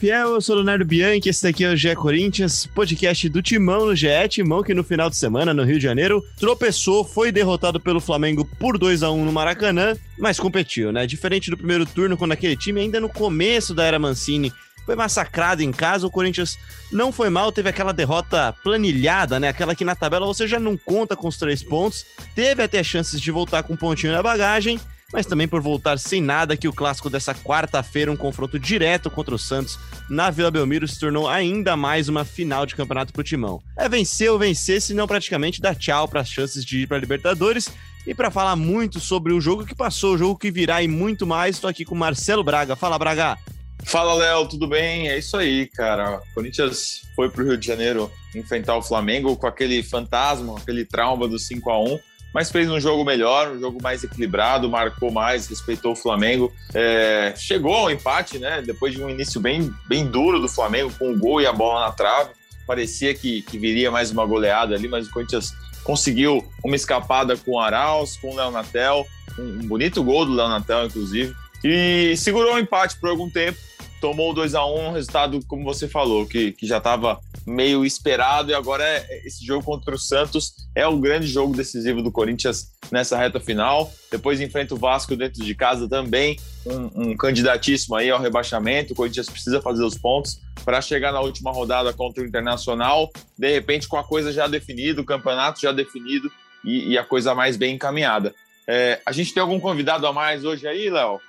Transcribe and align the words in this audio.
Fiel, 0.00 0.30
eu 0.30 0.40
sou 0.40 0.54
Leonardo 0.54 0.82
Bianchi, 0.82 1.28
esse 1.28 1.42
daqui 1.42 1.62
é 1.62 1.70
o 1.70 1.76
GE 1.76 1.94
Corinthians, 1.94 2.64
podcast 2.64 3.28
do 3.28 3.42
Timão 3.42 3.84
no 3.84 3.94
GE, 3.94 4.08
Timão 4.30 4.62
que 4.62 4.72
no 4.72 4.82
final 4.82 5.10
de 5.10 5.16
semana 5.18 5.52
no 5.52 5.62
Rio 5.62 5.76
de 5.76 5.84
Janeiro 5.84 6.24
tropeçou, 6.38 7.04
foi 7.04 7.30
derrotado 7.30 7.78
pelo 7.78 8.00
Flamengo 8.00 8.42
por 8.58 8.78
2 8.78 9.02
a 9.02 9.10
1 9.10 9.26
no 9.26 9.30
Maracanã, 9.30 9.94
mas 10.18 10.40
competiu, 10.40 10.90
né? 10.90 11.06
Diferente 11.06 11.50
do 11.50 11.56
primeiro 11.58 11.84
turno, 11.84 12.16
quando 12.16 12.32
aquele 12.32 12.56
time 12.56 12.80
ainda 12.80 12.98
no 12.98 13.10
começo 13.10 13.74
da 13.74 13.84
era 13.84 13.98
Mancini 13.98 14.50
foi 14.86 14.96
massacrado 14.96 15.62
em 15.62 15.70
casa, 15.70 16.06
o 16.06 16.10
Corinthians 16.10 16.58
não 16.90 17.12
foi 17.12 17.28
mal, 17.28 17.52
teve 17.52 17.68
aquela 17.68 17.92
derrota 17.92 18.54
planilhada, 18.64 19.38
né? 19.38 19.48
Aquela 19.48 19.74
que 19.74 19.84
na 19.84 19.94
tabela 19.94 20.24
você 20.24 20.48
já 20.48 20.58
não 20.58 20.78
conta 20.78 21.14
com 21.14 21.28
os 21.28 21.36
três 21.36 21.62
pontos, 21.62 22.06
teve 22.34 22.62
até 22.62 22.82
chances 22.82 23.20
de 23.20 23.30
voltar 23.30 23.64
com 23.64 23.74
um 23.74 23.76
pontinho 23.76 24.14
na 24.14 24.22
bagagem, 24.22 24.80
mas 25.12 25.26
também 25.26 25.48
por 25.48 25.60
voltar 25.60 25.98
sem 25.98 26.22
nada 26.22 26.56
que 26.56 26.68
o 26.68 26.72
clássico 26.72 27.10
dessa 27.10 27.34
quarta-feira, 27.34 28.10
um 28.10 28.16
confronto 28.16 28.58
direto 28.58 29.10
contra 29.10 29.34
o 29.34 29.38
Santos 29.38 29.78
na 30.08 30.30
Vila 30.30 30.50
Belmiro, 30.50 30.86
se 30.86 30.98
tornou 30.98 31.28
ainda 31.28 31.76
mais 31.76 32.08
uma 32.08 32.24
final 32.24 32.64
de 32.64 32.76
campeonato 32.76 33.12
pro 33.12 33.24
Timão. 33.24 33.62
É 33.76 33.88
vencer 33.88 34.30
ou 34.30 34.38
vencer, 34.38 34.80
senão 34.80 35.06
praticamente 35.06 35.60
dá 35.60 35.74
tchau 35.74 36.08
para 36.08 36.20
as 36.20 36.28
chances 36.28 36.64
de 36.64 36.80
ir 36.80 36.86
para 36.86 36.98
Libertadores. 36.98 37.70
E 38.06 38.14
para 38.14 38.30
falar 38.30 38.56
muito 38.56 38.98
sobre 38.98 39.32
o 39.32 39.40
jogo 39.40 39.66
que 39.66 39.74
passou, 39.74 40.14
o 40.14 40.18
jogo 40.18 40.38
que 40.38 40.50
virá 40.50 40.82
e 40.82 40.88
muito 40.88 41.26
mais, 41.26 41.56
estou 41.56 41.68
aqui 41.68 41.84
com 41.84 41.94
Marcelo 41.94 42.42
Braga. 42.42 42.74
Fala, 42.74 42.98
Braga! 42.98 43.36
Fala, 43.84 44.14
Léo, 44.14 44.46
tudo 44.46 44.66
bem? 44.66 45.08
É 45.08 45.18
isso 45.18 45.36
aí, 45.36 45.66
cara. 45.66 46.18
O 46.18 46.34
Corinthians 46.34 47.02
foi 47.14 47.30
para 47.30 47.42
o 47.42 47.46
Rio 47.46 47.56
de 47.56 47.66
Janeiro 47.66 48.10
enfrentar 48.34 48.76
o 48.76 48.82
Flamengo 48.82 49.36
com 49.36 49.46
aquele 49.46 49.82
fantasma, 49.82 50.56
aquele 50.58 50.84
trauma 50.84 51.26
do 51.26 51.38
5 51.38 51.70
a 51.70 51.82
1 51.82 51.98
mas 52.32 52.50
fez 52.50 52.70
um 52.70 52.80
jogo 52.80 53.04
melhor, 53.04 53.50
um 53.50 53.60
jogo 53.60 53.78
mais 53.82 54.04
equilibrado, 54.04 54.68
marcou 54.68 55.10
mais, 55.10 55.48
respeitou 55.48 55.92
o 55.92 55.96
Flamengo. 55.96 56.52
É, 56.72 57.34
chegou 57.36 57.74
ao 57.74 57.90
empate, 57.90 58.38
né? 58.38 58.62
Depois 58.62 58.94
de 58.94 59.02
um 59.02 59.10
início 59.10 59.40
bem, 59.40 59.72
bem 59.88 60.06
duro 60.06 60.40
do 60.40 60.48
Flamengo, 60.48 60.92
com 60.98 61.12
o 61.12 61.18
gol 61.18 61.40
e 61.40 61.46
a 61.46 61.52
bola 61.52 61.86
na 61.86 61.92
trave. 61.92 62.30
Parecia 62.66 63.12
que, 63.14 63.42
que 63.42 63.58
viria 63.58 63.90
mais 63.90 64.10
uma 64.10 64.24
goleada 64.24 64.74
ali, 64.74 64.86
mas 64.86 65.08
o 65.08 65.10
Corinthians 65.10 65.52
conseguiu 65.82 66.44
uma 66.64 66.76
escapada 66.76 67.36
com 67.36 67.52
o 67.52 67.58
Arauz, 67.58 68.16
com 68.18 68.30
o 68.30 68.36
Leonatel, 68.36 69.06
um, 69.38 69.42
um 69.42 69.66
bonito 69.66 70.04
gol 70.04 70.24
do 70.24 70.32
Leonatel, 70.32 70.86
inclusive, 70.86 71.34
e 71.64 72.14
segurou 72.16 72.54
o 72.54 72.58
empate 72.58 72.96
por 72.96 73.10
algum 73.10 73.28
tempo 73.28 73.58
tomou 74.00 74.32
2 74.32 74.54
a 74.54 74.64
1 74.64 74.88
um 74.88 74.92
resultado, 74.92 75.40
como 75.46 75.64
você 75.64 75.86
falou, 75.86 76.26
que, 76.26 76.52
que 76.52 76.66
já 76.66 76.78
estava 76.78 77.20
meio 77.46 77.84
esperado, 77.84 78.50
e 78.50 78.54
agora 78.54 78.84
é, 78.84 79.26
esse 79.26 79.44
jogo 79.44 79.64
contra 79.64 79.94
o 79.94 79.98
Santos 79.98 80.54
é 80.74 80.86
o 80.86 80.96
grande 80.96 81.26
jogo 81.26 81.54
decisivo 81.54 82.02
do 82.02 82.10
Corinthians 82.10 82.72
nessa 82.90 83.16
reta 83.16 83.40
final. 83.40 83.92
Depois 84.10 84.40
enfrenta 84.40 84.74
o 84.74 84.78
Vasco 84.78 85.16
dentro 85.16 85.44
de 85.44 85.54
casa 85.54 85.88
também, 85.88 86.38
um, 86.66 87.10
um 87.10 87.16
candidatíssimo 87.16 87.96
aí 87.96 88.10
ao 88.10 88.20
rebaixamento. 88.20 88.92
O 88.92 88.96
Corinthians 88.96 89.28
precisa 89.28 89.60
fazer 89.60 89.84
os 89.84 89.96
pontos 89.96 90.40
para 90.64 90.80
chegar 90.80 91.12
na 91.12 91.20
última 91.20 91.50
rodada 91.50 91.92
contra 91.92 92.22
o 92.22 92.26
Internacional, 92.26 93.10
de 93.38 93.50
repente 93.50 93.88
com 93.88 93.96
a 93.96 94.04
coisa 94.04 94.32
já 94.32 94.46
definida, 94.46 95.00
o 95.00 95.04
campeonato 95.04 95.60
já 95.60 95.72
definido 95.72 96.30
e, 96.64 96.90
e 96.90 96.98
a 96.98 97.04
coisa 97.04 97.34
mais 97.34 97.56
bem 97.56 97.74
encaminhada. 97.74 98.34
É, 98.66 99.00
a 99.04 99.12
gente 99.12 99.32
tem 99.32 99.40
algum 99.40 99.58
convidado 99.58 100.06
a 100.06 100.12
mais 100.12 100.44
hoje 100.44 100.66
aí, 100.66 100.88
Léo? 100.90 101.20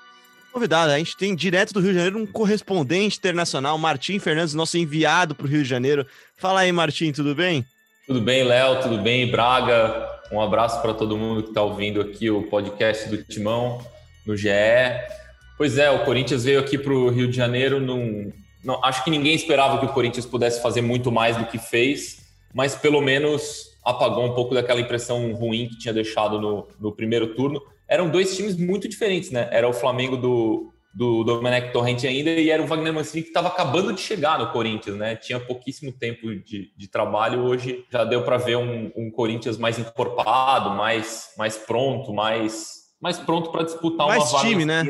Convidado, 0.51 0.91
a 0.91 0.97
gente 0.97 1.16
tem 1.16 1.34
direto 1.34 1.73
do 1.73 1.79
Rio 1.79 1.91
de 1.91 1.95
Janeiro 1.95 2.19
um 2.19 2.25
correspondente 2.25 3.17
internacional, 3.17 3.78
Martim 3.78 4.19
Fernandes, 4.19 4.53
nosso 4.53 4.78
enviado 4.78 5.34
para 5.34 5.45
o 5.45 5.50
Rio 5.50 5.63
de 5.63 5.69
Janeiro. 5.69 6.06
Fala 6.35 6.59
aí, 6.59 6.72
Martim, 6.73 7.13
tudo 7.13 7.34
bem? 7.34 7.66
Tudo 8.06 8.19
bem, 8.19 8.44
Léo, 8.44 8.81
tudo 8.81 8.97
bem, 8.97 9.31
Braga? 9.31 10.09
Um 10.29 10.41
abraço 10.41 10.81
para 10.81 10.94
todo 10.94 11.17
mundo 11.17 11.44
que 11.44 11.50
está 11.50 11.61
ouvindo 11.61 12.01
aqui 12.01 12.29
o 12.29 12.44
podcast 12.44 13.07
do 13.07 13.23
Timão 13.23 13.79
no 14.25 14.35
GE. 14.35 14.50
Pois 15.57 15.78
é, 15.78 15.90
o 15.90 16.03
Corinthians 16.03 16.44
veio 16.44 16.59
aqui 16.59 16.78
para 16.78 16.91
o 16.91 17.09
Rio 17.09 17.29
de 17.29 17.38
Janeiro. 17.38 17.79
Num... 17.79 18.34
Não, 18.61 18.84
acho 18.84 19.06
que 19.06 19.09
ninguém 19.09 19.34
esperava 19.34 19.79
que 19.79 19.85
o 19.85 19.94
Corinthians 19.94 20.25
pudesse 20.25 20.61
fazer 20.61 20.81
muito 20.81 21.09
mais 21.13 21.38
do 21.38 21.45
que 21.45 21.57
fez, 21.57 22.17
mas 22.53 22.75
pelo 22.75 23.00
menos 23.00 23.72
apagou 23.85 24.25
um 24.25 24.35
pouco 24.35 24.53
daquela 24.53 24.81
impressão 24.81 25.31
ruim 25.31 25.69
que 25.69 25.78
tinha 25.78 25.94
deixado 25.94 26.41
no, 26.41 26.67
no 26.78 26.91
primeiro 26.91 27.28
turno 27.35 27.61
eram 27.91 28.09
dois 28.09 28.38
times 28.38 28.56
muito 28.56 28.88
diferentes, 28.88 29.31
né? 29.31 29.50
Era 29.52 29.68
o 29.68 29.74
Flamengo 29.74 30.16
do, 30.16 30.72
do 30.94 31.25
Domenech 31.25 31.74
Torrente 31.74 32.07
ainda 32.07 32.29
e 32.29 32.50
era 32.50 32.63
o 32.63 32.66
Wagner 32.66 32.94
Mancini 32.94 33.22
que 33.22 33.28
estava 33.28 33.50
acabando 33.50 33.91
de 33.91 34.00
chegar 34.00 34.40
no 34.40 34.50
Corinthians, 34.53 34.96
né? 34.96 35.18
Tinha 35.18 35.38
pouquíssimo 35.41 35.91
tempo 35.91 36.34
de, 36.34 36.72
de 36.75 36.88
trabalho, 36.88 37.41
hoje 37.41 37.84
já 37.91 38.06
deu 38.06 38.24
para 38.24 38.38
ver 38.38 38.56
um, 38.56 38.90
um, 38.96 39.12
Corinthians 39.12 39.57
mais 39.57 39.78
encorpado, 39.78 40.69
mais, 40.69 41.34
mais 41.38 41.57
pronto, 41.57 42.13
mais, 42.13 42.94
mais 43.02 43.19
pronto 43.19 43.52
para 43.52 43.63
disputar 43.63 44.08
mais 44.08 44.23
uma 44.23 44.31
vaga 44.31 44.47
time, 44.47 44.63
né? 44.63 44.85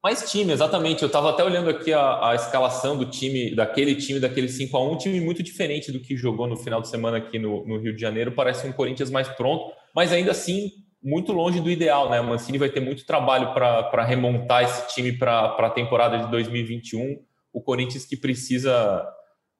Mais 0.00 0.30
time, 0.30 0.52
exatamente. 0.52 1.02
Eu 1.02 1.08
estava 1.08 1.30
até 1.30 1.42
olhando 1.42 1.70
aqui 1.70 1.92
a, 1.92 2.28
a, 2.28 2.34
escalação 2.36 2.96
do 2.96 3.06
time, 3.06 3.52
daquele 3.52 3.96
time, 3.96 4.20
daquele 4.20 4.48
5 4.48 4.76
a 4.76 4.80
1 4.80 4.92
um 4.92 4.98
time 4.98 5.18
muito 5.18 5.42
diferente 5.42 5.90
do 5.90 5.98
que 5.98 6.16
jogou 6.16 6.46
no 6.46 6.56
final 6.56 6.80
de 6.80 6.88
semana 6.88 7.16
aqui 7.16 7.36
no, 7.36 7.66
no 7.66 7.78
Rio 7.78 7.96
de 7.96 8.00
Janeiro. 8.00 8.30
Parece 8.30 8.64
um 8.64 8.72
Corinthians 8.72 9.10
mais 9.10 9.26
pronto, 9.28 9.72
mas 9.92 10.12
ainda 10.12 10.30
assim 10.30 10.83
muito 11.04 11.32
longe 11.32 11.60
do 11.60 11.70
ideal, 11.70 12.08
né? 12.08 12.18
O 12.20 12.24
Mancini 12.24 12.56
vai 12.56 12.70
ter 12.70 12.80
muito 12.80 13.04
trabalho 13.04 13.52
para 13.52 14.02
remontar 14.02 14.64
esse 14.64 14.94
time 14.94 15.12
para 15.12 15.44
a 15.44 15.70
temporada 15.70 16.18
de 16.18 16.30
2021. 16.30 17.22
O 17.52 17.60
Corinthians 17.60 18.06
que 18.06 18.16
precisa 18.16 19.06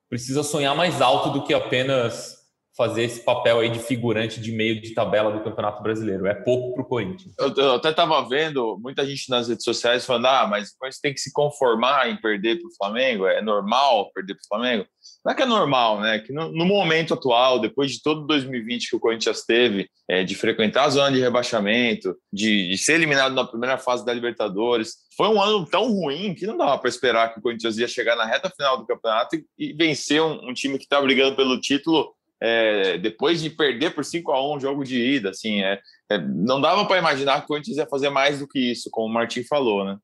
precisa 0.09 0.43
sonhar 0.43 0.75
mais 0.75 1.03
alto 1.03 1.31
do 1.31 1.44
que 1.44 1.53
apenas 1.53 2.44
fazer 2.76 3.04
esse 3.04 3.20
papel 3.20 3.60
aí 3.60 3.70
de 3.70 3.78
figurante 3.78 4.40
de 4.40 4.50
meio 4.52 4.80
de 4.80 4.92
tabela 4.92 5.30
do 5.30 5.42
Campeonato 5.42 5.82
Brasileiro. 5.82 6.26
É 6.26 6.34
pouco 6.34 6.74
para 6.74 6.82
o 6.82 6.86
Corinthians. 6.86 7.34
Eu, 7.38 7.54
eu 7.56 7.74
até 7.74 7.90
estava 7.90 8.20
vendo 8.28 8.78
muita 8.80 9.06
gente 9.06 9.30
nas 9.30 9.48
redes 9.48 9.64
sociais 9.64 10.04
falando: 10.04 10.26
ah, 10.26 10.46
mas 10.46 10.70
o 10.70 10.78
Corinthians 10.78 11.00
tem 11.00 11.14
que 11.14 11.20
se 11.20 11.32
conformar 11.32 12.10
em 12.10 12.20
perder 12.20 12.58
para 12.58 12.68
o 12.68 12.74
Flamengo, 12.76 13.26
é 13.26 13.40
normal 13.40 14.10
perder 14.12 14.34
para 14.34 14.42
o 14.42 14.48
Flamengo. 14.48 14.86
Não 15.24 15.32
é 15.32 15.34
que 15.34 15.42
é 15.42 15.46
normal, 15.46 16.00
né? 16.00 16.18
Que 16.18 16.32
no, 16.32 16.50
no, 16.50 16.64
momento 16.64 17.14
atual, 17.14 17.58
depois 17.58 17.92
de 17.92 18.02
todo 18.02 18.26
2020 18.26 18.90
que 18.90 18.96
o 18.96 19.00
Corinthians 19.00 19.44
teve, 19.44 19.88
é, 20.08 20.24
de 20.24 20.34
frequentar 20.34 20.84
a 20.84 20.90
zona 20.90 21.12
de 21.12 21.20
rebaixamento, 21.20 22.16
de, 22.32 22.70
de 22.70 22.78
ser 22.78 22.94
eliminado 22.94 23.34
na 23.34 23.44
primeira 23.44 23.78
fase 23.78 24.04
da 24.04 24.12
Libertadores, 24.12 24.94
foi 25.16 25.28
um 25.28 25.40
ano 25.40 25.64
tão 25.66 25.90
ruim 25.92 26.34
que 26.34 26.46
não 26.46 26.56
dava 26.56 26.78
para 26.78 26.88
esperar 26.88 27.32
que 27.32 27.38
o 27.38 27.42
Corinthians 27.42 27.78
ia 27.78 27.88
chegar 27.88 28.16
na 28.16 28.26
reta 28.26 28.50
final 28.50 28.78
do 28.78 28.86
campeonato 28.86 29.36
e, 29.36 29.46
e 29.58 29.72
vencer 29.72 30.20
um, 30.20 30.50
um 30.50 30.54
time 30.54 30.76
que 30.78 30.84
está 30.84 31.00
brigando 31.00 31.36
pelo 31.36 31.60
título 31.60 32.12
é, 32.47 32.99
depois 32.99 33.41
de 33.41 33.49
perder 33.49 33.94
por 33.94 34.05
5 34.05 34.31
a 34.31 34.53
1 34.53 34.56
um 34.56 34.60
jogo 34.60 34.84
de 34.84 35.00
ida, 35.00 35.31
assim, 35.31 35.62
é, 35.62 35.81
é 36.10 36.19
não 36.19 36.60
dava 36.60 36.84
para 36.84 36.99
imaginar 36.99 37.38
que 37.38 37.44
o 37.44 37.49
Corinthians 37.49 37.78
ia 37.78 37.87
fazer 37.87 38.10
mais 38.10 38.38
do 38.38 38.47
que 38.47 38.59
isso, 38.59 38.91
como 38.91 39.06
o 39.06 39.12
Martin 39.12 39.43
falou, 39.44 39.82
né? 39.82 39.97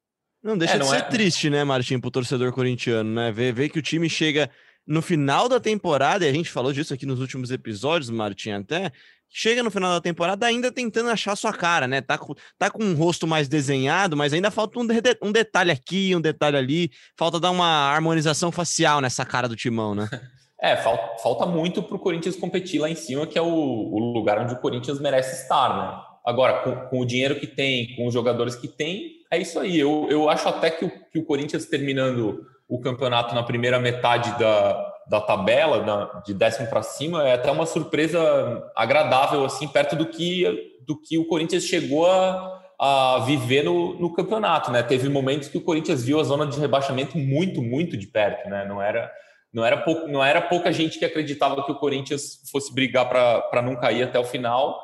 Não 0.43 0.57
deixa 0.57 0.77
é, 0.77 0.79
de 0.79 0.87
ser 0.87 0.97
é... 0.97 1.03
triste, 1.03 1.51
né, 1.51 1.63
Martin, 1.65 2.01
pro 2.01 2.11
torcedor 2.11 2.51
corintiano, 2.53 3.13
né? 3.13 3.31
Ver, 3.31 3.53
ver 3.53 3.69
que 3.69 3.79
o 3.79 3.83
time 3.83 4.09
chega 4.09 4.51
no 4.87 5.03
final 5.03 5.51
da 5.51 5.61
temporada, 5.61 6.25
e 6.25 6.29
a 6.31 6.33
gente 6.33 6.51
falou 6.51 6.73
disso 6.73 6.95
aqui 6.95 7.05
nos 7.05 7.21
últimos 7.21 7.51
episódios, 7.51 8.09
Martin, 8.09 8.53
até, 8.53 8.91
chega 9.29 9.63
no 9.63 9.71
final 9.71 9.93
da 9.93 10.01
temporada 10.01 10.47
ainda 10.47 10.73
tentando 10.73 11.11
achar 11.11 11.37
sua 11.37 11.53
cara, 11.53 11.87
né? 11.87 12.01
Tá 12.01 12.17
com, 12.17 12.35
tá 12.59 12.71
com 12.71 12.83
um 12.83 12.95
rosto 12.95 13.27
mais 13.27 13.49
desenhado, 13.49 14.17
mas 14.17 14.33
ainda 14.33 14.51
falta 14.51 14.79
um, 14.81 14.87
de, 14.87 14.95
um 15.23 15.31
detalhe 15.31 15.71
aqui, 15.71 16.17
um 16.17 16.21
detalhe 16.23 16.57
ali, 16.57 16.91
falta 17.19 17.39
dar 17.39 17.51
uma 17.51 17.93
harmonização 17.93 18.51
facial 18.51 19.03
nessa 19.03 19.27
cara 19.27 19.47
do 19.47 19.55
timão, 19.55 19.95
né? 19.95 20.09
É, 20.63 20.77
falta, 20.77 21.23
falta 21.23 21.47
muito 21.47 21.83
para 21.83 21.97
o 21.97 21.99
Corinthians 21.99 22.37
competir 22.37 22.81
lá 22.81 22.91
em 22.91 22.95
cima, 22.95 23.27
que 23.27 23.39
é 23.39 23.43
o, 23.43 23.47
o, 23.47 24.13
lugar 24.13 24.39
onde 24.39 24.53
o 24.53 24.59
Corinthians 24.59 25.01
merece 25.01 25.43
estar, 25.43 25.77
né? 25.77 26.01
Agora, 26.25 26.61
com, 26.61 26.77
com, 26.89 27.01
o 27.01 27.07
dinheiro 27.07 27.41
que 27.41 27.47
tem, 27.47 27.97
com 27.97 28.07
os 28.07 28.13
jogadores 28.13 28.55
que 28.55 28.69
tem, 28.69 29.21
é 29.31 29.39
isso 29.39 29.59
aí. 29.59 29.79
Eu, 29.79 30.07
eu 30.11 30.29
acho 30.29 30.47
até 30.49 30.71
que 30.71 30.85
o, 30.85 30.91
que 31.11 31.19
o 31.19 31.25
Corinthians 31.25 31.65
terminando 31.65 32.45
o 32.69 32.79
campeonato 32.79 33.35
na 33.35 33.43
primeira 33.43 33.81
metade 33.81 34.39
da, 34.39 34.93
da 35.09 35.21
tabela, 35.21 35.83
na, 35.83 36.21
de 36.25 36.35
décimo 36.35 36.69
para 36.69 36.83
cima, 36.83 37.27
é 37.27 37.33
até 37.33 37.51
uma 37.51 37.65
surpresa 37.65 38.71
agradável, 38.77 39.45
assim, 39.47 39.67
perto 39.67 39.97
do 39.97 40.07
que, 40.07 40.77
do 40.87 41.01
que 41.01 41.19
o 41.19 41.27
Corinthians 41.27 41.65
chegou 41.65 42.07
a, 42.07 42.63
a 42.79 43.19
viver 43.27 43.65
no, 43.65 43.99
no 43.99 44.13
campeonato, 44.13 44.71
né? 44.71 44.83
Teve 44.83 45.09
momentos 45.09 45.49
que 45.49 45.57
o 45.57 45.63
Corinthians 45.63 46.05
viu 46.05 46.21
a 46.21 46.25
zona 46.25 46.47
de 46.47 46.61
rebaixamento 46.61 47.17
muito, 47.17 47.63
muito 47.63 47.97
de 47.97 48.07
perto, 48.07 48.49
né? 48.49 48.67
Não 48.69 48.81
era 48.81 49.11
não 49.53 49.65
era, 49.65 49.77
pouco, 49.79 50.07
não 50.07 50.25
era 50.25 50.41
pouca 50.41 50.73
gente 50.73 50.99
que 50.99 51.05
acreditava 51.05 51.65
que 51.65 51.73
o 51.73 51.79
Corinthians 51.79 52.41
fosse 52.51 52.73
brigar 52.73 53.09
para 53.09 53.63
não 53.63 53.77
cair 53.77 54.05
até 54.05 54.19
o 54.19 54.25
final. 54.25 54.81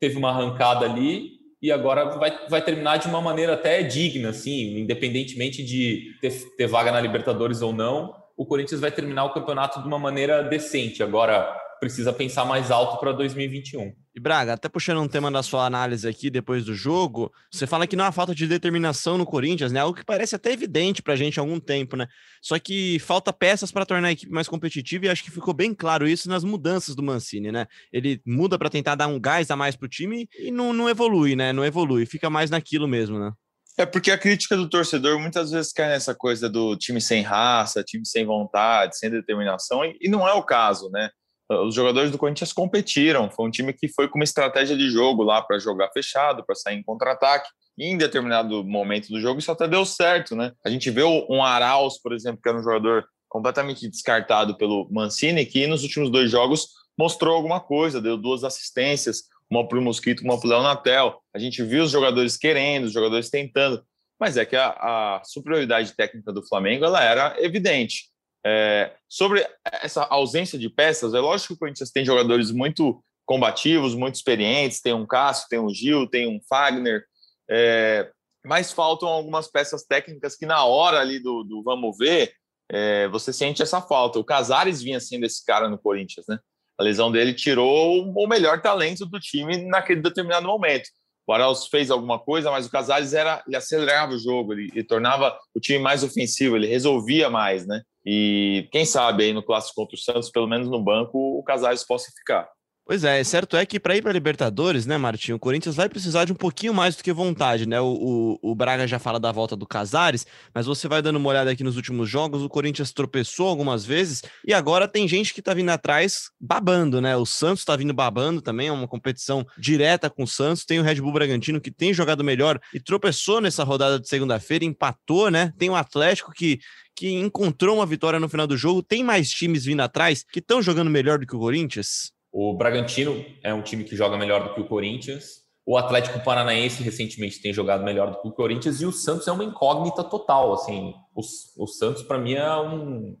Teve 0.00 0.16
uma 0.16 0.30
arrancada 0.30 0.86
ali 0.86 1.36
e 1.60 1.70
agora 1.70 2.16
vai, 2.18 2.48
vai 2.48 2.62
terminar 2.62 2.98
de 2.98 3.08
uma 3.08 3.20
maneira 3.20 3.54
até 3.54 3.82
digna, 3.82 4.30
assim, 4.30 4.78
independentemente 4.78 5.62
de 5.62 6.16
ter, 6.20 6.32
ter 6.56 6.66
vaga 6.66 6.92
na 6.92 7.00
Libertadores 7.00 7.60
ou 7.60 7.72
não. 7.72 8.14
O 8.36 8.46
Corinthians 8.46 8.80
vai 8.80 8.90
terminar 8.90 9.24
o 9.24 9.32
campeonato 9.32 9.80
de 9.80 9.86
uma 9.86 9.98
maneira 9.98 10.42
decente. 10.42 11.02
Agora, 11.02 11.54
precisa 11.78 12.12
pensar 12.12 12.44
mais 12.44 12.70
alto 12.70 12.98
para 12.98 13.12
2021. 13.12 13.92
E 14.16 14.20
Braga, 14.20 14.54
até 14.54 14.66
puxando 14.66 15.02
um 15.02 15.06
tema 15.06 15.30
da 15.30 15.42
sua 15.42 15.66
análise 15.66 16.08
aqui 16.08 16.30
depois 16.30 16.64
do 16.64 16.74
jogo, 16.74 17.30
você 17.52 17.66
fala 17.66 17.86
que 17.86 17.94
não 17.94 18.06
há 18.06 18.10
falta 18.10 18.34
de 18.34 18.46
determinação 18.46 19.18
no 19.18 19.26
Corinthians, 19.26 19.70
né? 19.70 19.80
Algo 19.80 19.94
que 19.94 20.06
parece 20.06 20.34
até 20.34 20.52
evidente 20.52 21.02
para 21.02 21.12
a 21.12 21.16
gente 21.16 21.38
há 21.38 21.42
algum 21.42 21.60
tempo, 21.60 21.98
né? 21.98 22.06
Só 22.40 22.58
que 22.58 22.98
falta 23.00 23.30
peças 23.30 23.70
para 23.70 23.84
tornar 23.84 24.08
a 24.08 24.12
equipe 24.12 24.32
mais 24.32 24.48
competitiva 24.48 25.04
e 25.04 25.08
acho 25.10 25.22
que 25.22 25.30
ficou 25.30 25.52
bem 25.52 25.74
claro 25.74 26.08
isso 26.08 26.30
nas 26.30 26.44
mudanças 26.44 26.94
do 26.94 27.02
Mancini, 27.02 27.52
né? 27.52 27.66
Ele 27.92 28.18
muda 28.24 28.58
para 28.58 28.70
tentar 28.70 28.94
dar 28.94 29.06
um 29.06 29.20
gás 29.20 29.50
a 29.50 29.56
mais 29.56 29.76
pro 29.76 29.86
time 29.86 30.26
e 30.38 30.50
não, 30.50 30.72
não 30.72 30.88
evolui, 30.88 31.36
né? 31.36 31.52
Não 31.52 31.62
evolui, 31.62 32.06
fica 32.06 32.30
mais 32.30 32.48
naquilo 32.48 32.88
mesmo, 32.88 33.18
né? 33.18 33.32
É 33.76 33.84
porque 33.84 34.10
a 34.10 34.16
crítica 34.16 34.56
do 34.56 34.70
torcedor 34.70 35.20
muitas 35.20 35.50
vezes 35.50 35.74
cai 35.74 35.88
nessa 35.88 36.14
coisa 36.14 36.48
do 36.48 36.74
time 36.74 37.02
sem 37.02 37.20
raça, 37.20 37.84
time 37.84 38.06
sem 38.06 38.24
vontade, 38.24 38.96
sem 38.96 39.10
determinação, 39.10 39.84
e 39.84 40.08
não 40.08 40.26
é 40.26 40.32
o 40.32 40.42
caso, 40.42 40.88
né? 40.88 41.10
Os 41.48 41.74
jogadores 41.74 42.10
do 42.10 42.18
Corinthians 42.18 42.52
competiram, 42.52 43.30
foi 43.30 43.46
um 43.46 43.50
time 43.50 43.72
que 43.72 43.88
foi 43.88 44.08
com 44.08 44.18
uma 44.18 44.24
estratégia 44.24 44.76
de 44.76 44.90
jogo 44.90 45.22
lá 45.22 45.40
para 45.40 45.58
jogar 45.58 45.90
fechado, 45.92 46.44
para 46.44 46.56
sair 46.56 46.76
em 46.76 46.82
contra-ataque. 46.82 47.48
Em 47.78 47.96
determinado 47.96 48.64
momento 48.64 49.08
do 49.08 49.20
jogo 49.20 49.38
isso 49.38 49.52
até 49.52 49.68
deu 49.68 49.84
certo, 49.84 50.34
né? 50.34 50.52
A 50.64 50.70
gente 50.70 50.90
vê 50.90 51.04
um 51.04 51.42
Arauz, 51.44 52.00
por 52.00 52.12
exemplo, 52.12 52.40
que 52.42 52.48
era 52.48 52.58
um 52.58 52.62
jogador 52.62 53.06
completamente 53.28 53.88
descartado 53.88 54.56
pelo 54.56 54.88
Mancini, 54.90 55.44
que 55.44 55.66
nos 55.66 55.82
últimos 55.82 56.10
dois 56.10 56.30
jogos 56.30 56.68
mostrou 56.98 57.36
alguma 57.36 57.60
coisa, 57.60 58.00
deu 58.00 58.16
duas 58.16 58.42
assistências, 58.42 59.24
uma 59.50 59.66
para 59.68 59.78
o 59.78 59.82
Mosquito, 59.82 60.22
uma 60.22 60.38
para 60.40 60.46
o 60.46 60.50
Leonatel. 60.50 61.20
A 61.34 61.38
gente 61.38 61.62
viu 61.62 61.84
os 61.84 61.90
jogadores 61.90 62.36
querendo, 62.36 62.84
os 62.84 62.92
jogadores 62.92 63.30
tentando, 63.30 63.84
mas 64.18 64.36
é 64.36 64.44
que 64.44 64.56
a, 64.56 64.68
a 64.70 65.22
superioridade 65.24 65.94
técnica 65.94 66.32
do 66.32 66.46
Flamengo 66.46 66.84
ela 66.84 67.02
era 67.02 67.36
evidente. 67.38 68.10
É, 68.48 68.94
sobre 69.08 69.44
essa 69.82 70.04
ausência 70.04 70.56
de 70.56 70.70
peças, 70.70 71.14
é 71.14 71.18
lógico 71.18 71.48
que 71.48 71.54
o 71.54 71.58
Corinthians 71.58 71.90
tem 71.90 72.04
jogadores 72.04 72.52
muito 72.52 73.02
combativos, 73.24 73.92
muito 73.92 74.14
experientes, 74.14 74.80
tem 74.80 74.94
um 74.94 75.04
Cássio, 75.04 75.48
tem 75.48 75.58
um 75.58 75.68
Gil, 75.68 76.08
tem 76.08 76.28
um 76.28 76.40
Fagner, 76.48 77.04
é, 77.50 78.08
mas 78.44 78.70
faltam 78.70 79.08
algumas 79.08 79.50
peças 79.50 79.84
técnicas 79.84 80.36
que 80.36 80.46
na 80.46 80.64
hora 80.64 81.00
ali 81.00 81.18
do, 81.18 81.42
do 81.42 81.60
vamos 81.64 81.98
ver, 81.98 82.32
é, 82.70 83.08
você 83.08 83.32
sente 83.32 83.62
essa 83.62 83.82
falta. 83.82 84.20
O 84.20 84.24
Casares 84.24 84.80
vinha 84.80 85.00
sendo 85.00 85.26
esse 85.26 85.44
cara 85.44 85.68
no 85.68 85.76
Corinthians, 85.76 86.26
né? 86.28 86.38
A 86.78 86.84
lesão 86.84 87.10
dele 87.10 87.34
tirou 87.34 88.12
o 88.14 88.28
melhor 88.28 88.62
talento 88.62 89.04
do 89.06 89.18
time 89.18 89.64
naquele 89.66 90.00
determinado 90.00 90.46
momento. 90.46 90.88
O 91.26 91.32
Arauz 91.32 91.66
fez 91.66 91.90
alguma 91.90 92.18
coisa, 92.18 92.50
mas 92.50 92.66
o 92.66 92.70
Casares 92.70 93.12
era, 93.12 93.42
ele 93.46 93.56
acelerava 93.56 94.12
o 94.12 94.18
jogo, 94.18 94.52
ele, 94.52 94.70
ele, 94.72 94.84
tornava 94.84 95.36
o 95.54 95.60
time 95.60 95.78
mais 95.78 96.04
ofensivo, 96.04 96.56
ele 96.56 96.68
resolvia 96.68 97.28
mais, 97.28 97.66
né? 97.66 97.82
E 98.04 98.68
quem 98.70 98.84
sabe 98.84 99.24
aí 99.24 99.32
no 99.32 99.42
clássico 99.42 99.74
contra 99.74 99.96
o 99.96 99.98
Santos, 99.98 100.30
pelo 100.30 100.46
menos 100.46 100.68
no 100.68 100.80
banco, 100.80 101.18
o 101.38 101.42
Casares 101.42 101.84
possa 101.84 102.12
ficar. 102.16 102.48
Pois 102.88 103.02
é, 103.02 103.24
certo 103.24 103.56
é 103.56 103.66
que 103.66 103.80
para 103.80 103.96
ir 103.96 104.02
para 104.02 104.12
Libertadores, 104.12 104.86
né, 104.86 104.96
Martinho, 104.96 105.36
o 105.36 105.40
Corinthians 105.40 105.74
vai 105.74 105.88
precisar 105.88 106.24
de 106.24 106.30
um 106.32 106.36
pouquinho 106.36 106.72
mais 106.72 106.94
do 106.94 107.02
que 107.02 107.12
vontade, 107.12 107.66
né? 107.66 107.80
O, 107.80 108.38
o, 108.40 108.52
o, 108.52 108.54
Braga 108.54 108.86
já 108.86 109.00
fala 109.00 109.18
da 109.18 109.32
volta 109.32 109.56
do 109.56 109.66
Casares, 109.66 110.24
mas 110.54 110.66
você 110.66 110.86
vai 110.86 111.02
dando 111.02 111.16
uma 111.16 111.28
olhada 111.28 111.50
aqui 111.50 111.64
nos 111.64 111.74
últimos 111.74 112.08
jogos, 112.08 112.44
o 112.44 112.48
Corinthians 112.48 112.92
tropeçou 112.92 113.48
algumas 113.48 113.84
vezes 113.84 114.22
e 114.46 114.54
agora 114.54 114.86
tem 114.86 115.08
gente 115.08 115.34
que 115.34 115.42
tá 115.42 115.52
vindo 115.52 115.70
atrás 115.70 116.30
babando, 116.40 117.00
né? 117.00 117.16
O 117.16 117.26
Santos 117.26 117.64
tá 117.64 117.74
vindo 117.74 117.92
babando 117.92 118.40
também, 118.40 118.68
é 118.68 118.72
uma 118.72 118.86
competição 118.86 119.44
direta 119.58 120.08
com 120.08 120.22
o 120.22 120.28
Santos. 120.28 120.64
Tem 120.64 120.78
o 120.78 120.84
Red 120.84 121.00
Bull 121.00 121.12
Bragantino 121.12 121.60
que 121.60 121.72
tem 121.72 121.92
jogado 121.92 122.22
melhor 122.22 122.56
e 122.72 122.78
tropeçou 122.78 123.40
nessa 123.40 123.64
rodada 123.64 123.98
de 123.98 124.08
segunda-feira, 124.08 124.64
empatou, 124.64 125.28
né? 125.28 125.52
Tem 125.58 125.68
o 125.68 125.74
Atlético 125.74 126.30
que 126.32 126.60
que 126.98 127.10
encontrou 127.10 127.76
uma 127.76 127.84
vitória 127.84 128.18
no 128.18 128.28
final 128.28 128.46
do 128.46 128.56
jogo. 128.56 128.82
Tem 128.82 129.04
mais 129.04 129.28
times 129.28 129.66
vindo 129.66 129.80
atrás 129.80 130.24
que 130.32 130.38
estão 130.38 130.62
jogando 130.62 130.90
melhor 130.90 131.18
do 131.18 131.26
que 131.26 131.36
o 131.36 131.38
Corinthians? 131.38 132.15
O 132.38 132.52
Bragantino 132.52 133.24
é 133.42 133.54
um 133.54 133.62
time 133.62 133.82
que 133.82 133.96
joga 133.96 134.18
melhor 134.18 134.46
do 134.46 134.52
que 134.52 134.60
o 134.60 134.68
Corinthians. 134.68 135.40
O 135.64 135.78
Atlético 135.78 136.22
Paranaense 136.22 136.82
recentemente 136.82 137.40
tem 137.40 137.50
jogado 137.50 137.82
melhor 137.82 138.10
do 138.10 138.20
que 138.20 138.28
o 138.28 138.30
Corinthians 138.30 138.82
e 138.82 138.84
o 138.84 138.92
Santos 138.92 139.26
é 139.26 139.32
uma 139.32 139.42
incógnita 139.42 140.04
total. 140.04 140.52
Assim, 140.52 140.92
o, 141.14 141.22
o 141.62 141.66
Santos 141.66 142.02
para 142.02 142.18
mim 142.18 142.34
é 142.34 142.56
um, 142.58 143.16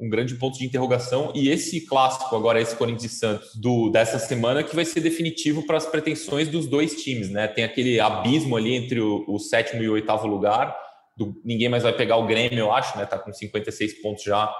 um 0.00 0.10
grande 0.10 0.34
ponto 0.34 0.58
de 0.58 0.66
interrogação 0.66 1.30
e 1.32 1.48
esse 1.48 1.86
clássico 1.86 2.34
agora 2.34 2.60
esse 2.60 2.74
Corinthians 2.74 3.12
e 3.12 3.16
Santos 3.16 3.54
do 3.54 3.88
dessa 3.88 4.18
semana 4.18 4.64
que 4.64 4.74
vai 4.74 4.84
ser 4.84 5.00
definitivo 5.00 5.64
para 5.64 5.76
as 5.76 5.86
pretensões 5.86 6.48
dos 6.48 6.66
dois 6.66 7.00
times, 7.00 7.30
né? 7.30 7.46
Tem 7.46 7.62
aquele 7.62 8.00
abismo 8.00 8.56
ali 8.56 8.74
entre 8.74 8.98
o, 8.98 9.24
o 9.28 9.38
sétimo 9.38 9.80
e 9.80 9.88
o 9.88 9.92
oitavo 9.92 10.26
lugar. 10.26 10.76
Do, 11.16 11.40
ninguém 11.44 11.68
mais 11.68 11.84
vai 11.84 11.92
pegar 11.92 12.16
o 12.16 12.26
Grêmio, 12.26 12.58
eu 12.58 12.72
acho, 12.72 12.98
né? 12.98 13.06
Tá 13.06 13.16
com 13.16 13.32
56 13.32 14.02
pontos 14.02 14.24
já. 14.24 14.52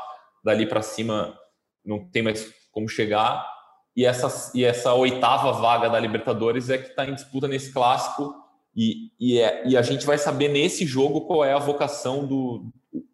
Dali 0.45 0.65
para 0.65 0.81
cima 0.81 1.37
não 1.85 2.09
tem 2.09 2.23
mais 2.23 2.49
como 2.71 2.89
chegar 2.89 3.56
e 3.97 4.05
essa, 4.05 4.53
e 4.55 4.63
essa 4.63 4.93
oitava 4.93 5.53
vaga 5.53 5.89
da 5.89 5.99
Libertadores 5.99 6.69
é 6.69 6.77
que 6.77 6.91
está 6.91 7.07
em 7.07 7.15
disputa 7.15 7.49
nesse 7.49 7.73
clássico 7.73 8.35
e, 8.77 9.11
e, 9.19 9.39
é, 9.39 9.67
e 9.67 9.77
a 9.77 9.81
gente 9.81 10.05
vai 10.05 10.19
saber 10.19 10.49
nesse 10.49 10.85
jogo 10.85 11.23
qual 11.23 11.45
é 11.45 11.55
a 11.55 11.59
vocação 11.59 12.27
do 12.27 12.71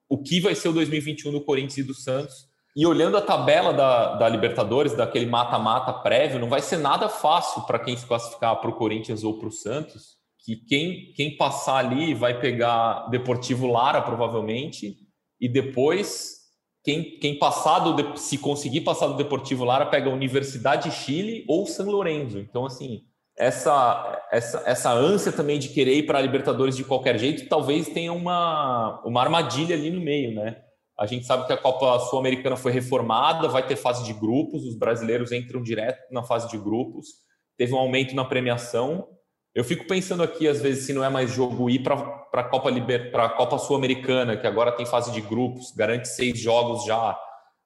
o 0.08 0.19
que 0.19 0.40
vai 0.40 0.55
ser 0.55 0.69
o 0.69 0.73
2021 0.75 1.32
do 1.32 1.40
Corinthians 1.40 1.79
e 1.79 1.82
do 1.82 1.94
Santos. 1.94 2.46
E 2.76 2.84
olhando 2.84 3.17
a 3.17 3.23
tabela 3.23 3.73
da, 3.73 4.17
da 4.17 4.29
Libertadores, 4.29 4.94
daquele 4.94 5.25
mata-mata 5.25 5.90
prévio, 5.90 6.38
não 6.38 6.50
vai 6.50 6.61
ser 6.61 6.76
nada 6.76 7.08
fácil 7.08 7.62
para 7.62 7.79
quem 7.79 7.96
se 7.96 8.05
classificar 8.05 8.61
para 8.61 8.69
o 8.69 8.75
Corinthians 8.75 9.25
ou 9.25 9.38
para 9.38 9.49
o 9.49 9.52
Santos, 9.52 10.19
que 10.44 10.56
quem, 10.56 11.14
quem 11.14 11.34
passar 11.38 11.76
ali 11.76 12.12
vai 12.12 12.38
pegar 12.38 13.08
Deportivo 13.08 13.67
Lara, 13.67 14.02
provavelmente, 14.02 14.99
e 15.40 15.49
depois 15.49 16.42
quem, 16.84 17.19
quem 17.19 17.38
passar 17.38 17.79
do, 17.81 18.17
se 18.17 18.37
conseguir 18.38 18.81
passar 18.81 19.06
do 19.06 19.17
Deportivo 19.17 19.64
Lara 19.64 19.87
pega 19.87 20.11
a 20.11 20.12
Universidade 20.12 20.90
de 20.90 20.96
Chile 20.96 21.44
ou 21.49 21.67
São 21.67 21.87
Lourenço. 21.87 22.38
Então, 22.38 22.67
assim, 22.67 23.02
essa, 23.38 24.20
essa, 24.31 24.62
essa 24.67 24.93
ânsia 24.93 25.32
também 25.32 25.58
de 25.58 25.69
querer 25.69 25.94
ir 25.94 26.06
para 26.06 26.19
a 26.19 26.23
Libertadores 26.23 26.76
de 26.76 26.84
qualquer 26.84 27.19
jeito, 27.19 27.49
talvez 27.49 27.88
tenha 27.88 28.12
uma, 28.12 29.00
uma 29.05 29.20
armadilha 29.20 29.76
ali 29.76 29.90
no 29.90 30.00
meio, 30.00 30.34
né? 30.34 30.56
A 30.99 31.06
gente 31.06 31.25
sabe 31.25 31.46
que 31.46 31.52
a 31.52 31.56
Copa 31.56 31.99
Sul-Americana 32.00 32.56
foi 32.56 32.70
reformada, 32.70 33.49
vai 33.49 33.67
ter 33.67 33.76
fase 33.76 34.05
de 34.05 34.12
grupos, 34.12 34.64
os 34.64 34.79
brasileiros 34.79 35.32
entram 35.32 35.62
direto 35.62 36.12
na 36.12 36.23
fase 36.23 36.49
de 36.49 36.58
grupos, 36.58 37.06
teve 37.56 37.73
um 37.73 37.79
aumento 37.79 38.14
na 38.14 38.25
premiação, 38.25 39.08
eu 39.54 39.62
fico 39.64 39.87
pensando 39.87 40.22
aqui, 40.22 40.49
às 40.49 40.62
vezes, 40.62 40.87
se 40.87 40.94
não 40.94 41.04
é 41.04 41.10
mais 41.10 41.31
jogo 41.31 41.69
ir 41.69 41.82
para 41.82 41.94
a 42.32 42.44
Copa, 42.44 42.70
Liber, 42.70 43.12
Copa 43.37 43.58
Sul-Americana, 43.58 44.37
que 44.37 44.46
agora 44.46 44.72
tem 44.72 44.87
fase 44.87 45.12
de 45.12 45.20
grupos, 45.20 45.72
garante 45.76 46.08
seis 46.08 46.38
jogos 46.38 46.84
já, 46.87 47.19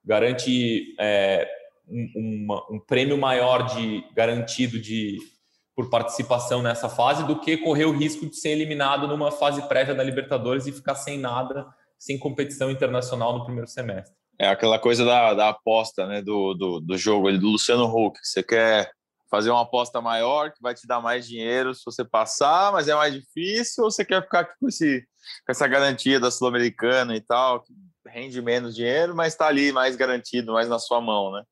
garante 0.03 0.95
é, 0.99 1.47
um, 1.87 2.45
uma, 2.45 2.63
um, 2.69 2.79
prêmio 2.79 3.17
maior 3.17 3.63
de 3.63 4.03
garantido 4.13 4.79
de 4.79 5.17
por 5.73 5.89
participação 5.89 6.61
nessa 6.61 6.89
fase 6.89 7.25
do 7.25 7.39
que 7.39 7.55
correr 7.55 7.85
o 7.85 7.95
risco 7.95 8.27
de 8.27 8.35
ser 8.35 8.49
eliminado 8.49 9.07
numa 9.07 9.31
fase 9.31 9.61
prévia 9.67 9.93
da 9.93 10.03
Libertadores 10.03 10.65
e 10.65 10.71
ficar 10.71 10.95
sem 10.95 11.19
nada, 11.19 11.67
sem 11.99 12.17
competição 12.17 12.71
internacional 12.71 13.37
no 13.37 13.45
primeiro 13.45 13.67
semestre. 13.67 14.15
É 14.39 14.49
aquela 14.49 14.79
coisa 14.79 15.05
da, 15.05 15.33
da 15.33 15.49
aposta 15.49 16.05
né, 16.07 16.21
do, 16.21 16.53
do, 16.53 16.79
do 16.79 16.97
jogo, 16.97 17.31
do 17.31 17.47
Luciano 17.47 17.85
Huck. 17.85 18.19
Você 18.21 18.43
quer 18.43 18.91
fazer 19.29 19.49
uma 19.49 19.61
aposta 19.61 20.01
maior 20.01 20.51
que 20.51 20.61
vai 20.61 20.73
te 20.73 20.87
dar 20.87 21.01
mais 21.01 21.27
dinheiro 21.27 21.73
se 21.73 21.81
você 21.85 22.03
passar, 22.03 22.71
mas 22.71 22.87
é 22.87 22.95
mais 22.95 23.13
difícil, 23.13 23.83
ou 23.83 23.91
você 23.91 24.05
quer 24.05 24.21
ficar 24.21 24.45
com, 24.45 24.67
esse, 24.67 25.01
com 25.45 25.51
essa 25.51 25.67
garantia 25.67 26.19
da 26.19 26.31
Sul-Americana 26.31 27.15
e 27.15 27.21
tal, 27.21 27.61
que 27.61 27.73
rende 28.07 28.41
menos 28.41 28.75
dinheiro, 28.75 29.15
mas 29.15 29.33
está 29.33 29.47
ali 29.47 29.71
mais 29.71 29.95
garantido, 29.95 30.53
mais 30.53 30.67
na 30.69 30.79
sua 30.79 31.01
mão, 31.01 31.31
né? 31.31 31.43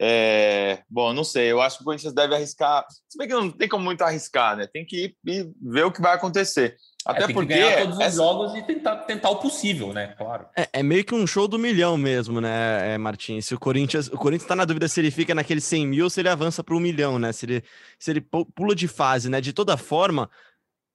É, 0.00 0.82
bom, 0.88 1.12
não 1.12 1.24
sei, 1.24 1.50
eu 1.50 1.60
acho 1.60 1.78
que 1.78 1.82
o 1.82 1.84
Corinthians 1.84 2.12
deve 2.12 2.34
arriscar, 2.34 2.86
se 3.08 3.18
bem 3.18 3.26
que 3.26 3.34
não 3.34 3.50
tem 3.50 3.68
como 3.68 3.84
muito 3.84 4.02
arriscar, 4.02 4.56
né? 4.56 4.66
Tem 4.66 4.86
que 4.86 5.04
ir 5.04 5.16
e 5.26 5.52
ver 5.60 5.84
o 5.84 5.92
que 5.92 6.00
vai 6.00 6.14
acontecer. 6.14 6.76
É, 7.08 7.12
Até 7.12 7.24
é, 7.24 7.32
porque 7.32 7.54
ganhar 7.54 7.78
todos 7.78 8.00
essa... 8.00 8.08
os 8.10 8.16
jogos 8.16 8.54
e 8.54 8.62
tentar, 8.62 8.96
tentar 8.96 9.30
o 9.30 9.36
possível, 9.36 9.94
né? 9.94 10.08
Claro. 10.08 10.46
É, 10.54 10.68
é, 10.74 10.82
meio 10.82 11.02
que 11.02 11.14
um 11.14 11.26
show 11.26 11.48
do 11.48 11.58
milhão 11.58 11.96
mesmo, 11.96 12.38
né, 12.38 12.94
é, 12.94 12.98
Martins? 12.98 13.46
Se 13.46 13.54
o 13.54 13.58
Corinthians, 13.58 14.08
o 14.08 14.18
Corinthians 14.18 14.46
tá 14.46 14.54
na 14.54 14.66
dúvida 14.66 14.86
se 14.88 15.00
ele 15.00 15.10
fica 15.10 15.34
naquele 15.34 15.60
100 15.60 15.86
mil 15.86 16.04
ou 16.04 16.10
se 16.10 16.20
ele 16.20 16.28
avança 16.28 16.62
para 16.62 16.76
um 16.76 16.80
milhão, 16.80 17.18
né? 17.18 17.32
Se 17.32 17.46
ele, 17.46 17.64
se 17.98 18.10
ele 18.10 18.20
pula 18.20 18.74
de 18.74 18.86
fase, 18.86 19.30
né? 19.30 19.40
De 19.40 19.54
toda 19.54 19.76
forma, 19.78 20.28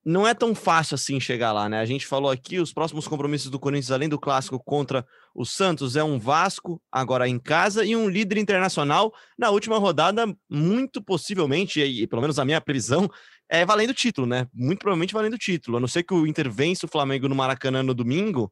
não 0.06 0.28
é 0.28 0.34
tão 0.34 0.54
fácil 0.54 0.96
assim 0.96 1.20
chegar 1.20 1.52
lá, 1.52 1.70
né? 1.70 1.80
A 1.80 1.86
gente 1.86 2.06
falou 2.06 2.30
aqui, 2.30 2.60
os 2.60 2.74
próximos 2.74 3.08
compromissos 3.08 3.50
do 3.50 3.60
Corinthians, 3.60 3.92
além 3.92 4.10
do 4.10 4.20
clássico 4.20 4.60
contra 4.60 5.06
o 5.34 5.46
Santos, 5.46 5.96
é 5.96 6.04
um 6.04 6.20
Vasco, 6.20 6.82
agora 6.92 7.28
em 7.28 7.40
casa, 7.40 7.86
e 7.86 7.96
um 7.96 8.10
líder 8.10 8.38
internacional 8.38 9.14
na 9.38 9.50
última 9.50 9.78
rodada, 9.78 10.26
muito 10.50 11.02
possivelmente, 11.02 11.82
e 11.82 12.06
pelo 12.06 12.22
menos 12.22 12.38
a 12.38 12.46
minha 12.46 12.60
previsão, 12.60 13.10
é 13.50 13.66
valendo 13.66 13.92
o 13.92 13.94
título, 13.94 14.28
né? 14.28 14.48
Muito 14.54 14.80
provavelmente 14.80 15.14
valendo 15.14 15.34
o 15.34 15.38
título. 15.38 15.78
A 15.78 15.80
não 15.80 15.88
ser 15.88 16.04
que 16.04 16.14
o 16.14 16.26
Inter 16.26 16.50
vence 16.50 16.86
o 16.86 16.90
Flamengo 16.90 17.28
no 17.28 17.36
Maracanã 17.36 17.84
no 17.84 17.94
domingo, 17.94 18.52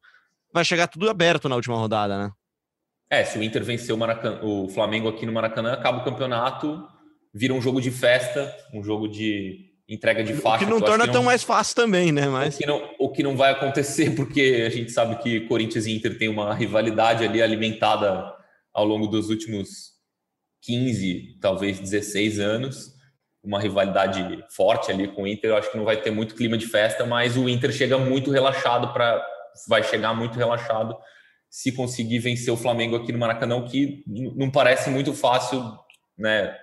vai 0.54 0.64
chegar 0.64 0.88
tudo 0.88 1.10
aberto 1.10 1.50
na 1.50 1.56
última 1.56 1.76
rodada, 1.76 2.18
né? 2.18 2.32
É, 3.10 3.26
se 3.26 3.38
o 3.38 3.44
Inter 3.44 3.64
vencer 3.64 3.94
o, 3.94 3.98
Maracanã, 3.98 4.40
o 4.42 4.70
Flamengo 4.70 5.10
aqui 5.10 5.26
no 5.26 5.34
Maracanã, 5.34 5.74
acaba 5.74 6.00
o 6.00 6.04
campeonato, 6.04 6.88
vira 7.34 7.54
um 7.54 7.62
jogo 7.62 7.82
de 7.82 7.92
festa, 7.92 8.56
um 8.74 8.82
jogo 8.82 9.08
de 9.08 9.72
entrega 9.90 10.24
de 10.24 10.34
faixa. 10.34 10.64
O 10.64 10.68
que 10.68 10.74
não 10.74 10.80
torna 10.80 11.04
que 11.04 11.08
não, 11.08 11.14
tão 11.14 11.24
mais 11.24 11.44
fácil 11.44 11.76
também, 11.76 12.12
né? 12.12 12.28
Mas... 12.28 12.56
O, 12.56 12.58
que 12.60 12.66
não, 12.66 12.90
o 12.98 13.12
que 13.12 13.24
não 13.24 13.36
vai 13.36 13.52
acontecer, 13.52 14.12
porque 14.16 14.64
a 14.66 14.70
gente 14.70 14.92
sabe 14.92 15.22
que 15.22 15.42
Corinthians 15.42 15.86
e 15.86 15.92
Inter 15.92 16.18
tem 16.18 16.30
uma 16.30 16.54
rivalidade 16.54 17.26
ali 17.26 17.42
alimentada 17.42 18.34
ao 18.74 18.86
longo 18.86 19.08
dos 19.08 19.30
últimos 19.30 19.92
15, 20.62 21.40
talvez 21.42 21.80
16 21.80 22.40
anos 22.40 23.01
uma 23.44 23.60
rivalidade 23.60 24.44
forte 24.56 24.92
ali 24.92 25.08
com 25.08 25.24
o 25.24 25.28
Inter, 25.28 25.52
eu 25.52 25.58
acho 25.58 25.72
que 25.72 25.78
não 25.78 25.86
vai 25.86 25.98
ter 25.98 26.12
muito 26.12 26.36
clima 26.36 26.58
de 26.58 26.68
festa, 26.68 27.06
mas 27.06 27.36
o 27.36 27.50
Inter 27.50 27.72
chega 27.72 27.98
muito 27.98 28.32
relaxado 28.32 28.94
para 28.94 29.26
vai 29.68 29.84
chegar 29.84 30.14
muito 30.14 30.38
relaxado 30.38 30.96
se 31.50 31.74
conseguir 31.74 32.20
vencer 32.20 32.54
o 32.54 32.58
Flamengo 32.58 32.96
aqui 32.96 33.12
no 33.12 33.20
Maracanã, 33.20 33.58
o 33.58 33.66
que 33.66 34.06
não 34.08 34.50
parece 34.50 34.90
muito 34.90 35.14
fácil, 35.14 35.62
né, 36.18 36.56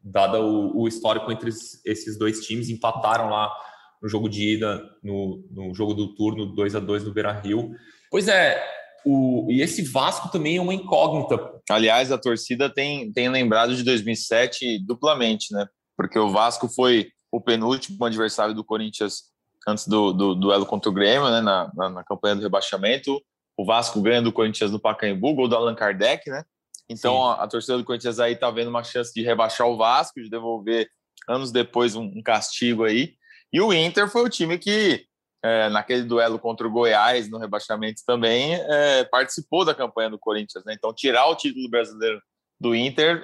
dado 0.00 0.38
o, 0.38 0.82
o 0.82 0.88
histórico 0.88 1.32
entre 1.32 1.50
esses 1.84 2.16
dois 2.16 2.46
times, 2.46 2.68
empataram 2.68 3.28
lá 3.28 3.52
no 4.00 4.08
jogo 4.08 4.28
de 4.28 4.54
ida, 4.54 4.80
no, 5.02 5.44
no 5.50 5.74
jogo 5.74 5.94
do 5.94 6.14
turno 6.14 6.46
2 6.46 6.76
a 6.76 6.80
2 6.80 7.04
no 7.04 7.12
Beira 7.12 7.32
Rio. 7.32 7.72
Pois 8.08 8.28
é, 8.28 8.64
o, 9.04 9.48
e 9.50 9.60
esse 9.60 9.82
Vasco 9.82 10.30
também 10.30 10.58
é 10.58 10.60
uma 10.60 10.74
incógnita. 10.74 11.36
Aliás, 11.68 12.12
a 12.12 12.18
torcida 12.18 12.70
tem, 12.70 13.10
tem 13.12 13.28
lembrado 13.28 13.74
de 13.74 13.82
2007 13.82 14.84
duplamente, 14.86 15.52
né? 15.52 15.66
Porque 15.96 16.18
o 16.18 16.30
Vasco 16.30 16.68
foi 16.68 17.10
o 17.30 17.40
penúltimo 17.40 18.04
adversário 18.04 18.54
do 18.54 18.64
Corinthians 18.64 19.24
antes 19.66 19.86
do, 19.86 20.12
do 20.12 20.34
duelo 20.34 20.64
contra 20.64 20.88
o 20.90 20.92
Grêmio, 20.92 21.28
né? 21.30 21.40
Na, 21.40 21.70
na, 21.74 21.90
na, 21.90 22.04
campanha 22.04 22.36
do 22.36 22.42
rebaixamento. 22.42 23.20
O 23.56 23.64
Vasco 23.64 24.00
ganha 24.00 24.22
do 24.22 24.32
Corinthians 24.32 24.70
no 24.70 24.78
Pacaembu, 24.78 25.34
gol 25.34 25.48
do 25.48 25.56
Allan 25.56 25.74
Kardec, 25.74 26.28
né? 26.30 26.44
Então 26.88 27.26
a, 27.26 27.42
a, 27.42 27.48
torcida 27.48 27.76
do 27.76 27.84
Corinthians 27.84 28.20
aí 28.20 28.36
tá 28.36 28.50
vendo 28.50 28.68
uma 28.68 28.84
chance 28.84 29.12
de 29.12 29.22
rebaixar 29.22 29.66
o 29.66 29.76
Vasco, 29.76 30.22
de 30.22 30.30
devolver 30.30 30.88
anos 31.28 31.50
depois 31.50 31.96
um, 31.96 32.04
um 32.04 32.22
castigo 32.22 32.84
aí. 32.84 33.14
E 33.52 33.60
o 33.60 33.72
Inter 33.72 34.08
foi 34.08 34.22
o 34.22 34.28
time 34.28 34.58
que, 34.58 35.04
é, 35.42 35.68
naquele 35.68 36.02
duelo 36.02 36.38
contra 36.38 36.66
o 36.66 36.70
Goiás, 36.70 37.28
no 37.28 37.38
rebaixamento 37.38 38.02
também, 38.06 38.54
é, 38.54 39.04
participou 39.04 39.64
da 39.64 39.74
campanha 39.74 40.10
do 40.10 40.18
Corinthians. 40.18 40.64
Né? 40.64 40.74
Então, 40.74 40.92
tirar 40.94 41.26
o 41.26 41.34
título 41.34 41.68
brasileiro 41.68 42.20
do 42.60 42.74
Inter, 42.74 43.22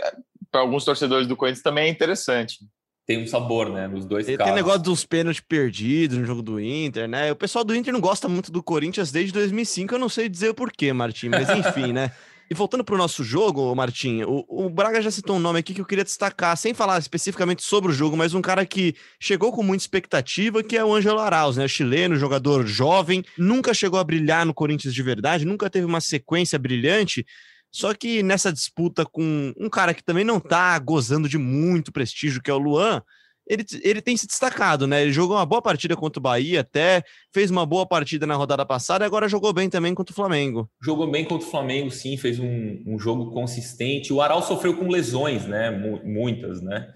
para 0.53 0.61
alguns 0.61 0.85
torcedores 0.85 1.27
do 1.27 1.35
Corinthians, 1.35 1.63
também 1.63 1.87
é 1.87 1.89
interessante. 1.89 2.59
Tem 3.05 3.21
um 3.21 3.27
sabor, 3.27 3.69
né? 3.69 3.89
Nos 3.89 4.05
dois 4.05 4.27
Tem, 4.27 4.37
tem 4.37 4.55
negócio 4.55 4.83
dos 4.83 5.05
pênaltis 5.05 5.43
perdidos 5.47 6.19
no 6.19 6.25
jogo 6.25 6.41
do 6.41 6.61
Inter, 6.61 7.09
né? 7.09 7.33
O 7.33 7.37
pessoal 7.37 7.65
do 7.65 7.75
Inter 7.75 7.93
não 7.93 8.01
gosta 8.01 8.29
muito 8.29 8.53
do 8.53 8.63
Corinthians 8.63 9.11
desde 9.11 9.33
2005. 9.33 9.95
Eu 9.95 9.99
não 9.99 10.09
sei 10.09 10.29
dizer 10.29 10.51
o 10.51 10.55
porquê, 10.55 10.93
Martim, 10.93 11.29
mas 11.29 11.49
enfim, 11.51 11.93
né? 11.93 12.13
E 12.51 12.55
voltando 12.55 12.85
para 12.85 12.95
o 12.95 12.99
nosso 12.99 13.25
jogo, 13.25 13.75
Martim, 13.75 14.25
o, 14.25 14.45
o, 14.47 14.69
Braga 14.69 15.01
já 15.01 15.11
citou 15.11 15.37
um 15.37 15.39
nome 15.39 15.61
aqui 15.61 15.73
que 15.73 15.81
eu 15.81 15.87
queria 15.87 16.05
destacar, 16.05 16.55
sem 16.55 16.75
falar 16.75 16.99
especificamente 16.99 17.63
sobre 17.63 17.91
o 17.91 17.95
jogo, 17.95 18.15
mas 18.15 18.35
um 18.35 18.43
cara 18.43 18.67
que 18.67 18.95
chegou 19.19 19.51
com 19.53 19.63
muita 19.63 19.83
expectativa, 19.83 20.63
que 20.63 20.77
é 20.77 20.85
o 20.85 20.95
Ângelo 20.95 21.19
Arauz, 21.19 21.57
né? 21.57 21.67
Chileno, 21.67 22.15
jogador 22.15 22.67
jovem, 22.67 23.25
nunca 23.39 23.73
chegou 23.73 23.99
a 23.99 24.05
brilhar 24.05 24.45
no 24.45 24.53
Corinthians 24.53 24.93
de 24.93 25.03
verdade, 25.03 25.47
nunca 25.47 25.71
teve 25.71 25.87
uma 25.87 26.01
sequência 26.03 26.59
brilhante. 26.59 27.25
Só 27.73 27.95
que 27.95 28.23
nessa 28.23 28.53
disputa 28.53 29.07
com 29.07 29.53
um 29.57 29.71
cara 29.71 29.95
que 29.95 30.05
também 30.05 30.25
não 30.25 30.39
tá 30.39 30.79
gozando 30.79 31.29
de 31.29 31.39
muito 31.39 31.91
prestígio, 31.91 32.43
que 32.43 32.51
é 32.51 32.55
o 32.55 32.59
Luan, 32.59 33.03
ele, 33.49 33.65
ele 33.83 34.03
tem 34.03 34.17
se 34.17 34.27
destacado, 34.27 34.87
né? 34.87 35.03
Ele 35.03 35.13
jogou 35.13 35.37
uma 35.37 35.47
boa 35.47 35.63
partida 35.63 35.97
contra 35.97 36.21
o 36.21 36.23
Bahia, 36.23 36.61
até 36.61 37.03
fez 37.33 37.51
uma 37.51 37.67
boa 37.67 37.87
partida 37.87 38.27
na 38.27 38.37
rodada 38.37 38.65
passada 38.65 39.05
agora 39.05 39.29
jogou 39.29 39.53
bem 39.53 39.69
também 39.69 39.95
contra 39.95 40.13
o 40.13 40.15
Flamengo. 40.15 40.71
Jogou 40.83 41.11
bem 41.11 41.25
contra 41.25 41.47
o 41.47 41.51
Flamengo, 41.51 41.91
sim, 41.91 42.17
fez 42.17 42.39
um, 42.39 42.83
um 42.87 42.99
jogo 42.99 43.33
consistente. 43.33 44.13
O 44.13 44.21
Aral 44.21 44.43
sofreu 44.43 44.77
com 44.77 44.89
lesões, 44.89 45.47
né? 45.47 45.71
Muitas, 46.05 46.61
né? 46.61 46.93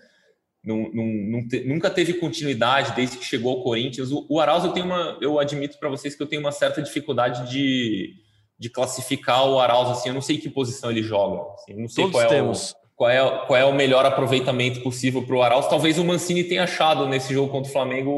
nunca 1.65 1.89
teve 1.89 2.15
continuidade 2.15 2.93
desde 2.97 3.17
que 3.17 3.25
chegou 3.25 3.53
ao 3.53 3.63
Corinthians. 3.63 4.11
O, 4.11 4.27
o 4.29 4.41
Arauz, 4.41 4.65
eu 4.65 4.73
tenho 4.73 4.87
uma, 4.87 5.17
eu 5.21 5.39
admito 5.39 5.79
para 5.79 5.89
vocês 5.89 6.17
que 6.17 6.23
eu 6.23 6.27
tenho 6.27 6.43
uma 6.43 6.51
certa 6.51 6.83
dificuldade 6.83 7.49
de, 7.49 8.15
de 8.59 8.71
classificar 8.71 9.47
o 9.49 9.59
Arauz 9.59 9.91
assim. 9.91 10.09
Eu 10.09 10.15
não 10.15 10.23
sei 10.23 10.39
que 10.39 10.49
posição 10.49 10.91
ele 10.91 11.03
joga. 11.03 11.43
Assim, 11.55 11.75
não 11.75 11.89
sei 11.89 12.05
Todos 12.05 12.13
qual 12.13 12.25
é 12.25 12.29
temos. 12.29 12.71
O 12.71 12.87
qual 12.97 13.11
é, 13.11 13.47
qual 13.47 13.57
é 13.57 13.65
o 13.65 13.75
melhor 13.75 14.07
aproveitamento 14.07 14.81
possível 14.81 15.23
para 15.25 15.37
o 15.37 15.43
Arauz. 15.43 15.69
Talvez 15.69 15.99
o 15.99 16.05
Mancini 16.05 16.43
tenha 16.43 16.65
achado 16.65 17.07
nesse 17.07 17.33
jogo 17.33 17.53
contra 17.53 17.69
o 17.69 17.73
Flamengo 17.73 18.11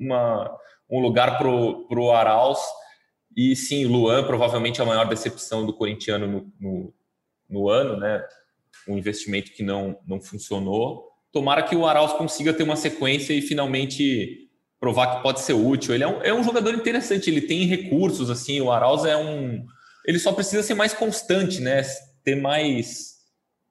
uma, 0.00 0.50
um 0.90 0.98
lugar 0.98 1.36
para 1.36 1.46
o 1.46 2.10
Arauz. 2.10 2.58
E 3.36 3.54
sim, 3.54 3.84
Luan 3.84 4.24
provavelmente 4.24 4.80
é 4.80 4.84
a 4.84 4.86
maior 4.86 5.06
decepção 5.06 5.66
do 5.66 5.74
corintiano 5.74 6.26
no, 6.26 6.52
no, 6.58 6.94
no, 7.50 7.68
ano, 7.68 7.98
né? 7.98 8.24
Um 8.88 8.96
investimento 8.96 9.52
que 9.52 9.62
não, 9.62 9.98
não 10.06 10.20
funcionou. 10.20 11.10
Tomara 11.30 11.62
que 11.62 11.76
o 11.76 11.84
Arauz 11.84 12.12
consiga 12.12 12.54
ter 12.54 12.62
uma 12.62 12.76
sequência 12.76 13.34
e 13.34 13.42
finalmente 13.42 14.43
provar 14.84 15.16
que 15.16 15.22
pode 15.22 15.40
ser 15.40 15.54
útil. 15.54 15.94
Ele 15.94 16.04
é 16.04 16.06
um, 16.06 16.22
é 16.22 16.34
um 16.34 16.44
jogador 16.44 16.74
interessante, 16.74 17.30
ele 17.30 17.40
tem 17.40 17.64
recursos, 17.64 18.28
assim, 18.28 18.60
o 18.60 18.70
Arauz 18.70 19.06
é 19.06 19.16
um... 19.16 19.64
Ele 20.06 20.18
só 20.18 20.30
precisa 20.30 20.62
ser 20.62 20.74
mais 20.74 20.92
constante, 20.92 21.58
né? 21.58 21.82
Ter 22.22 22.34
mais 22.34 23.14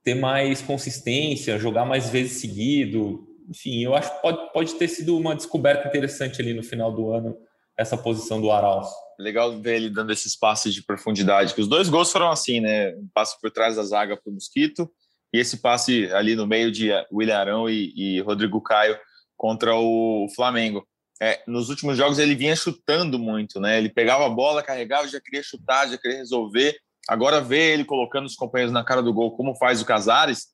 ter 0.03 0.15
mais 0.15 0.61
consistência, 0.61 1.59
jogar 1.59 1.85
mais 1.85 2.09
vezes 2.09 2.41
seguido. 2.41 3.25
Enfim, 3.47 3.83
eu 3.83 3.95
acho 3.95 4.13
que 4.13 4.21
pode, 4.21 4.51
pode 4.51 4.73
ter 4.73 4.87
sido 4.87 5.15
uma 5.15 5.35
descoberta 5.35 5.87
interessante 5.87 6.41
ali 6.41 6.53
no 6.53 6.63
final 6.63 6.91
do 6.91 7.13
ano, 7.13 7.37
essa 7.77 7.95
posição 7.95 8.41
do 8.41 8.51
Arauz. 8.51 8.87
Legal 9.19 9.61
ver 9.61 9.75
ele 9.75 9.89
dando 9.91 10.11
esses 10.11 10.35
passes 10.35 10.73
de 10.73 10.83
profundidade, 10.83 11.53
que 11.53 11.61
os 11.61 11.67
dois 11.67 11.89
gols 11.89 12.11
foram 12.11 12.31
assim, 12.31 12.59
né? 12.59 12.95
Um 12.95 13.07
passe 13.13 13.39
por 13.39 13.51
trás 13.51 13.75
da 13.75 13.83
zaga 13.83 14.17
para 14.17 14.31
o 14.31 14.33
Mosquito 14.33 14.91
e 15.31 15.39
esse 15.39 15.57
passe 15.57 16.11
ali 16.11 16.35
no 16.35 16.47
meio 16.47 16.71
de 16.71 16.89
William 17.11 17.37
Arão 17.37 17.69
e, 17.69 17.93
e 17.95 18.19
Rodrigo 18.21 18.59
Caio 18.61 18.97
contra 19.37 19.75
o 19.75 20.27
Flamengo. 20.35 20.85
É, 21.21 21.41
nos 21.47 21.69
últimos 21.69 21.97
jogos 21.97 22.19
ele 22.19 22.35
vinha 22.35 22.55
chutando 22.55 23.17
muito, 23.17 23.59
né? 23.59 23.77
Ele 23.77 23.89
pegava 23.89 24.25
a 24.25 24.29
bola, 24.29 24.63
carregava, 24.63 25.07
já 25.07 25.21
queria 25.21 25.43
chutar, 25.43 25.87
já 25.87 25.97
queria 25.97 26.17
resolver. 26.17 26.75
Agora 27.07 27.41
ver 27.41 27.73
ele 27.73 27.85
colocando 27.85 28.25
os 28.25 28.35
companheiros 28.35 28.73
na 28.73 28.83
cara 28.83 29.01
do 29.01 29.13
gol, 29.13 29.35
como 29.35 29.55
faz 29.55 29.81
o 29.81 29.85
Casares, 29.85 30.47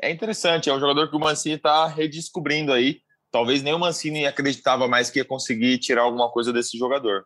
é 0.00 0.10
interessante. 0.10 0.68
É 0.68 0.74
um 0.74 0.80
jogador 0.80 1.08
que 1.08 1.16
o 1.16 1.20
Mancini 1.20 1.56
está 1.56 1.86
redescobrindo 1.86 2.72
aí. 2.72 3.00
Talvez 3.30 3.62
nem 3.62 3.74
o 3.74 3.78
Mancini 3.78 4.26
acreditava 4.26 4.86
mais 4.86 5.10
que 5.10 5.18
ia 5.18 5.24
conseguir 5.24 5.78
tirar 5.78 6.02
alguma 6.02 6.30
coisa 6.30 6.52
desse 6.52 6.76
jogador. 6.76 7.24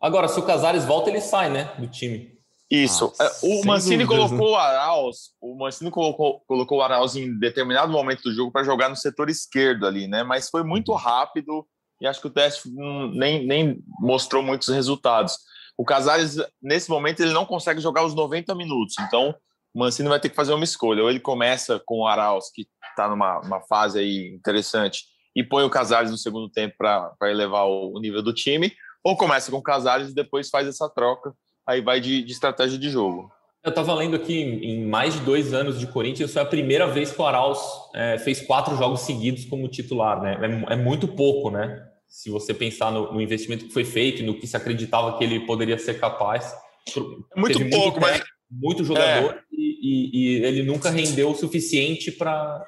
Agora, 0.00 0.28
se 0.28 0.38
o 0.38 0.44
Casares 0.44 0.84
volta, 0.84 1.10
ele 1.10 1.20
sai, 1.20 1.50
né, 1.50 1.72
do 1.78 1.88
time. 1.88 2.38
Isso. 2.70 3.12
Ah, 3.18 3.30
o 3.42 3.64
Mancini 3.64 4.04
dúvidas, 4.04 4.28
colocou 4.28 4.50
né? 4.50 4.52
o 4.52 4.56
Arauz, 4.56 5.16
o 5.40 5.56
Mancini 5.56 5.90
colocou, 5.90 6.40
colocou 6.46 6.78
o 6.78 6.82
Arauz 6.82 7.16
em 7.16 7.38
determinado 7.38 7.90
momento 7.90 8.22
do 8.24 8.34
jogo 8.34 8.52
para 8.52 8.62
jogar 8.62 8.90
no 8.90 8.96
setor 8.96 9.30
esquerdo 9.30 9.86
ali, 9.86 10.06
né? 10.06 10.22
Mas 10.22 10.50
foi 10.50 10.62
muito 10.62 10.92
uhum. 10.92 10.98
rápido 10.98 11.66
e 12.00 12.06
acho 12.06 12.20
que 12.20 12.26
o 12.26 12.30
teste 12.30 12.68
nem, 13.14 13.46
nem 13.46 13.82
mostrou 14.00 14.42
muitos 14.42 14.68
resultados. 14.68 15.36
O 15.76 15.84
Casares, 15.84 16.36
nesse 16.60 16.90
momento, 16.90 17.20
ele 17.20 17.32
não 17.32 17.46
consegue 17.46 17.80
jogar 17.80 18.04
os 18.04 18.14
90 18.14 18.54
minutos. 18.54 18.96
Então, 19.00 19.34
o 19.74 19.78
Mancini 19.78 20.08
vai 20.08 20.18
ter 20.18 20.28
que 20.28 20.36
fazer 20.36 20.52
uma 20.52 20.64
escolha. 20.64 21.02
Ou 21.02 21.10
ele 21.10 21.20
começa 21.20 21.80
com 21.86 22.00
o 22.00 22.06
Arauz, 22.06 22.50
que 22.52 22.66
está 22.90 23.08
numa 23.08 23.38
uma 23.40 23.60
fase 23.60 24.00
aí 24.00 24.34
interessante, 24.34 25.04
e 25.36 25.44
põe 25.44 25.64
o 25.64 25.70
Casares 25.70 26.10
no 26.10 26.18
segundo 26.18 26.48
tempo 26.48 26.74
para 26.76 27.30
elevar 27.30 27.66
o, 27.66 27.96
o, 27.96 28.00
nível 28.00 28.22
do 28.22 28.32
time, 28.32 28.72
ou 29.04 29.16
começa 29.16 29.50
com 29.50 29.58
o 29.58 29.62
Casares 29.62 30.10
e 30.10 30.14
depois 30.14 30.50
faz 30.50 30.66
essa 30.66 30.88
troca. 30.88 31.32
Aí 31.66 31.80
vai 31.80 32.00
de, 32.00 32.22
de 32.22 32.32
estratégia 32.32 32.78
de 32.78 32.90
jogo. 32.90 33.30
Eu 33.62 33.70
estava 33.70 33.94
lendo 33.94 34.16
aqui, 34.16 34.40
em 34.40 34.86
mais 34.86 35.14
de 35.14 35.20
dois 35.20 35.52
anos 35.52 35.78
de 35.78 35.86
Corinthians, 35.86 36.32
foi 36.32 36.42
a 36.42 36.46
primeira 36.46 36.86
vez 36.86 37.12
que 37.12 37.20
o 37.20 37.26
Arauz 37.26 37.58
é, 37.94 38.18
fez 38.18 38.40
quatro 38.40 38.76
jogos 38.76 39.00
seguidos 39.00 39.44
como 39.44 39.68
titular, 39.68 40.22
né? 40.22 40.38
É, 40.40 40.72
é 40.72 40.76
muito 40.76 41.06
pouco, 41.06 41.50
né? 41.50 41.87
Se 42.08 42.30
você 42.30 42.54
pensar 42.54 42.90
no, 42.90 43.12
no, 43.12 43.20
investimento 43.20 43.66
que 43.66 43.72
foi 43.72 43.84
feito 43.84 44.22
no 44.22 44.38
que 44.38 44.46
se 44.46 44.56
acreditava 44.56 45.16
que 45.18 45.24
ele 45.24 45.40
poderia 45.40 45.78
ser 45.78 46.00
capaz. 46.00 46.54
Muito 47.36 47.58
pouco, 47.68 48.00
muito, 48.00 48.00
mas... 48.00 48.22
Muito 48.50 48.82
jogador 48.82 49.34
é. 49.34 49.40
e, 49.52 49.78
e, 49.82 50.38
e, 50.40 50.44
ele 50.44 50.62
nunca 50.62 50.88
rendeu 50.88 51.30
o 51.30 51.34
suficiente 51.34 52.10
para 52.10 52.64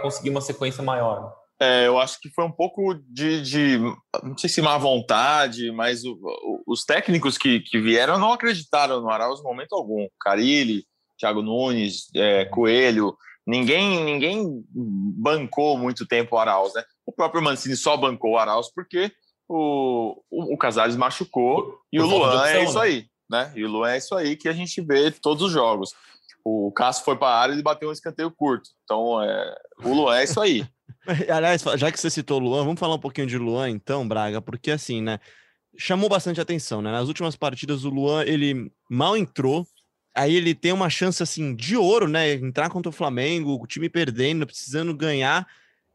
conseguir 0.00 0.30
uma 0.30 0.40
sequência 0.40 0.82
maior. 0.82 1.34
É, 1.60 1.86
eu 1.86 1.98
acho 1.98 2.18
que 2.18 2.30
foi 2.30 2.42
um 2.44 2.50
pouco 2.50 2.94
de, 3.06 3.42
de 3.42 3.78
não 4.22 4.36
sei 4.38 4.48
se 4.48 4.62
má 4.62 4.78
vontade, 4.78 5.70
mas 5.72 6.04
o, 6.04 6.12
o, 6.14 6.62
os 6.66 6.86
técnicos 6.86 7.36
que, 7.36 7.60
que 7.60 7.78
vieram 7.78 8.18
não 8.18 8.32
acreditaram 8.32 9.02
no 9.02 9.10
Arauz 9.10 9.40
em 9.40 9.42
momento 9.42 9.74
algum. 9.74 10.08
Carilli, 10.18 10.86
Thiago 11.18 11.42
Nunes, 11.42 12.06
é, 12.16 12.46
Coelho, 12.46 13.14
ninguém 13.50 14.04
ninguém 14.04 14.64
bancou 14.72 15.76
muito 15.76 16.06
tempo 16.06 16.36
o 16.36 16.38
Arauz, 16.38 16.72
né? 16.74 16.84
O 17.04 17.12
próprio 17.12 17.42
Mancini 17.42 17.76
só 17.76 17.96
bancou 17.96 18.32
o 18.32 18.38
Arauz 18.38 18.72
porque 18.72 19.12
o, 19.48 20.22
o, 20.30 20.54
o 20.54 20.56
Casares 20.56 20.96
machucou 20.96 21.78
e 21.92 22.00
o 22.00 22.06
Luan 22.06 22.28
opção, 22.28 22.44
é 22.44 22.64
isso 22.64 22.78
né? 22.78 22.80
aí, 22.80 23.06
né? 23.28 23.52
E 23.56 23.64
o 23.64 23.68
Luan 23.68 23.90
é 23.90 23.98
isso 23.98 24.14
aí 24.14 24.36
que 24.36 24.48
a 24.48 24.52
gente 24.52 24.80
vê 24.80 25.10
todos 25.10 25.42
os 25.42 25.52
jogos. 25.52 25.92
O 26.44 26.72
Cássio 26.72 27.04
foi 27.04 27.16
para 27.16 27.28
a 27.28 27.40
área 27.40 27.54
e 27.54 27.62
bateu 27.62 27.90
um 27.90 27.92
escanteio 27.92 28.30
curto. 28.30 28.70
Então, 28.84 29.22
é, 29.22 29.54
o 29.84 29.92
Luan 29.92 30.16
é 30.16 30.24
isso 30.24 30.40
aí. 30.40 30.64
Aliás, 31.28 31.62
já 31.76 31.90
que 31.90 31.98
você 31.98 32.10
citou 32.10 32.40
o 32.40 32.44
Luan, 32.44 32.64
vamos 32.64 32.80
falar 32.80 32.94
um 32.94 33.00
pouquinho 33.00 33.26
de 33.26 33.38
Luan 33.38 33.68
então, 33.70 34.06
Braga, 34.06 34.40
porque 34.40 34.70
assim, 34.70 35.02
né? 35.02 35.18
Chamou 35.78 36.08
bastante 36.08 36.40
atenção, 36.40 36.82
né? 36.82 36.90
Nas 36.90 37.08
últimas 37.08 37.36
partidas, 37.36 37.84
o 37.84 37.90
Luan, 37.90 38.24
ele 38.24 38.70
mal 38.90 39.16
entrou, 39.16 39.66
aí 40.20 40.34
ele 40.36 40.54
tem 40.54 40.72
uma 40.72 40.90
chance 40.90 41.22
assim 41.22 41.54
de 41.54 41.76
ouro, 41.76 42.06
né? 42.06 42.32
Entrar 42.34 42.68
contra 42.68 42.90
o 42.90 42.92
Flamengo, 42.92 43.58
o 43.60 43.66
time 43.66 43.88
perdendo, 43.88 44.46
precisando 44.46 44.94
ganhar, 44.94 45.46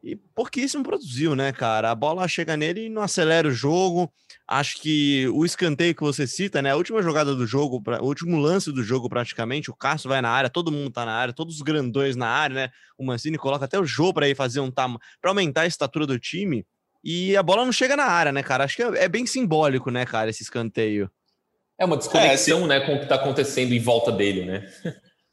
e 0.04 0.16
pouquíssimo 0.16 0.84
produziu, 0.84 1.36
né, 1.36 1.52
cara? 1.52 1.92
A 1.92 1.96
bola 1.96 2.28
chega 2.28 2.56
nele 2.56 2.86
e 2.86 2.90
não 2.90 3.02
acelera 3.02 3.48
o 3.48 3.52
jogo. 3.52 4.12
Acho 4.48 4.80
que 4.80 5.28
o 5.30 5.44
escanteio 5.44 5.96
que 5.96 6.02
você 6.02 6.28
cita, 6.28 6.62
né? 6.62 6.72
A 6.72 6.76
última 6.76 7.02
jogada 7.02 7.36
do 7.36 7.46
jogo, 7.48 7.82
o 8.02 8.06
último 8.06 8.38
lance 8.38 8.72
do 8.72 8.84
jogo, 8.84 9.10
praticamente, 9.10 9.72
o 9.72 9.76
Cássio 9.76 10.10
vai 10.10 10.22
na 10.22 10.30
área, 10.30 10.50
todo 10.50 10.72
mundo 10.72 10.92
tá 10.92 11.06
na 11.06 11.14
área, 11.14 11.34
todos 11.34 11.56
os 11.56 11.62
grandões 11.62 12.16
na 12.16 12.28
área, 12.28 12.56
né? 12.56 12.70
O 12.98 13.06
Mancini 13.06 13.38
coloca 13.38 13.66
até 13.66 13.80
o 13.80 13.86
Jô 13.86 14.14
para 14.14 14.30
ir 14.30 14.36
fazer 14.36 14.60
um 14.60 14.70
tam 14.70 15.00
para 15.22 15.32
aumentar 15.32 15.62
a 15.62 15.68
estatura 15.68 16.06
do 16.06 16.20
time. 16.20 16.66
E 17.04 17.36
a 17.36 17.44
bola 17.44 17.66
não 17.66 17.72
chega 17.72 17.96
na 17.96 18.06
área, 18.06 18.32
né, 18.32 18.44
cara? 18.44 18.64
Acho 18.64 18.76
que 18.76 18.84
é, 18.84 19.06
é 19.06 19.10
bem 19.10 19.26
simbólico, 19.26 19.90
né, 19.90 20.06
cara, 20.06 20.30
esse 20.30 20.44
escanteio. 20.44 21.10
É 21.80 21.86
uma 21.86 21.98
desconexão, 21.98 22.66
é, 22.66 22.68
né, 22.68 22.80
com 22.82 22.96
o 22.96 23.00
que 23.00 23.06
tá 23.06 23.16
acontecendo 23.16 23.74
em 23.74 23.80
volta 23.80 24.12
dele, 24.12 24.46
né? 24.46 24.72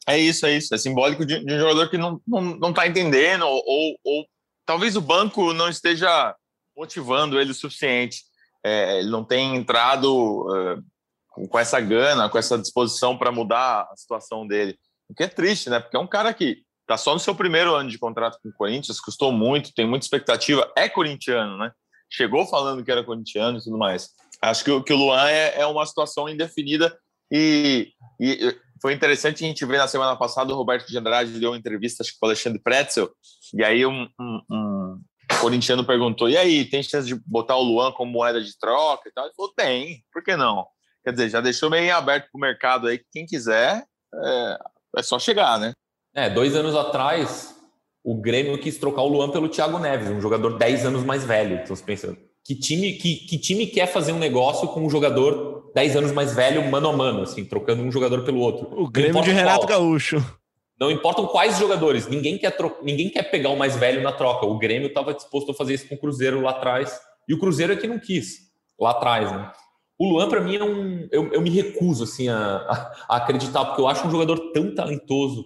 É 0.09 0.19
isso, 0.19 0.45
é 0.47 0.57
isso. 0.57 0.75
É 0.75 0.79
simbólico 0.79 1.25
de, 1.25 1.45
de 1.45 1.55
um 1.55 1.59
jogador 1.59 1.89
que 1.89 1.97
não, 1.97 2.21
não, 2.27 2.41
não 2.41 2.73
tá 2.73 2.87
entendendo 2.87 3.47
ou, 3.47 3.97
ou 4.05 4.27
talvez 4.67 4.97
o 4.97 5.01
banco 5.01 5.53
não 5.53 5.69
esteja 5.69 6.35
motivando 6.77 7.41
ele 7.41 7.53
o 7.53 7.55
suficiente. 7.55 8.23
É, 8.65 8.99
ele 8.99 9.11
não 9.11 9.25
tem 9.25 9.57
entrado 9.57 10.47
uh, 10.49 11.49
com 11.49 11.59
essa 11.59 11.81
gana, 11.81 12.29
com 12.29 12.39
essa 12.39 12.59
disposição 12.59 13.17
para 13.17 13.33
mudar 13.33 13.89
a 13.91 13.97
situação 13.97 14.47
dele. 14.47 14.77
O 15.09 15.15
que 15.15 15.25
é 15.25 15.29
triste, 15.29 15.69
né? 15.71 15.81
Porque 15.81 15.97
é 15.97 16.01
um 16.01 16.07
cara 16.07 16.33
que 16.33 16.63
está 16.81 16.97
só 16.97 17.13
no 17.13 17.21
seu 17.21 17.35
primeiro 17.35 17.75
ano 17.75 17.91
de 17.91 17.99
contrato 17.99 18.39
com 18.43 18.49
o 18.49 18.53
Corinthians, 18.53 19.01
custou 19.01 19.33
muito, 19.33 19.73
tem 19.75 19.87
muita 19.87 20.05
expectativa, 20.05 20.71
é 20.77 20.89
corintiano, 20.89 21.59
né? 21.59 21.73
Chegou 22.11 22.47
falando 22.47 22.85
que 22.85 22.91
era 22.91 23.05
corintiano 23.05 23.59
e 23.59 23.63
tudo 23.63 23.79
mais. 23.79 24.11
Acho 24.43 24.65
que, 24.65 24.83
que 24.83 24.93
o 24.93 24.97
Luan 24.97 25.29
é, 25.29 25.61
é 25.61 25.67
uma 25.67 25.87
situação 25.87 26.29
indefinida 26.29 26.97
e, 27.31 27.93
e, 28.21 28.57
foi 28.81 28.93
interessante 28.93 29.45
a 29.45 29.47
gente 29.47 29.65
ver 29.65 29.79
na 29.79 29.87
semana 29.87 30.17
passada 30.17 30.53
o 30.53 30.57
Roberto 30.57 30.89
de 30.89 30.99
Andrade 30.99 31.39
deu 31.39 31.51
uma 31.51 31.57
entrevista 31.57 32.03
acho 32.03 32.13
que 32.13 32.19
para 32.19 32.27
o 32.27 32.31
Alexandre 32.31 32.61
Pretzel 32.61 33.09
e 33.55 33.65
aí 33.65 33.87
um, 33.87 34.09
um, 34.21 34.41
um 34.51 35.01
corintiano 35.41 35.85
perguntou: 35.85 36.29
e 36.29 36.37
aí, 36.37 36.65
tem 36.65 36.83
chance 36.83 37.07
de 37.07 37.15
botar 37.27 37.57
o 37.57 37.63
Luan 37.63 37.93
como 37.93 38.13
moeda 38.13 38.41
de 38.41 38.57
troca 38.59 39.09
e 39.09 39.13
tal? 39.13 39.25
Ele 39.25 39.35
falou: 39.35 39.53
tem, 39.55 40.05
por 40.13 40.23
que 40.23 40.37
não? 40.37 40.67
Quer 41.05 41.13
dizer, 41.13 41.31
já 41.31 41.41
deixou 41.41 41.69
meio 41.69 41.95
aberto 41.95 42.29
para 42.31 42.39
o 42.39 42.41
mercado 42.41 42.87
aí, 42.87 43.01
quem 43.11 43.27
quiser, 43.27 43.85
é, 44.15 44.59
é, 44.99 45.03
só 45.03 45.19
chegar, 45.19 45.59
né? 45.59 45.73
É, 46.15 46.31
dois 46.31 46.55
anos 46.55 46.77
atrás, 46.77 47.57
o 48.05 48.21
Grêmio 48.21 48.59
quis 48.59 48.79
trocar 48.79 49.03
o 49.03 49.09
Luan 49.09 49.31
pelo 49.31 49.49
Thiago 49.49 49.79
Neves, 49.79 50.11
um 50.11 50.21
jogador 50.21 50.59
10 50.59 50.87
anos 50.87 51.03
mais 51.03 51.25
velho. 51.25 51.57
Então 51.57 51.75
você 51.75 51.83
pensa, 51.83 52.17
que 52.45 52.55
time, 52.55 52.95
que, 52.95 53.17
que 53.27 53.39
time 53.39 53.67
quer 53.67 53.87
fazer 53.87 54.13
um 54.13 54.19
negócio 54.19 54.69
com 54.69 54.85
um 54.85 54.91
jogador 54.91 55.71
10 55.75 55.97
anos 55.97 56.13
mais 56.13 56.35
velho, 56.35 56.69
mano 56.71 56.89
a 56.89 56.93
mano, 56.93 57.23
assim, 57.23 57.45
trocando 57.45 57.83
um 57.83 57.93
jogador 57.93 58.25
pelo 58.25 58.41
outro? 58.41 58.69
O 58.73 58.91
Grêmio 58.91 59.23
de 59.23 59.31
Renato 59.31 59.67
qual. 59.67 59.81
Gaúcho. 59.81 60.23
Não 60.79 60.91
importam 60.91 61.27
quais 61.27 61.59
jogadores, 61.59 62.09
ninguém 62.09 62.37
quer, 62.37 62.57
ninguém 62.83 63.09
quer 63.09 63.23
pegar 63.31 63.51
o 63.51 63.57
mais 63.57 63.77
velho 63.77 64.03
na 64.03 64.11
troca. 64.11 64.47
O 64.47 64.59
Grêmio 64.59 64.89
estava 64.89 65.15
disposto 65.15 65.53
a 65.53 65.55
fazer 65.55 65.75
isso 65.75 65.89
com 65.89 65.95
o 65.95 65.99
Cruzeiro 65.99 66.41
lá 66.41 66.51
atrás. 66.51 66.99
E 67.29 67.35
o 67.35 67.39
Cruzeiro 67.39 67.73
é 67.73 67.77
que 67.77 67.87
não 67.87 68.01
quis, 68.01 68.51
lá 68.79 68.91
atrás, 68.91 69.31
né? 69.31 69.53
O 69.97 70.09
Luan, 70.09 70.29
para 70.29 70.41
mim, 70.41 70.57
é 70.57 70.65
um. 70.65 71.09
Eu, 71.13 71.33
eu 71.33 71.41
me 71.41 71.51
recuso 71.51 72.03
assim, 72.03 72.29
a, 72.29 72.57
a, 73.09 73.17
acreditar, 73.19 73.65
porque 73.65 73.81
eu 73.81 73.87
acho 73.87 74.05
um 74.05 74.11
jogador 74.11 74.51
tão 74.53 74.75
talentoso, 74.75 75.45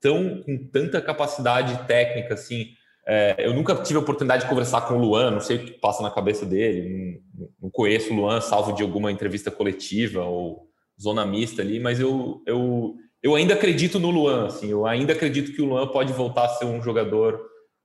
tão 0.00 0.42
com 0.42 0.66
tanta 0.72 1.02
capacidade 1.02 1.86
técnica, 1.86 2.32
assim. 2.32 2.68
É, 3.06 3.36
eu 3.38 3.52
nunca 3.52 3.74
tive 3.76 3.98
a 3.98 4.02
oportunidade 4.02 4.44
de 4.44 4.48
conversar 4.48 4.82
com 4.82 4.94
o 4.94 4.98
Luan, 4.98 5.30
não 5.30 5.40
sei 5.40 5.56
o 5.56 5.64
que 5.64 5.72
passa 5.72 6.02
na 6.02 6.10
cabeça 6.10 6.46
dele, 6.46 7.20
não, 7.34 7.48
não 7.62 7.70
conheço 7.70 8.12
o 8.12 8.16
Luan, 8.16 8.40
salvo 8.40 8.72
de 8.72 8.82
alguma 8.82 9.12
entrevista 9.12 9.50
coletiva 9.50 10.24
ou 10.24 10.68
zona 11.00 11.26
mista 11.26 11.60
ali, 11.60 11.78
mas 11.78 12.00
eu, 12.00 12.42
eu 12.46 12.94
eu 13.24 13.34
ainda 13.34 13.54
acredito 13.54 13.98
no 13.98 14.10
Luan, 14.10 14.48
assim, 14.48 14.68
eu 14.68 14.86
ainda 14.86 15.14
acredito 15.14 15.54
que 15.54 15.62
o 15.62 15.64
Luan 15.64 15.88
pode 15.88 16.12
voltar 16.12 16.44
a 16.44 16.48
ser 16.48 16.66
um 16.66 16.82
jogador 16.82 17.40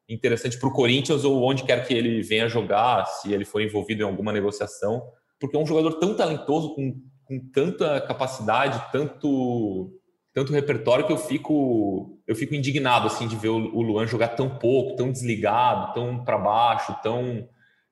interessante 0.10 0.60
para 0.60 0.68
o 0.68 0.74
Corinthians 0.74 1.24
ou 1.24 1.42
onde 1.42 1.64
quer 1.64 1.88
que 1.88 1.94
ele 1.94 2.22
venha 2.22 2.50
jogar, 2.50 3.06
se 3.06 3.32
ele 3.32 3.46
for 3.46 3.62
envolvido 3.62 4.02
em 4.02 4.06
alguma 4.06 4.34
negociação, 4.34 5.02
porque 5.40 5.56
é 5.56 5.60
um 5.60 5.66
jogador 5.66 5.94
tão 5.94 6.14
talentoso, 6.14 6.76
com, 6.76 6.94
com 7.24 7.40
tanta 7.54 8.02
capacidade, 8.02 8.84
tanto 8.92 9.94
tanto 10.34 10.54
repertório 10.54 11.06
que 11.06 11.12
eu 11.12 11.18
fico 11.18 12.20
eu 12.28 12.36
fico 12.36 12.54
indignado 12.54 13.08
assim 13.08 13.28
de 13.28 13.36
ver 13.36 13.50
o 13.50 13.82
Luan 13.82 14.06
jogar 14.06 14.30
tão 14.30 14.50
pouco, 14.50 14.96
tão 14.96 15.12
desligado, 15.12 15.94
tão 15.94 16.24
para 16.24 16.38
baixo, 16.38 16.96
tão 17.02 17.48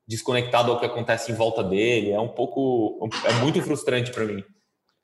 desconectado 0.08 0.72
ao 0.72 0.80
que 0.80 0.86
acontece 0.86 1.32
em 1.32 1.36
volta 1.36 1.64
dele. 1.64 2.12
É 2.12 2.20
um 2.20 2.30
pouco 2.30 3.00
é 3.26 3.34
muito 3.42 3.62
frustrante 3.62 4.12
para 4.12 4.26
mim. 4.26 4.44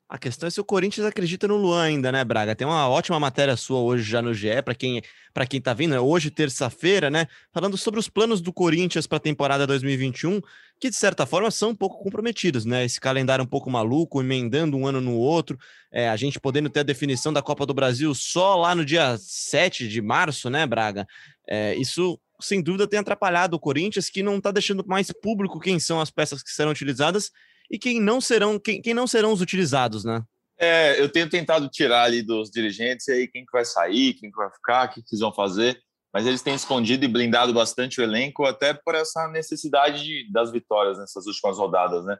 A 0.06 0.18
questão 0.18 0.46
é 0.46 0.50
se 0.50 0.60
o 0.60 0.64
Corinthians 0.64 1.06
acredita 1.06 1.48
no 1.48 1.56
Luan 1.56 1.82
ainda, 1.82 2.12
né, 2.12 2.22
Braga? 2.22 2.54
Tem 2.54 2.66
uma 2.66 2.88
ótima 2.88 3.18
matéria 3.18 3.56
sua 3.56 3.80
hoje 3.80 4.04
já 4.04 4.20
no 4.20 4.34
GE, 4.34 4.62
para 4.62 4.74
quem 4.74 5.02
para 5.32 5.46
quem 5.46 5.60
tá 5.60 5.74
vindo, 5.74 5.94
é 5.94 6.00
hoje 6.00 6.30
terça-feira, 6.30 7.10
né, 7.10 7.26
falando 7.52 7.76
sobre 7.76 7.98
os 7.98 8.08
planos 8.08 8.40
do 8.40 8.52
Corinthians 8.52 9.04
para 9.04 9.16
a 9.16 9.20
temporada 9.20 9.66
2021, 9.66 10.40
que 10.78 10.88
de 10.88 10.94
certa 10.94 11.26
forma 11.26 11.50
são 11.50 11.70
um 11.70 11.74
pouco 11.74 12.00
comprometidos, 12.04 12.64
né? 12.64 12.84
Esse 12.84 13.00
calendário 13.00 13.42
um 13.42 13.48
pouco 13.48 13.68
maluco, 13.68 14.20
emendando 14.20 14.76
um 14.76 14.86
ano 14.86 15.00
no 15.00 15.14
outro, 15.14 15.58
é, 15.90 16.08
a 16.08 16.16
gente 16.16 16.38
podendo 16.38 16.70
ter 16.70 16.80
a 16.80 16.84
definição 16.84 17.32
da 17.32 17.42
Copa 17.42 17.66
do 17.66 17.74
Brasil 17.74 18.14
só 18.14 18.54
lá 18.54 18.74
no 18.74 18.84
dia 18.84 19.16
7 19.18 19.88
de 19.88 20.00
março, 20.00 20.48
né, 20.48 20.66
Braga? 20.66 21.06
É, 21.48 21.74
isso 21.74 22.20
sem 22.40 22.62
dúvida 22.62 22.86
tem 22.86 23.00
atrapalhado 23.00 23.56
o 23.56 23.60
Corinthians, 23.60 24.08
que 24.08 24.22
não 24.22 24.36
está 24.36 24.52
deixando 24.52 24.84
mais 24.86 25.10
público 25.10 25.58
quem 25.58 25.80
são 25.80 26.00
as 26.00 26.10
peças 26.10 26.42
que 26.42 26.50
serão 26.50 26.70
utilizadas 26.70 27.32
e 27.70 27.78
quem 27.78 28.00
não 28.00 28.20
serão, 28.20 28.58
quem, 28.58 28.80
quem 28.80 28.94
não 28.94 29.06
serão 29.06 29.32
os 29.32 29.40
utilizados, 29.40 30.04
né? 30.04 30.22
É, 30.58 31.00
eu 31.00 31.10
tenho 31.10 31.28
tentado 31.28 31.68
tirar 31.68 32.04
ali 32.04 32.22
dos 32.22 32.50
dirigentes 32.50 33.08
aí 33.08 33.26
quem 33.26 33.44
que 33.44 33.52
vai 33.52 33.64
sair, 33.64 34.14
quem 34.14 34.30
que 34.30 34.36
vai 34.36 34.50
ficar, 34.50 34.86
o 34.86 34.88
que, 34.88 35.02
que 35.02 35.08
eles 35.12 35.20
vão 35.20 35.32
fazer, 35.32 35.80
mas 36.12 36.26
eles 36.26 36.42
têm 36.42 36.54
escondido 36.54 37.04
e 37.04 37.08
blindado 37.08 37.52
bastante 37.52 38.00
o 38.00 38.04
elenco 38.04 38.44
até 38.44 38.72
por 38.72 38.94
essa 38.94 39.26
necessidade 39.28 40.04
de, 40.04 40.30
das 40.32 40.52
vitórias 40.52 40.96
nessas 40.96 41.26
últimas 41.26 41.58
rodadas, 41.58 42.04
né? 42.04 42.16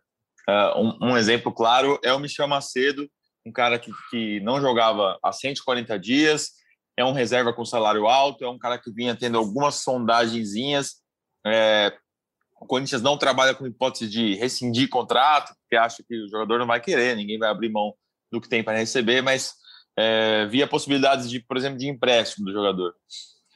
Uh, 0.49 0.81
um, 0.81 1.11
um, 1.11 1.17
exemplo 1.17 1.53
claro 1.53 1.99
é 2.03 2.13
o 2.13 2.19
Michel 2.19 2.49
Macedo, 2.49 3.09
um 3.47 3.53
cara 3.53 3.79
que, 3.79 3.91
que 4.11 4.41
não 4.41 4.61
jogava 4.61 5.19
há 5.23 5.33
140 5.33 5.99
dias, 5.99 6.51
é 6.99 7.05
um 7.05 7.13
reserva 7.13 7.53
com 7.53 7.65
salário 7.65 8.07
alto, 8.07 8.45
é 8.45 8.49
um 8.49 8.59
cara 8.59 8.79
que 8.79 8.93
vinha 8.93 9.17
tendo 9.17 9.39
algumas 9.39 9.77
sondagenzinhas, 9.77 10.97
é, 11.47 11.97
o 12.65 12.67
Corinthians 12.67 13.03
não 13.03 13.19
trabalha 13.19 13.55
com 13.55 13.67
hipótese 13.67 14.09
de 14.09 14.35
rescindir 14.37 14.89
contrato, 14.89 15.55
porque 15.61 15.77
acha 15.77 16.03
que 16.03 16.17
o 16.17 16.29
jogador 16.29 16.59
não 16.59 16.67
vai 16.67 16.81
querer, 16.81 17.15
ninguém 17.15 17.39
vai 17.39 17.51
abrir 17.51 17.69
mão 17.69 17.95
do 18.33 18.41
que 18.41 18.49
tem 18.49 18.65
para 18.65 18.79
receber, 18.79 19.21
mas 19.21 19.53
é, 19.97 20.47
via 20.47 20.67
possibilidades 20.67 21.29
de, 21.29 21.41
por 21.41 21.59
exemplo, 21.59 21.79
de 21.79 21.87
empréstimo 21.87 22.47
do 22.47 22.53
jogador. 22.53 22.95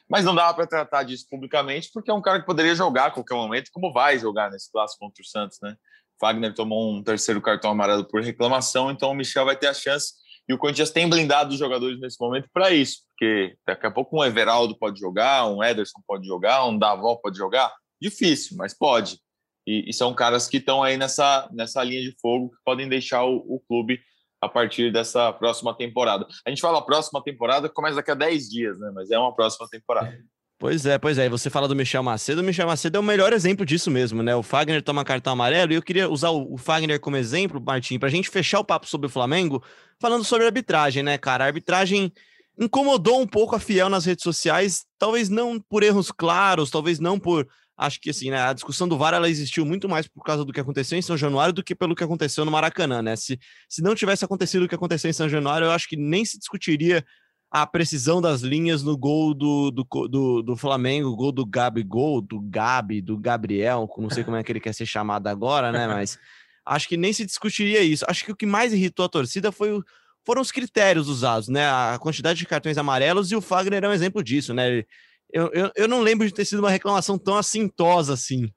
Mas 0.07 0.23
não 0.23 0.35
dava 0.35 0.53
para 0.53 0.67
tratar 0.67 1.03
disso 1.03 1.25
publicamente, 1.27 1.89
porque 1.91 2.11
é 2.11 2.13
um 2.13 2.21
cara 2.21 2.39
que 2.39 2.45
poderia 2.45 2.75
jogar 2.75 3.07
a 3.07 3.11
qualquer 3.11 3.33
momento, 3.33 3.71
como 3.73 3.91
vai 3.91 4.19
jogar 4.19 4.51
nesse 4.51 4.71
clássico 4.71 4.99
contra 4.99 5.23
o 5.23 5.25
Santos, 5.25 5.57
né? 5.61 5.75
Wagner 6.21 6.53
tomou 6.53 6.93
um 6.93 7.01
terceiro 7.01 7.41
cartão 7.41 7.71
amarelo 7.71 8.05
por 8.05 8.21
reclamação, 8.21 8.91
então 8.91 9.09
o 9.09 9.15
Michel 9.15 9.45
vai 9.45 9.55
ter 9.55 9.67
a 9.67 9.73
chance. 9.73 10.13
E 10.47 10.53
o 10.53 10.57
Corinthians 10.57 10.91
tem 10.91 11.09
blindado 11.09 11.51
os 11.51 11.59
jogadores 11.59 11.99
nesse 11.99 12.19
momento 12.19 12.47
para 12.53 12.71
isso, 12.71 13.03
porque 13.07 13.55
daqui 13.65 13.87
a 13.87 13.91
pouco 13.91 14.17
um 14.17 14.23
Everaldo 14.23 14.77
pode 14.77 14.99
jogar, 14.99 15.47
um 15.47 15.63
Ederson 15.63 15.99
pode 16.07 16.27
jogar, 16.27 16.65
um 16.65 16.77
Davó 16.77 17.15
pode 17.15 17.37
jogar. 17.37 17.71
Difícil, 18.01 18.57
mas 18.57 18.73
pode. 18.73 19.19
E, 19.67 19.89
e 19.89 19.93
são 19.93 20.13
caras 20.13 20.47
que 20.47 20.57
estão 20.57 20.81
aí 20.81 20.97
nessa, 20.97 21.49
nessa 21.51 21.83
linha 21.83 22.01
de 22.01 22.15
fogo 22.19 22.49
que 22.49 22.57
podem 22.65 22.87
deixar 22.87 23.23
o, 23.23 23.37
o, 23.37 23.61
clube 23.67 23.99
a 24.41 24.47
partir 24.47 24.91
dessa 24.91 25.31
próxima 25.33 25.75
temporada. 25.75 26.25
A 26.45 26.49
gente 26.49 26.61
fala 26.61 26.85
próxima 26.85 27.21
temporada, 27.23 27.69
começa 27.69 27.97
daqui 27.97 28.11
a 28.11 28.15
10 28.15 28.49
dias, 28.49 28.79
né? 28.79 28.91
Mas 28.95 29.11
é 29.11 29.19
uma 29.19 29.35
próxima 29.35 29.67
temporada. 29.69 30.17
Pois 30.57 30.85
é, 30.85 30.97
pois 30.97 31.17
é. 31.17 31.25
E 31.25 31.29
você 31.29 31.49
fala 31.49 31.67
do 31.67 31.75
Michel 31.75 32.03
Macedo. 32.03 32.41
O 32.41 32.43
Michel 32.43 32.67
Macedo 32.67 32.97
é 32.97 32.99
o 32.99 33.03
melhor 33.03 33.31
exemplo 33.31 33.65
disso 33.65 33.89
mesmo, 33.89 34.21
né? 34.21 34.35
O 34.35 34.43
Fagner 34.43 34.81
toma 34.81 35.05
cartão 35.05 35.33
amarelo 35.33 35.71
e 35.71 35.75
eu 35.75 35.81
queria 35.81 36.09
usar 36.09 36.31
o 36.31 36.57
Fagner 36.57 36.99
como 36.99 37.15
exemplo, 37.15 37.61
Martim, 37.61 37.97
para 37.97 38.09
a 38.09 38.11
gente 38.11 38.29
fechar 38.29 38.59
o 38.59 38.65
papo 38.65 38.87
sobre 38.87 39.07
o 39.07 39.09
Flamengo, 39.09 39.63
falando 40.01 40.25
sobre 40.25 40.45
arbitragem, 40.45 41.01
né, 41.01 41.17
cara? 41.17 41.45
A 41.45 41.47
arbitragem 41.47 42.11
incomodou 42.59 43.21
um 43.21 43.27
pouco 43.27 43.55
a 43.55 43.59
Fiel 43.59 43.87
nas 43.87 44.05
redes 44.05 44.23
sociais, 44.23 44.85
talvez 44.97 45.29
não 45.29 45.61
por 45.61 45.81
erros 45.81 46.11
claros, 46.11 46.69
talvez 46.69 46.99
não 46.99 47.17
por 47.17 47.47
acho 47.79 48.01
que 48.01 48.09
assim, 48.09 48.29
né, 48.29 48.41
a 48.41 48.51
discussão 48.51 48.89
do 48.89 48.97
VAR 48.97 49.13
ela 49.13 49.29
existiu 49.29 49.65
muito 49.65 49.87
mais 49.87 50.05
por 50.05 50.21
causa 50.21 50.43
do 50.43 50.51
que 50.51 50.59
aconteceu 50.59 50.99
em 50.99 51.01
São 51.01 51.15
Januário 51.15 51.53
do 51.53 51.63
que 51.63 51.73
pelo 51.73 51.95
que 51.95 52.03
aconteceu 52.03 52.43
no 52.43 52.51
Maracanã, 52.51 53.01
né? 53.01 53.15
Se, 53.15 53.39
se 53.69 53.81
não 53.81 53.95
tivesse 53.95 54.25
acontecido 54.25 54.63
o 54.63 54.67
que 54.67 54.75
aconteceu 54.75 55.09
em 55.09 55.13
São 55.13 55.29
Januário, 55.29 55.65
eu 55.65 55.71
acho 55.71 55.87
que 55.87 55.95
nem 55.95 56.25
se 56.25 56.37
discutiria 56.37 57.05
a 57.49 57.65
precisão 57.65 58.21
das 58.21 58.41
linhas 58.41 58.83
no 58.83 58.97
gol 58.97 59.33
do, 59.33 59.71
do, 59.71 60.07
do, 60.09 60.41
do 60.43 60.57
Flamengo, 60.57 61.15
gol 61.15 61.31
do 61.31 61.45
Gabi, 61.45 61.81
gol 61.81 62.21
do 62.21 62.41
Gabi, 62.41 63.01
do 63.01 63.17
Gabriel, 63.17 63.89
não 63.97 64.09
sei 64.09 64.25
como 64.25 64.35
é 64.35 64.43
que 64.43 64.51
ele 64.51 64.59
quer 64.59 64.73
ser 64.73 64.85
chamado 64.85 65.27
agora, 65.27 65.71
né? 65.71 65.87
Mas 65.87 66.19
acho 66.65 66.87
que 66.87 66.97
nem 66.97 67.13
se 67.13 67.25
discutiria 67.25 67.81
isso. 67.81 68.05
Acho 68.09 68.25
que 68.25 68.31
o 68.33 68.35
que 68.35 68.45
mais 68.45 68.73
irritou 68.73 69.05
a 69.05 69.09
torcida 69.09 69.53
foi 69.53 69.71
o, 69.71 69.83
foram 70.25 70.41
os 70.41 70.51
critérios 70.51 71.07
usados, 71.07 71.47
né? 71.47 71.65
A 71.65 71.97
quantidade 71.97 72.39
de 72.39 72.45
cartões 72.45 72.77
amarelos 72.77 73.31
e 73.31 73.37
o 73.37 73.41
Fagner 73.41 73.85
é 73.85 73.87
um 73.87 73.93
exemplo 73.93 74.21
disso, 74.21 74.53
né? 74.53 74.67
Ele, 74.67 74.87
eu, 75.31 75.49
eu, 75.53 75.71
eu 75.75 75.87
não 75.87 76.01
lembro 76.01 76.25
de 76.27 76.33
ter 76.33 76.45
sido 76.45 76.59
uma 76.59 76.69
reclamação 76.69 77.17
tão 77.17 77.37
assintosa 77.37 78.13
assim. 78.13 78.51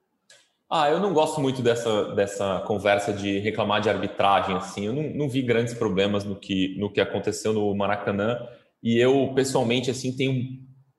Ah, 0.74 0.88
eu 0.88 1.00
não 1.00 1.12
gosto 1.12 1.38
muito 1.38 1.60
dessa, 1.60 2.14
dessa 2.14 2.60
conversa 2.66 3.12
de 3.12 3.38
reclamar 3.40 3.82
de 3.82 3.90
arbitragem, 3.90 4.56
assim. 4.56 4.86
Eu 4.86 4.94
não, 4.94 5.02
não 5.02 5.28
vi 5.28 5.42
grandes 5.42 5.74
problemas 5.74 6.24
no 6.24 6.34
que, 6.34 6.74
no 6.78 6.90
que 6.90 6.98
aconteceu 6.98 7.52
no 7.52 7.74
Maracanã. 7.74 8.38
E 8.82 8.98
eu, 8.98 9.32
pessoalmente, 9.34 9.90
assim, 9.90 10.16
tenho, 10.16 10.44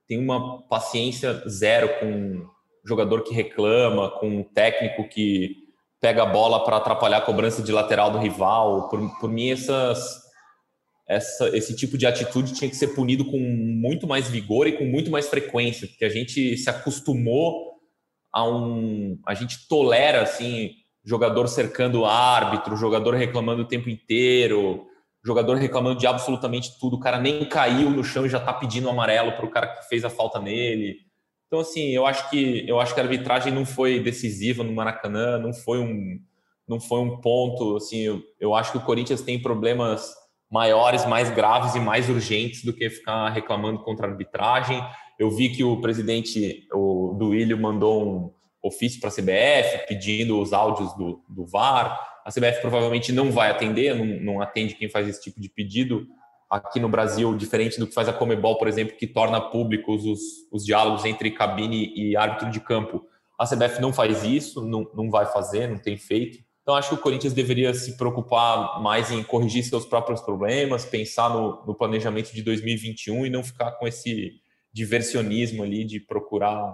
tenho 0.07 0.21
uma 0.21 0.61
paciência 0.67 1.41
zero 1.49 1.89
com 1.99 2.45
jogador 2.85 3.23
que 3.23 3.33
reclama, 3.33 4.11
com 4.11 4.27
um 4.27 4.43
técnico 4.43 5.09
que 5.09 5.55
pega 5.99 6.21
a 6.21 6.27
bola 6.27 6.63
para 6.63 6.77
atrapalhar 6.77 7.17
a 7.17 7.21
cobrança 7.21 7.63
de 7.63 7.71
lateral 7.71 8.11
do 8.11 8.19
rival. 8.19 8.89
Por, 8.89 9.19
por 9.19 9.31
mim, 9.31 9.49
essas, 9.49 10.22
essa, 11.07 11.55
esse 11.55 11.75
tipo 11.75 11.97
de 11.97 12.05
atitude 12.05 12.53
tinha 12.53 12.69
que 12.69 12.75
ser 12.75 12.89
punido 12.89 13.25
com 13.25 13.37
muito 13.37 14.07
mais 14.07 14.29
vigor 14.29 14.67
e 14.67 14.77
com 14.77 14.85
muito 14.85 15.11
mais 15.11 15.27
frequência, 15.27 15.87
porque 15.87 16.05
a 16.05 16.09
gente 16.09 16.57
se 16.57 16.69
acostumou 16.69 17.73
a 18.31 18.47
um. 18.47 19.19
A 19.27 19.33
gente 19.33 19.67
tolera, 19.67 20.21
assim, 20.21 20.71
jogador 21.03 21.47
cercando 21.47 22.05
árbitro, 22.05 22.77
jogador 22.77 23.13
reclamando 23.13 23.63
o 23.63 23.67
tempo 23.67 23.89
inteiro, 23.89 24.87
jogador 25.23 25.55
reclamando 25.55 25.99
de 25.99 26.07
absolutamente 26.07 26.79
tudo. 26.79 26.95
O 26.95 26.99
cara 26.99 27.19
nem 27.19 27.45
caiu 27.45 27.89
no 27.89 28.03
chão 28.03 28.25
e 28.25 28.29
já 28.29 28.39
tá 28.39 28.53
pedindo 28.53 28.89
amarelo 28.89 29.33
para 29.33 29.45
o 29.45 29.51
cara 29.51 29.67
que 29.67 29.87
fez 29.87 30.03
a 30.03 30.09
falta 30.09 30.39
nele. 30.39 30.97
Então, 31.47 31.59
assim, 31.59 31.89
eu 31.89 32.05
acho 32.05 32.29
que 32.29 32.67
eu 32.67 32.79
acho 32.79 32.95
que 32.95 32.99
a 32.99 33.03
arbitragem 33.03 33.53
não 33.53 33.65
foi 33.65 33.99
decisiva 33.99 34.63
no 34.63 34.73
Maracanã, 34.73 35.37
não 35.37 35.53
foi 35.53 35.79
um, 35.79 36.17
não 36.67 36.79
foi 36.79 36.99
um 37.01 37.21
ponto. 37.21 37.75
Assim, 37.75 37.99
eu, 37.99 38.23
eu 38.39 38.55
acho 38.55 38.71
que 38.71 38.77
o 38.77 38.83
Corinthians 38.83 39.21
tem 39.21 39.39
problemas 39.39 40.22
maiores, 40.53 41.03
mais 41.07 41.31
graves 41.31 41.73
e 41.73 41.79
mais 41.79 42.07
urgentes 42.07 42.63
do 42.63 42.71
que 42.71 42.87
ficar 42.87 43.27
reclamando 43.29 43.79
contra 43.79 44.05
a 44.05 44.09
arbitragem. 44.11 44.79
Eu 45.17 45.31
vi 45.31 45.49
que 45.49 45.63
o 45.63 45.81
presidente 45.81 46.67
o 46.71 47.15
Duílio 47.17 47.59
mandou 47.59 48.07
um 48.07 48.31
ofício 48.61 48.99
para 48.99 49.09
a 49.09 49.11
CBF 49.11 49.87
pedindo 49.87 50.39
os 50.39 50.53
áudios 50.53 50.93
do, 50.93 51.23
do 51.27 51.43
VAR. 51.43 51.99
A 52.23 52.31
CBF 52.31 52.61
provavelmente 52.61 53.11
não 53.11 53.31
vai 53.31 53.49
atender, 53.49 53.95
não, 53.95 54.05
não 54.05 54.41
atende 54.41 54.75
quem 54.75 54.87
faz 54.87 55.07
esse 55.07 55.23
tipo 55.23 55.41
de 55.41 55.49
pedido 55.49 56.05
aqui 56.47 56.79
no 56.79 56.87
Brasil, 56.87 57.35
diferente 57.35 57.79
do 57.79 57.87
que 57.87 57.93
faz 57.95 58.07
a 58.07 58.13
Comebol, 58.13 58.59
por 58.59 58.67
exemplo, 58.67 58.95
que 58.95 59.07
torna 59.07 59.41
públicos 59.41 60.05
os, 60.05 60.21
os 60.51 60.63
diálogos 60.63 61.03
entre 61.03 61.31
cabine 61.31 61.91
e 61.95 62.15
árbitro 62.15 62.51
de 62.51 62.59
campo. 62.59 63.03
A 63.39 63.47
CBF 63.47 63.81
não 63.81 63.91
faz 63.91 64.23
isso, 64.23 64.63
não, 64.63 64.87
não 64.93 65.09
vai 65.09 65.25
fazer, 65.25 65.67
não 65.67 65.79
tem 65.79 65.97
feito. 65.97 66.37
Então, 66.63 66.75
acho 66.75 66.89
que 66.89 66.95
o 66.95 66.97
Corinthians 66.99 67.33
deveria 67.33 67.73
se 67.73 67.97
preocupar 67.97 68.81
mais 68.81 69.11
em 69.11 69.21
corrigir 69.21 69.63
seus 69.63 69.85
próprios 69.85 70.21
problemas, 70.21 70.85
pensar 70.85 71.29
no, 71.29 71.63
no 71.65 71.75
planejamento 71.75 72.33
de 72.33 72.41
2021 72.41 73.25
e 73.25 73.29
não 73.29 73.43
ficar 73.43 73.73
com 73.73 73.85
esse 73.85 74.31
diversionismo 74.71 75.61
ali 75.61 75.83
de 75.83 75.99
procurar 75.99 76.73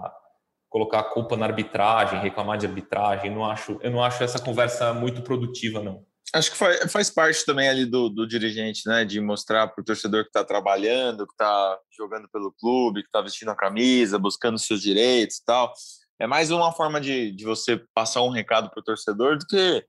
colocar 0.68 1.00
a 1.00 1.04
culpa 1.04 1.36
na 1.36 1.46
arbitragem, 1.46 2.20
reclamar 2.20 2.56
de 2.56 2.64
arbitragem. 2.64 3.28
Não 3.28 3.44
acho, 3.44 3.78
eu 3.82 3.90
não 3.90 4.02
acho 4.02 4.22
essa 4.22 4.38
conversa 4.38 4.94
muito 4.94 5.20
produtiva, 5.20 5.82
não. 5.82 6.06
Acho 6.32 6.52
que 6.52 6.56
faz, 6.56 6.92
faz 6.92 7.10
parte 7.10 7.44
também 7.44 7.68
ali 7.68 7.84
do, 7.84 8.08
do 8.08 8.24
dirigente, 8.24 8.82
né? 8.86 9.04
De 9.04 9.20
mostrar 9.20 9.66
para 9.66 9.82
o 9.82 9.84
torcedor 9.84 10.22
que 10.22 10.28
está 10.28 10.44
trabalhando, 10.44 11.26
que 11.26 11.32
está 11.32 11.76
jogando 11.90 12.28
pelo 12.28 12.52
clube, 12.52 13.02
que 13.02 13.08
está 13.08 13.20
vestindo 13.20 13.50
a 13.50 13.56
camisa, 13.56 14.16
buscando 14.16 14.56
seus 14.56 14.80
direitos 14.80 15.38
e 15.38 15.44
tal. 15.44 15.72
É 16.20 16.26
mais 16.26 16.50
uma 16.50 16.70
forma 16.70 17.00
de, 17.00 17.32
de 17.32 17.44
você 17.46 17.82
passar 17.94 18.20
um 18.20 18.28
recado 18.28 18.68
para 18.68 18.78
o 18.78 18.84
torcedor 18.84 19.38
do 19.38 19.46
que 19.46 19.84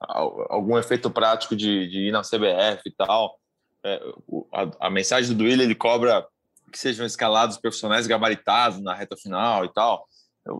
algum 0.00 0.76
efeito 0.76 1.08
prático 1.08 1.54
de, 1.54 1.88
de 1.88 2.08
ir 2.08 2.12
na 2.12 2.22
CBF 2.22 2.82
e 2.84 2.90
tal. 2.90 3.38
É, 3.84 4.02
a, 4.52 4.86
a, 4.88 4.90
mensagem 4.90 5.30
do 5.30 5.38
Duílio, 5.38 5.62
ele 5.62 5.76
cobra 5.76 6.26
que 6.72 6.78
sejam 6.78 7.06
escalados 7.06 7.56
profissionais 7.56 8.08
gabaritados 8.08 8.80
na 8.82 8.94
reta 8.94 9.16
final 9.16 9.64
e 9.64 9.72
tal. 9.72 10.04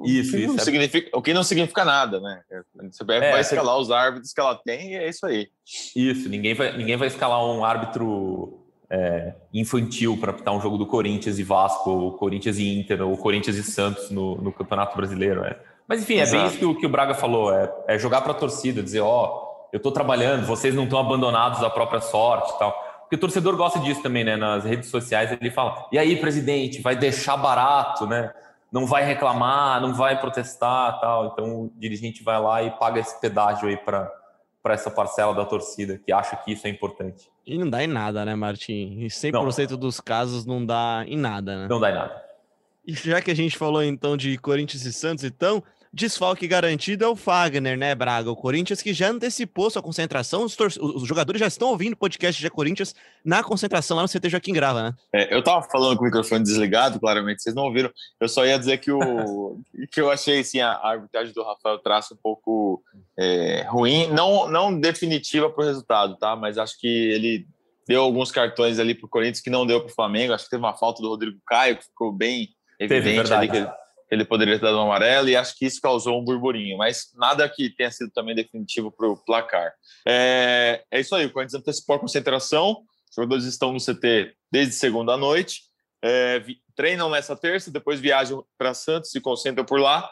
Isso, 0.05 0.31
o 0.31 0.33
que, 0.33 0.45
isso 0.45 0.47
não 0.49 0.55
é... 0.55 0.65
significa, 0.65 1.19
o 1.19 1.23
que 1.23 1.35
não 1.35 1.43
significa 1.43 1.85
nada, 1.85 2.21
né? 2.21 2.43
A 2.79 2.85
CBF 2.85 3.25
é, 3.25 3.33
vai 3.33 3.41
escalar 3.41 3.79
os 3.79 3.91
árbitros 3.91 4.33
que 4.33 4.41
ela 4.41 4.55
tem 4.55 4.93
e 4.93 4.95
é 4.95 5.09
isso 5.09 5.27
aí. 5.27 5.49
Isso, 5.97 6.29
ninguém 6.29 6.55
vai, 6.55 6.77
ninguém 6.77 6.97
vai 6.97 7.09
escalar 7.09 7.45
um 7.45 7.65
árbitro 7.65 8.65
é, 8.90 9.35
infantil 9.53 10.16
para 10.18 10.31
apitar 10.31 10.55
um 10.55 10.61
jogo 10.61 10.79
do 10.79 10.87
Corinthians 10.87 11.38
e 11.38 11.42
Vasco, 11.42 11.90
ou 11.90 12.12
Corinthians 12.12 12.59
e 12.59 12.79
Inter, 12.79 13.03
ou 13.03 13.16
Corinthians 13.16 13.57
e 13.57 13.62
Santos 13.62 14.11
no, 14.11 14.37
no 14.37 14.53
Campeonato 14.53 14.96
Brasileiro. 14.96 15.44
É. 15.44 15.59
Mas 15.88 16.03
enfim, 16.03 16.14
Exato. 16.14 16.37
é 16.37 16.38
bem 16.38 16.49
isso 16.49 16.59
que 16.59 16.64
o, 16.64 16.75
que 16.75 16.87
o 16.87 16.88
Braga 16.88 17.14
falou: 17.14 17.53
é, 17.53 17.72
é 17.88 17.99
jogar 17.99 18.20
para 18.20 18.33
a 18.33 18.35
torcida, 18.35 18.83
dizer, 18.83 19.01
ó, 19.01 19.25
oh, 19.25 19.68
eu 19.72 19.79
estou 19.79 19.92
trabalhando, 19.92 20.46
vocês 20.46 20.75
não 20.75 20.85
estão 20.85 20.99
abandonados 20.99 21.62
à 21.62 21.70
própria 21.70 22.01
sorte 22.01 22.53
e 22.55 22.59
tal. 22.59 22.72
Porque 23.01 23.16
o 23.16 23.20
torcedor 23.20 23.57
gosta 23.57 23.79
disso 23.79 24.03
também, 24.03 24.25
né? 24.25 24.37
Nas 24.37 24.64
redes 24.64 24.88
sociais 24.88 25.31
ele 25.33 25.51
fala: 25.51 25.87
e 25.92 25.99
aí, 25.99 26.16
presidente, 26.16 26.81
vai 26.81 26.96
deixar 26.96 27.37
barato, 27.37 28.07
né? 28.07 28.33
não 28.72 28.85
vai 28.85 29.05
reclamar, 29.05 29.81
não 29.81 29.94
vai 29.94 30.20
protestar, 30.20 31.01
tal. 31.01 31.27
Então 31.27 31.62
o 31.62 31.72
dirigente 31.77 32.22
vai 32.22 32.40
lá 32.40 32.62
e 32.62 32.70
paga 32.72 33.01
esse 33.01 33.18
pedágio 33.20 33.68
aí 33.68 33.77
para 33.77 34.12
para 34.62 34.75
essa 34.75 34.90
parcela 34.90 35.33
da 35.33 35.44
torcida 35.44 35.96
que 35.96 36.11
acha 36.11 36.35
que 36.35 36.53
isso 36.53 36.66
é 36.66 36.70
importante. 36.70 37.31
E 37.47 37.57
não 37.57 37.71
dá 37.71 37.85
em 37.85 37.87
nada, 37.87 38.25
né, 38.25 38.35
Martim? 38.35 38.99
Em 39.01 39.07
100% 39.07 39.71
não. 39.71 39.79
dos 39.79 40.01
casos 40.01 40.45
não 40.45 40.67
dá 40.67 41.05
em 41.07 41.17
nada, 41.17 41.57
né? 41.63 41.67
Não 41.69 41.79
dá 41.79 41.91
em 41.91 41.95
nada. 41.95 42.23
E 42.85 42.93
já 42.93 43.21
que 43.21 43.31
a 43.31 43.35
gente 43.35 43.57
falou 43.57 43.83
então 43.83 44.17
de 44.17 44.37
Corinthians 44.39 44.85
e 44.85 44.93
Santos, 44.93 45.23
então, 45.25 45.63
desfalque 45.92 46.46
garantido 46.46 47.05
é 47.05 47.09
o 47.09 47.16
Fagner, 47.16 47.77
né, 47.77 47.94
Braga? 47.94 48.31
O 48.31 48.37
Corinthians 48.37 48.83
que 48.83 48.92
já 48.92 49.11
antecipou 49.11 49.70
sua 49.70 49.83
concentração. 49.83 50.44
Os, 50.44 50.57
os 50.59 51.07
jogadores 51.07 51.40
já 51.40 51.46
estão 51.46 51.68
ouvindo 51.68 51.94
o 51.94 51.96
podcast 51.96 52.40
de 52.40 52.51
Corinthians 52.51 52.94
na 53.25 53.42
concentração 53.42 53.96
lá 53.96 54.03
no 54.03 54.09
CT 54.09 54.29
Joaquim 54.29 54.53
Grava, 54.53 54.83
né? 54.83 54.94
É, 55.12 55.35
eu 55.35 55.42
tava 55.42 55.62
falando 55.70 55.96
com 55.96 56.03
o 56.03 56.07
microfone 56.07 56.44
desligado, 56.44 57.01
claramente, 57.01 57.42
vocês 57.42 57.55
não 57.55 57.64
ouviram. 57.64 57.90
Eu 58.20 58.29
só 58.29 58.44
ia 58.46 58.59
dizer 58.59 58.79
que, 58.79 58.90
o, 58.90 59.61
que 59.90 60.01
eu 60.01 60.11
achei 60.11 60.40
assim, 60.40 60.61
a, 60.61 60.72
arbitragem 60.72 61.33
do 61.33 61.42
Rafael 61.42 61.79
Traço 61.79 62.14
um 62.14 62.18
pouco 62.22 62.83
é, 63.18 63.64
ruim, 63.68 64.09
não, 64.09 64.49
não 64.49 64.79
definitiva 64.79 65.51
para 65.51 65.64
o 65.64 65.66
resultado, 65.66 66.16
tá? 66.16 66.37
Mas 66.37 66.59
acho 66.59 66.79
que 66.79 66.87
ele 66.87 67.46
deu 67.87 68.03
alguns 68.03 68.33
cartões 68.33 68.79
ali 68.79 68.94
para 68.94 69.07
o 69.07 69.11
Corinthians 69.11 69.40
que 69.40 69.51
não 69.51 69.66
deu 69.66 69.81
para 69.81 69.90
o 69.90 69.94
Flamengo. 69.94 70.33
Acho 70.33 70.44
que 70.44 70.51
teve 70.51 70.62
uma 70.62 70.77
falta 70.77 71.01
do 71.01 71.09
Rodrigo 71.09 71.38
Caio, 71.46 71.77
que 71.77 71.85
ficou 71.85 72.12
bem 72.12 72.49
evidente 72.79 73.22
teve, 73.22 73.35
ali 73.35 73.49
que 73.49 73.57
ele 73.57 73.68
ele 74.11 74.25
poderia 74.25 74.59
ter 74.59 74.64
dado 74.64 74.79
um 74.79 74.83
amarelo 74.83 75.29
e 75.29 75.37
acho 75.37 75.57
que 75.57 75.66
isso 75.66 75.81
causou 75.81 76.21
um 76.21 76.25
burburinho, 76.25 76.79
mas 76.79 77.11
nada 77.14 77.49
que 77.49 77.71
tenha 77.71 77.90
sido 77.90 78.11
também 78.12 78.35
definitivo 78.35 78.90
para 78.90 79.09
o 79.09 79.16
placar. 79.16 79.73
É, 80.07 80.85
é 80.90 81.01
isso 81.01 81.14
aí, 81.14 81.27
o 81.27 81.33
Corinthians 81.33 81.61
antecipou 81.61 81.97
a 81.97 81.99
concentração, 81.99 82.83
os 83.09 83.14
jogadores 83.14 83.45
estão 83.45 83.73
no 83.73 83.81
CT 83.81 84.35
desde 84.51 84.75
segunda 84.75 85.16
noite, 85.16 85.62
é, 86.03 86.42
treinam 86.75 87.11
nessa 87.11 87.35
terça, 87.35 87.71
depois 87.71 87.99
viajam 87.99 88.45
para 88.57 88.75
Santos, 88.75 89.11
se 89.11 89.21
concentram 89.21 89.64
por 89.64 89.81
lá. 89.81 90.09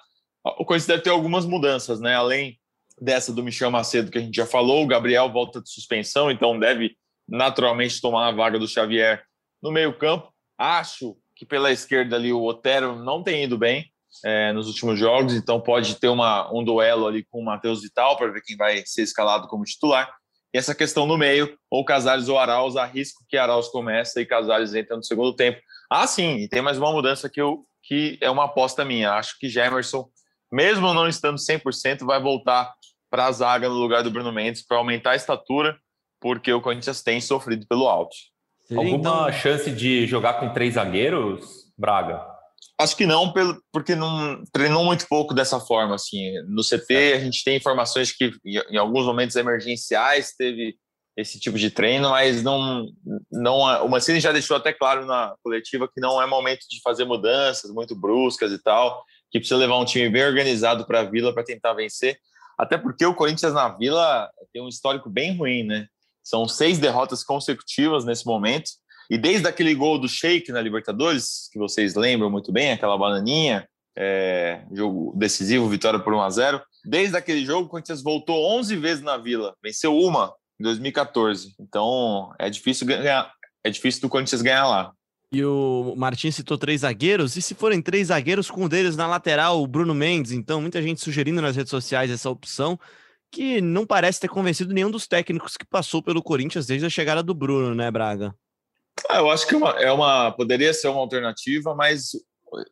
O 0.59 0.65
Corinthians 0.65 0.87
deve 0.87 1.03
ter 1.03 1.11
algumas 1.11 1.47
mudanças, 1.47 2.01
né? 2.01 2.15
Além 2.15 2.59
dessa 3.01 3.33
do 3.33 3.43
Michel 3.43 3.71
Macedo 3.71 4.11
que 4.11 4.19
a 4.19 4.21
gente 4.21 4.35
já 4.35 4.47
falou, 4.47 4.83
o 4.83 4.87
Gabriel 4.87 5.31
volta 5.31 5.61
de 5.61 5.71
suspensão, 5.71 6.31
então 6.31 6.59
deve 6.59 6.97
naturalmente 7.29 8.01
tomar 8.01 8.29
a 8.29 8.33
vaga 8.33 8.59
do 8.59 8.69
Xavier 8.69 9.25
no 9.63 9.71
meio-campo. 9.71 10.33
Acho 10.59 11.17
que 11.37 11.45
pela 11.45 11.73
esquerda 11.73 12.17
ali 12.17 12.33
o 12.33 12.45
Otero 12.45 12.97
não 12.97 13.23
tem 13.23 13.45
ido 13.45 13.59
bem 13.59 13.91
é, 14.25 14.53
nos 14.53 14.69
últimos 14.69 14.99
jogos, 14.99 15.35
então 15.35 15.61
pode 15.61 15.97
ter 15.97 16.09
uma, 16.09 16.53
um 16.55 16.63
duelo 16.63 17.07
ali 17.07 17.25
com 17.25 17.41
o 17.41 17.45
Matheus 17.45 17.83
Vital 17.83 18.17
para 18.17 18.31
ver 18.31 18.43
quem 18.43 18.57
vai 18.57 18.83
ser 18.87 19.03
escalado 19.03 19.49
como 19.49 19.65
titular. 19.65 20.13
E 20.53 20.59
essa 20.59 20.75
questão 20.75 21.05
no 21.05 21.19
meio, 21.19 21.59
ou 21.69 21.85
Casares 21.85 22.29
ou 22.29 22.39
Arauz, 22.39 22.77
arrisco 22.77 23.25
que 23.29 23.37
Arauz 23.37 23.69
começa 23.69 24.21
e 24.21 24.27
Casares 24.27 24.73
entra 24.73 24.97
no 24.97 25.03
segundo 25.03 25.35
tempo. 25.35 25.61
Ah, 25.91 26.07
sim, 26.07 26.37
e 26.37 26.49
tem 26.49 26.63
mais 26.63 26.79
uma 26.79 26.93
mudança 26.93 27.29
que, 27.29 27.41
eu, 27.41 27.67
que 27.83 28.17
é 28.21 28.31
uma 28.31 28.45
aposta 28.45 28.85
minha. 28.85 29.15
Acho 29.15 29.37
que 29.39 29.49
Gemerson, 29.49 30.09
mesmo 30.53 30.95
não 30.95 31.09
estando 31.09 31.39
100%, 31.39 32.05
vai 32.05 32.23
voltar 32.23 32.73
para 33.11 33.27
a 33.27 33.33
zaga 33.33 33.69
no 33.69 33.75
lugar 33.75 34.05
do 34.05 34.11
Bruno 34.11 34.33
Mendes 34.33 34.65
para 34.65 34.77
aumentar 34.77 35.11
a 35.11 35.17
estatura, 35.17 35.77
porque 36.21 36.53
o 36.53 36.61
Corinthians 36.61 37.03
tem 37.03 37.21
sofrido 37.21 37.67
pelo 37.67 37.89
alto. 37.89 38.15
Alguma 38.71 38.97
então... 38.97 39.33
chance 39.33 39.71
de 39.71 40.07
jogar 40.07 40.35
com 40.35 40.53
três 40.53 40.75
zagueiros, 40.75 41.71
Braga? 41.77 42.35
Acho 42.81 42.97
que 42.97 43.07
não, 43.07 43.33
porque 43.73 43.95
não 43.95 44.43
treinou 44.53 44.85
muito 44.85 45.07
pouco 45.09 45.33
dessa 45.33 45.61
forma. 45.61 45.95
Assim, 45.95 46.33
no 46.49 46.63
CT 46.63 46.95
é. 46.95 47.15
a 47.15 47.21
gente 47.21 47.45
tem 47.45 47.57
informações 47.57 48.11
que 48.11 48.33
em 48.45 48.77
alguns 48.77 49.07
momentos 49.07 49.37
emergenciais 49.37 50.35
teve 50.37 50.77
esse 51.17 51.39
tipo 51.39 51.57
de 51.57 51.71
treino, 51.71 52.11
mas 52.11 52.43
não, 52.43 52.89
não 53.31 53.61
o 53.85 53.89
Mancini 53.89 54.19
já 54.19 54.33
deixou 54.33 54.57
até 54.57 54.73
claro 54.73 55.07
na 55.07 55.35
coletiva 55.45 55.87
que 55.87 56.01
não 56.01 56.21
é 56.21 56.27
momento 56.27 56.67
de 56.69 56.81
fazer 56.83 57.05
mudanças 57.05 57.71
muito 57.71 57.95
bruscas 57.95 58.51
e 58.51 58.61
tal, 58.61 59.05
que 59.31 59.39
precisa 59.39 59.57
levar 59.57 59.79
um 59.79 59.85
time 59.85 60.09
bem 60.09 60.25
organizado 60.25 60.85
para 60.85 61.01
a 61.01 61.05
Vila 61.05 61.33
para 61.33 61.45
tentar 61.45 61.75
vencer. 61.75 62.19
Até 62.59 62.77
porque 62.77 63.07
o 63.07 63.15
Corinthians 63.15 63.53
na 63.53 63.69
Vila 63.69 64.29
tem 64.53 64.61
um 64.61 64.69
histórico 64.69 65.09
bem 65.09 65.37
ruim, 65.37 65.63
né? 65.63 65.87
São 66.25 66.49
seis 66.49 66.79
derrotas 66.79 67.23
consecutivas 67.23 68.05
nesse 68.05 68.27
momento. 68.27 68.71
E 69.11 69.19
desde 69.19 69.47
aquele 69.47 69.75
gol 69.75 69.99
do 69.99 70.09
Sheik 70.09 70.51
na 70.51 70.61
Libertadores, 70.61 71.49
que 71.53 71.59
vocês 71.59 71.95
lembram 71.95 72.31
muito 72.31 72.51
bem, 72.51 72.73
aquela 72.73 72.97
bananinha, 72.97 73.69
é, 73.97 74.65
jogo 74.73 75.13
decisivo, 75.17 75.69
vitória 75.69 76.01
por 76.01 76.13
1 76.15 76.21
a 76.21 76.31
0 76.31 76.63
Desde 76.85 77.17
aquele 77.17 77.45
jogo, 77.45 77.67
o 77.67 77.69
Corinthians 77.69 78.03
voltou 78.03 78.59
11 78.59 78.77
vezes 78.77 79.05
na 79.05 79.17
Vila, 79.17 79.55
venceu 79.63 79.97
uma 79.97 80.33
em 80.59 80.65
2014. 80.65 81.55
Então 81.61 82.35
é 82.39 82.51
difícil 82.51 82.87
ganhar, 82.87 83.33
é 83.63 83.71
difícil 83.71 84.01
do 84.01 84.09
Corinthians 84.09 84.43
ganhar 84.43 84.67
lá. 84.67 84.93
E 85.33 85.45
o 85.45 85.95
Martins 85.97 86.37
citou 86.37 86.57
três 86.57 86.83
zagueiros, 86.83 87.37
e 87.37 87.43
se 87.43 87.55
forem 87.55 87.83
três 87.83 88.09
zagueiros, 88.09 88.51
com 88.51 88.65
um 88.65 88.69
deles 88.69 88.97
na 88.97 89.07
lateral, 89.07 89.61
o 89.61 89.67
Bruno 89.67 89.93
Mendes. 89.93 90.31
Então, 90.31 90.61
muita 90.61 90.81
gente 90.81 91.01
sugerindo 91.01 91.43
nas 91.43 91.57
redes 91.57 91.71
sociais 91.71 92.11
essa 92.11 92.31
opção 92.31 92.79
que 93.35 93.61
não 93.61 93.85
parece 93.85 94.21
ter 94.21 94.29
convencido 94.29 94.73
nenhum 94.73 94.91
dos 94.91 95.07
técnicos 95.07 95.57
que 95.57 95.67
passou 95.67 96.03
pelo 96.03 96.23
Corinthians 96.23 96.67
desde 96.67 96.87
a 96.87 96.91
chegada 96.91 97.23
do 97.23 97.35
Bruno, 97.35 97.75
né, 97.75 97.91
Braga? 97.91 98.35
Ah, 99.11 99.19
eu 99.19 99.31
acho 99.31 99.47
que 99.47 99.55
é 99.55 99.59
uma, 99.59 99.71
é 99.71 99.93
uma, 99.93 100.31
poderia 100.31 100.73
ser 100.73 100.89
uma 100.89 101.01
alternativa, 101.01 101.75
mas 101.75 102.13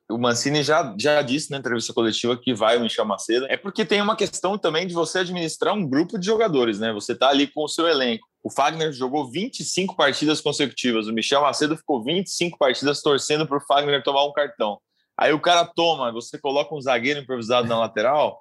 o 0.09 0.17
Mancini 0.17 0.63
já, 0.63 0.95
já 0.97 1.21
disse 1.21 1.51
na 1.51 1.59
entrevista 1.59 1.93
coletiva 1.93 2.37
que 2.37 2.55
vai 2.55 2.77
o 2.77 2.81
Michel 2.81 3.05
Macedo. 3.05 3.47
É 3.47 3.57
porque 3.57 3.85
tem 3.85 4.01
uma 4.01 4.15
questão 4.15 4.57
também 4.57 4.87
de 4.87 4.95
você 4.95 5.19
administrar 5.19 5.75
um 5.75 5.87
grupo 5.87 6.17
de 6.17 6.27
jogadores, 6.27 6.79
né? 6.79 6.93
Você 6.93 7.15
tá 7.15 7.29
ali 7.29 7.49
com 7.49 7.65
o 7.65 7.69
seu 7.69 7.89
elenco. 7.89 8.27
O 8.43 8.51
Fagner 8.51 8.93
jogou 8.93 9.31
25 9.31 9.97
partidas 9.97 10.41
consecutivas, 10.41 11.09
o 11.09 11.13
Michel 11.13 11.43
Macedo 11.43 11.77
ficou 11.77 12.03
25 12.03 12.57
partidas 12.57 13.03
torcendo 13.03 13.47
para 13.47 13.59
o 13.59 13.61
Fagner 13.61 14.03
tomar 14.03 14.25
um 14.25 14.33
cartão. 14.33 14.79
Aí 15.19 15.33
o 15.33 15.41
cara 15.41 15.65
toma, 15.65 16.13
você 16.13 16.39
coloca 16.39 16.75
um 16.75 16.81
zagueiro 16.81 17.21
improvisado 17.21 17.69
na 17.69 17.79
lateral, 17.79 18.41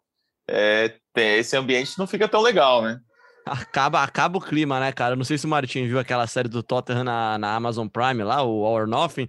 é, 0.52 0.94
esse 1.38 1.56
ambiente 1.56 1.98
não 1.98 2.06
fica 2.06 2.28
tão 2.28 2.42
legal, 2.42 2.82
né? 2.82 3.00
Acaba, 3.46 4.04
acaba 4.04 4.38
o 4.38 4.42
clima, 4.42 4.80
né, 4.80 4.92
cara? 4.92 5.16
Não 5.16 5.24
sei 5.24 5.38
se 5.38 5.46
o 5.46 5.50
Martin 5.50 5.88
viu 5.88 5.98
aquela 5.98 6.28
série 6.28 6.50
do 6.50 6.62
Tottenham 6.62 7.04
na, 7.04 7.38
na 7.38 7.56
Amazon 7.56 7.88
Prime 7.88 8.24
lá, 8.24 8.44
o 8.44 8.66
All 8.66 8.74
or 8.74 8.88
Nothing. 8.88 9.28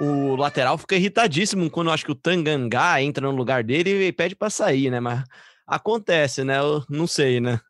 O 0.00 0.34
lateral 0.36 0.78
fica 0.78 0.96
irritadíssimo 0.96 1.68
quando 1.70 1.90
acho 1.90 2.04
que 2.04 2.12
o 2.12 2.14
Tangangá 2.14 3.02
entra 3.02 3.26
no 3.26 3.36
lugar 3.36 3.62
dele 3.62 4.06
e 4.06 4.12
pede 4.12 4.34
para 4.34 4.48
sair, 4.48 4.90
né? 4.90 4.98
Mas 4.98 5.22
acontece, 5.66 6.42
né? 6.42 6.58
Eu 6.58 6.82
não 6.88 7.06
sei, 7.06 7.38
né? 7.38 7.60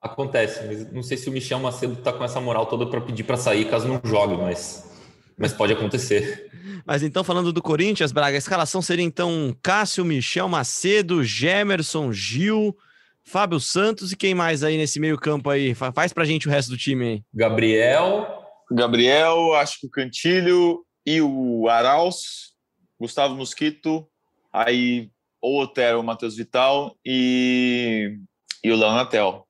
Acontece, 0.00 0.64
mas 0.66 0.92
não 0.92 1.02
sei 1.02 1.16
se 1.16 1.28
o 1.28 1.32
Michel 1.32 1.58
Macedo 1.58 1.96
tá 1.96 2.12
com 2.12 2.24
essa 2.24 2.40
moral 2.40 2.66
toda 2.66 2.86
para 2.86 3.00
pedir 3.00 3.24
para 3.24 3.36
sair 3.36 3.64
caso 3.66 3.88
não 3.88 4.00
jogue, 4.04 4.36
mas, 4.36 4.90
mas 5.36 5.52
pode 5.52 5.72
acontecer. 5.72 6.50
Mas 6.84 7.02
então, 7.02 7.24
falando 7.24 7.52
do 7.52 7.62
Corinthians, 7.62 8.12
Braga, 8.12 8.36
a 8.36 8.38
escalação 8.38 8.80
seria 8.80 9.04
então 9.04 9.56
Cássio, 9.62 10.04
Michel 10.04 10.48
Macedo, 10.48 11.22
Gemerson, 11.22 12.12
Gil, 12.12 12.76
Fábio 13.22 13.58
Santos 13.58 14.12
e 14.12 14.16
quem 14.16 14.34
mais 14.34 14.62
aí 14.62 14.76
nesse 14.76 15.00
meio 15.00 15.18
campo 15.18 15.50
aí? 15.50 15.74
Faz 15.74 16.12
pra 16.12 16.24
gente 16.24 16.46
o 16.46 16.50
resto 16.50 16.70
do 16.70 16.76
time 16.76 17.04
aí. 17.04 17.22
Gabriel. 17.32 18.42
Gabriel, 18.70 19.54
acho 19.54 19.80
que 19.80 19.86
o 19.86 19.90
Cantilho 19.90 20.84
e 21.06 21.20
o 21.20 21.68
Arauz, 21.68 22.52
Gustavo 22.98 23.34
Mosquito, 23.34 24.08
aí 24.52 25.10
ou 25.40 25.60
Otero, 25.60 26.00
o 26.00 26.02
Matheus 26.02 26.36
Vital 26.36 26.96
e, 27.04 28.16
e 28.62 28.72
o 28.72 28.76
Leonatel. 28.76 29.46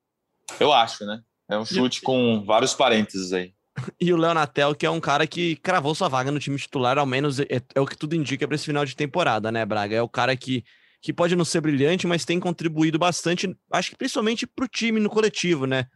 Eu 0.59 0.73
acho, 0.73 1.07
né? 1.07 1.21
É 1.49 1.57
um 1.57 1.65
chute 1.65 2.03
com 2.03 2.43
vários 2.45 2.75
parênteses 2.75 3.33
aí. 3.33 3.53
E 4.01 4.13
o 4.13 4.17
Leonatel, 4.17 4.75
que 4.75 4.87
é 4.87 4.91
um 4.91 5.01
cara 5.01 5.27
que 5.27 5.57
cravou 5.57 5.95
sua 5.95 6.09
vaga 6.09 6.31
no 6.31 6.39
time 6.39 6.57
titular, 6.57 6.99
ao 6.99 7.07
menos 7.07 7.41
é, 7.41 7.61
é 7.75 7.81
o 7.81 7.87
que 7.87 7.97
tudo 7.97 8.15
indica 8.15 8.47
para 8.47 8.55
esse 8.55 8.67
final 8.67 8.85
de 8.85 8.95
temporada, 8.95 9.51
né, 9.51 9.65
Braga? 9.65 9.97
É 9.97 10.03
o 10.03 10.09
cara 10.09 10.37
que, 10.37 10.65
que 11.03 11.13
pode 11.13 11.35
não 11.35 11.45
ser 11.45 11.61
brilhante, 11.61 12.07
mas 12.07 12.25
tem 12.25 12.39
contribuído 12.39 12.99
bastante, 12.99 13.55
acho 13.73 13.91
que 13.91 13.97
principalmente 13.97 14.47
para 14.47 14.65
o 14.65 14.69
time 14.69 15.01
no 15.01 15.11
coletivo, 15.11 15.67
né? 15.67 15.87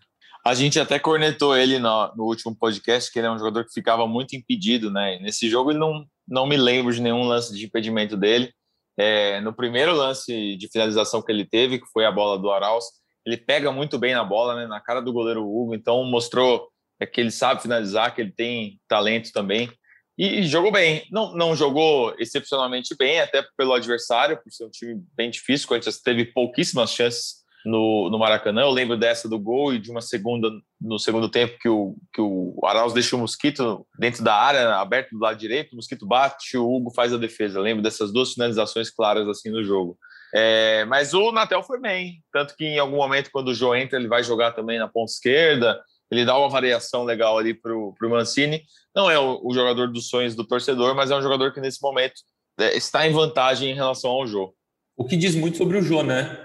A 0.45 0.55
gente 0.55 0.79
até 0.81 0.99
cornetou 0.99 1.57
ele 1.57 1.79
no, 1.79 2.15
no, 2.17 2.25
último 2.25 2.57
podcast, 2.57 3.13
que 3.13 3.19
ele 3.19 3.27
é 3.27 3.31
um 3.31 3.39
jogador 3.39 3.65
que 3.65 3.73
ficava 3.73 4.07
muito 4.07 4.35
impedido, 4.35 4.91
né? 4.91 5.19
Nesse 5.21 5.49
jogo 5.49 5.71
ele 5.71 5.79
não, 5.79 6.05
não 6.27 6.47
me 6.47 6.57
lembro 6.57 6.93
de 6.93 7.01
nenhum 7.01 7.25
lance 7.25 7.55
de 7.55 7.65
impedimento 7.65 8.17
dele. 8.17 8.53
É, 8.97 9.41
no 9.41 9.53
primeiro 9.53 9.95
lance 9.95 10.57
de 10.57 10.69
finalização 10.69 11.23
que 11.23 11.31
ele 11.31 11.45
teve, 11.45 11.79
que 11.79 11.87
foi 11.93 12.05
a 12.05 12.11
bola 12.11 12.39
do 12.39 12.51
Arauz, 12.51 12.85
ele 13.25 13.37
pega 13.37 13.71
muito 13.71 13.99
bem 13.99 14.15
na 14.15 14.25
bola, 14.25 14.57
né? 14.57 14.67
Na 14.67 14.81
cara 14.81 15.01
do 15.01 15.13
goleiro 15.13 15.45
Hugo, 15.45 15.75
então 15.75 16.03
mostrou 16.05 16.69
é, 17.01 17.07
que 17.07 17.21
ele 17.21 17.31
sabe 17.31 17.63
finalizar, 17.63 18.15
que 18.15 18.21
ele 18.21 18.33
tem 18.33 18.81
talento 18.89 19.33
também. 19.33 19.71
E, 20.19 20.41
e 20.41 20.43
jogou 20.47 20.73
bem. 20.73 21.07
Não, 21.11 21.33
não 21.35 21.55
jogou 21.55 22.15
excepcionalmente 22.19 22.95
bem, 22.99 23.21
até 23.21 23.45
pelo 23.57 23.73
adversário, 23.73 24.41
por 24.43 24.53
ser 24.53 24.65
um 24.65 24.71
time 24.71 25.01
bem 25.17 25.31
difícil. 25.31 25.67
O 25.67 25.69
Corinthians 25.69 26.01
teve 26.01 26.25
pouquíssimas 26.25 26.93
chances 26.93 27.39
no, 27.65 28.09
no 28.11 28.19
Maracanã. 28.19 28.63
Eu 28.63 28.71
lembro 28.71 28.97
dessa 28.97 29.29
do 29.29 29.39
gol 29.39 29.75
e 29.75 29.79
de 29.79 29.91
uma 29.91 30.01
segunda 30.01 30.51
no 30.81 30.99
segundo 30.99 31.29
tempo 31.29 31.59
que 31.61 31.69
o, 31.69 31.97
que 32.13 32.21
o 32.21 32.59
Arauz 32.65 32.93
deixa 32.93 33.17
o 33.17 33.19
Mosquito 33.19 33.87
dentro 33.99 34.23
da 34.23 34.35
área, 34.35 34.77
aberto 34.77 35.11
do 35.11 35.19
lado 35.19 35.39
direito, 35.39 35.73
o 35.73 35.77
Mosquito 35.77 36.07
bate, 36.07 36.57
o 36.57 36.69
Hugo 36.69 36.93
faz 36.95 37.13
a 37.13 37.19
defesa. 37.19 37.59
Eu 37.59 37.63
lembro 37.63 37.83
dessas 37.83 38.13
duas 38.13 38.33
finalizações 38.33 38.91
claras 38.91 39.29
assim 39.29 39.51
no 39.51 39.63
jogo. 39.63 39.99
É, 40.35 40.85
mas 40.85 41.15
o 41.15 41.33
Natel 41.33 41.63
foi 41.63 41.81
bem, 41.81 42.23
tanto 42.33 42.55
que 42.55 42.65
em 42.65 42.79
algum 42.79 42.97
momento, 42.97 43.31
quando 43.33 43.49
o 43.49 43.55
João 43.55 43.75
entra, 43.75 43.99
ele 43.99 44.09
vai 44.09 44.23
jogar 44.23 44.53
também 44.53 44.79
na 44.79 44.87
ponta 44.87 45.11
esquerda, 45.11 45.81
ele 46.11 46.25
dá 46.25 46.39
uma 46.39 46.49
variação 46.49 47.05
legal 47.05 47.39
ali 47.39 47.55
para 47.55 47.75
o 47.75 47.95
Mancini. 48.03 48.63
Não 48.95 49.11
é 49.11 49.19
o, 49.19 49.41
o, 49.45 49.55
jogador 49.55 49.89
dos 49.89 50.09
sonhos 50.09 50.35
do 50.35 50.45
torcedor, 50.45 50.95
mas 50.95 51.11
é 51.11 51.17
um 51.17 51.23
jogador 51.23 51.53
que 51.53 51.61
nesse 51.61 51.83
momento 51.83 52.15
é, 52.59 52.77
está 52.77 53.07
em 53.07 53.13
vantagem 53.13 53.71
em 53.71 53.75
relação 53.75 54.11
ao 54.11 54.27
jogo. 54.27 54.55
O 54.97 55.05
que 55.05 55.17
diz 55.17 55.35
muito 55.35 55.59
sobre 55.59 55.79
o 55.79 55.83
João, 55.83 56.03
né? 56.03 56.45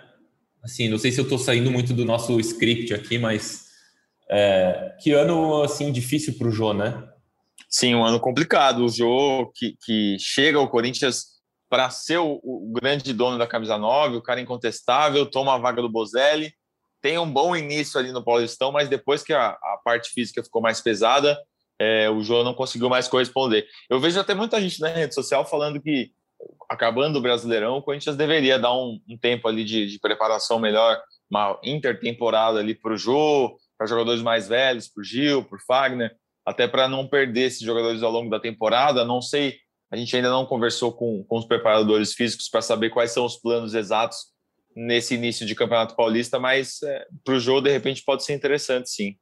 Assim, 0.64 0.88
não 0.88 0.98
sei 0.98 1.12
se 1.12 1.20
eu 1.20 1.24
estou 1.24 1.38
saindo 1.38 1.72
muito 1.72 1.94
do 1.94 2.06
nosso 2.06 2.40
script 2.40 2.94
aqui, 2.94 3.18
mas 3.18 3.66
é, 4.30 4.96
que 5.02 5.12
ano 5.12 5.62
assim 5.64 5.92
difícil 5.92 6.38
para 6.38 6.48
o 6.48 6.52
Jô, 6.52 6.74
né? 6.74 7.10
Sim, 7.70 7.96
um 7.96 8.06
ano 8.06 8.20
complicado. 8.20 8.86
O 8.86 8.90
Jô 8.90 9.52
que, 9.56 9.76
que 9.84 10.18
chega 10.20 10.58
ao 10.58 10.70
Corinthians 10.70 11.34
para 11.70 11.90
ser 11.90 12.20
o, 12.20 12.40
o, 12.44 12.72
grande 12.72 13.12
dono 13.14 13.38
da 13.38 13.48
camisa 13.48 13.78
9, 13.78 14.18
o 14.18 14.22
cara 14.22 14.40
incontestável, 14.40 15.26
toma 15.26 15.56
a 15.56 15.58
vaga 15.58 15.82
do 15.82 15.90
Bozelli, 15.90 16.54
tem 17.04 17.20
um 17.20 17.30
bom 17.30 17.54
início 17.54 18.00
ali 18.00 18.14
no 18.14 18.24
Paulistão, 18.24 18.72
mas 18.72 18.88
depois 18.88 19.22
que 19.22 19.34
a, 19.34 19.50
a 19.50 19.80
parte 19.84 20.10
física 20.12 20.42
ficou 20.42 20.62
mais 20.62 20.80
pesada, 20.80 21.38
é, 21.78 22.10
o 22.10 22.24
Jô 22.24 22.46
não 22.46 22.54
conseguiu 22.54 22.88
mais 22.88 23.10
corresponder. 23.10 23.68
Eu 23.90 24.00
vejo 24.00 24.18
até 24.18 24.34
muita 24.34 24.60
gente 24.62 24.80
na 24.80 24.88
rede 24.88 25.14
social 25.14 25.46
falando 25.46 25.82
que 25.82 26.12
acabando 26.70 27.20
o 27.20 27.22
Brasileirão, 27.22 27.76
o 27.76 27.82
Corinthians 27.82 28.16
deveria 28.16 28.58
dar 28.58 28.74
um, 28.74 29.02
um 29.08 29.18
tempo 29.18 29.50
ali 29.50 29.66
de, 29.66 29.86
de, 29.86 30.00
preparação 30.00 30.60
melhor, 30.60 30.98
uma 31.30 31.60
intertemporada 31.62 32.60
ali 32.60 32.74
para 32.74 32.94
o 32.94 32.98
Jô, 32.98 33.58
para 33.78 33.86
jogadores 33.86 34.22
mais 34.22 34.48
velhos, 34.48 34.88
para 34.88 35.02
o 35.02 35.04
Gil, 35.04 35.44
para 35.44 35.58
o 35.58 35.62
Fagner, 35.62 36.16
até 36.46 36.70
para 36.70 36.88
não 36.88 37.06
perder 37.06 37.48
esses 37.48 37.62
jogadores 37.62 38.02
ao 38.02 38.12
longo 38.12 38.30
da 38.30 38.40
temporada. 38.40 39.04
Não 39.04 39.22
sei, 39.22 39.58
a 39.92 39.98
gente 39.98 40.16
ainda 40.16 40.30
não 40.30 40.46
conversou 40.46 40.94
com, 40.94 41.22
com 41.26 41.38
os 41.38 41.46
preparadores 41.46 42.14
físicos 42.14 42.48
para 42.48 42.62
saber 42.62 42.92
quais 42.92 43.12
são 43.12 43.26
os 43.26 43.36
planos 43.36 43.74
exatos 43.74 44.33
nesse 44.76 45.16
início 45.16 45.46
de 45.46 45.56
Campeonato 45.56 45.96
Paulista, 45.96 46.40
mas 46.40 46.82
é, 46.84 47.06
para 47.24 47.36
o 47.36 47.40
Jô, 47.40 47.62
de 47.62 47.72
repente, 47.72 48.04
pode 48.06 48.24
ser 48.24 48.34
interessante, 48.34 48.90
sim. 48.90 49.16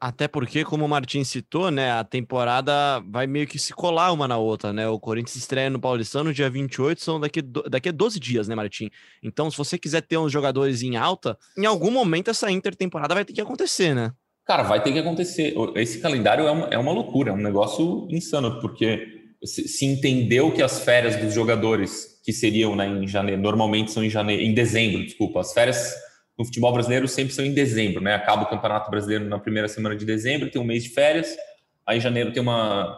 Até 0.00 0.28
porque, 0.28 0.64
como 0.64 0.84
o 0.84 0.88
Martin 0.88 1.24
citou, 1.24 1.72
né, 1.72 1.90
a 1.90 2.04
temporada 2.04 3.00
vai 3.08 3.26
meio 3.26 3.48
que 3.48 3.58
se 3.58 3.72
colar 3.72 4.12
uma 4.12 4.28
na 4.28 4.36
outra, 4.36 4.72
né? 4.72 4.88
O 4.88 5.00
Corinthians 5.00 5.34
estreia 5.34 5.68
no 5.68 5.80
Paulistão 5.80 6.22
no 6.22 6.32
dia 6.32 6.48
28, 6.48 7.02
são 7.02 7.18
daqui, 7.18 7.42
daqui 7.42 7.88
a 7.88 7.92
12 7.92 8.20
dias, 8.20 8.46
né, 8.46 8.54
Martin? 8.54 8.90
Então, 9.20 9.50
se 9.50 9.58
você 9.58 9.76
quiser 9.76 10.02
ter 10.02 10.16
uns 10.16 10.30
jogadores 10.30 10.82
em 10.82 10.96
alta, 10.96 11.36
em 11.56 11.66
algum 11.66 11.90
momento 11.90 12.30
essa 12.30 12.48
intertemporada 12.48 13.12
vai 13.12 13.24
ter 13.24 13.32
que 13.32 13.40
acontecer, 13.40 13.92
né? 13.92 14.12
Cara, 14.46 14.62
vai 14.62 14.80
ter 14.80 14.92
que 14.92 15.00
acontecer. 15.00 15.54
Esse 15.74 16.00
calendário 16.00 16.46
é 16.46 16.50
uma, 16.50 16.66
é 16.68 16.78
uma 16.78 16.92
loucura, 16.92 17.32
é 17.32 17.34
um 17.34 17.36
negócio 17.36 18.06
insano, 18.08 18.60
porque 18.60 19.17
se, 19.44 19.86
entendeu 19.86 20.52
que 20.52 20.62
as 20.62 20.80
férias 20.80 21.16
dos 21.16 21.32
jogadores, 21.32 22.20
que 22.24 22.32
seriam 22.32 22.74
né, 22.74 22.86
em 22.86 23.06
janeiro, 23.06 23.40
normalmente 23.40 23.92
são 23.92 24.04
em 24.04 24.10
janeiro, 24.10 24.42
em 24.42 24.52
dezembro, 24.52 25.04
desculpa, 25.04 25.40
as 25.40 25.52
férias 25.52 25.94
no 26.38 26.44
futebol 26.44 26.72
brasileiro 26.72 27.08
sempre 27.08 27.34
são 27.34 27.44
em 27.44 27.52
dezembro, 27.52 28.00
né? 28.00 28.14
Acaba 28.14 28.44
o 28.44 28.48
Campeonato 28.48 28.90
Brasileiro 28.90 29.24
na 29.24 29.38
primeira 29.38 29.66
semana 29.66 29.96
de 29.96 30.04
dezembro, 30.04 30.50
tem 30.50 30.60
um 30.60 30.64
mês 30.64 30.84
de 30.84 30.90
férias, 30.90 31.36
aí 31.84 31.98
em 31.98 32.00
janeiro 32.00 32.32
tem 32.32 32.40
uma, 32.40 32.96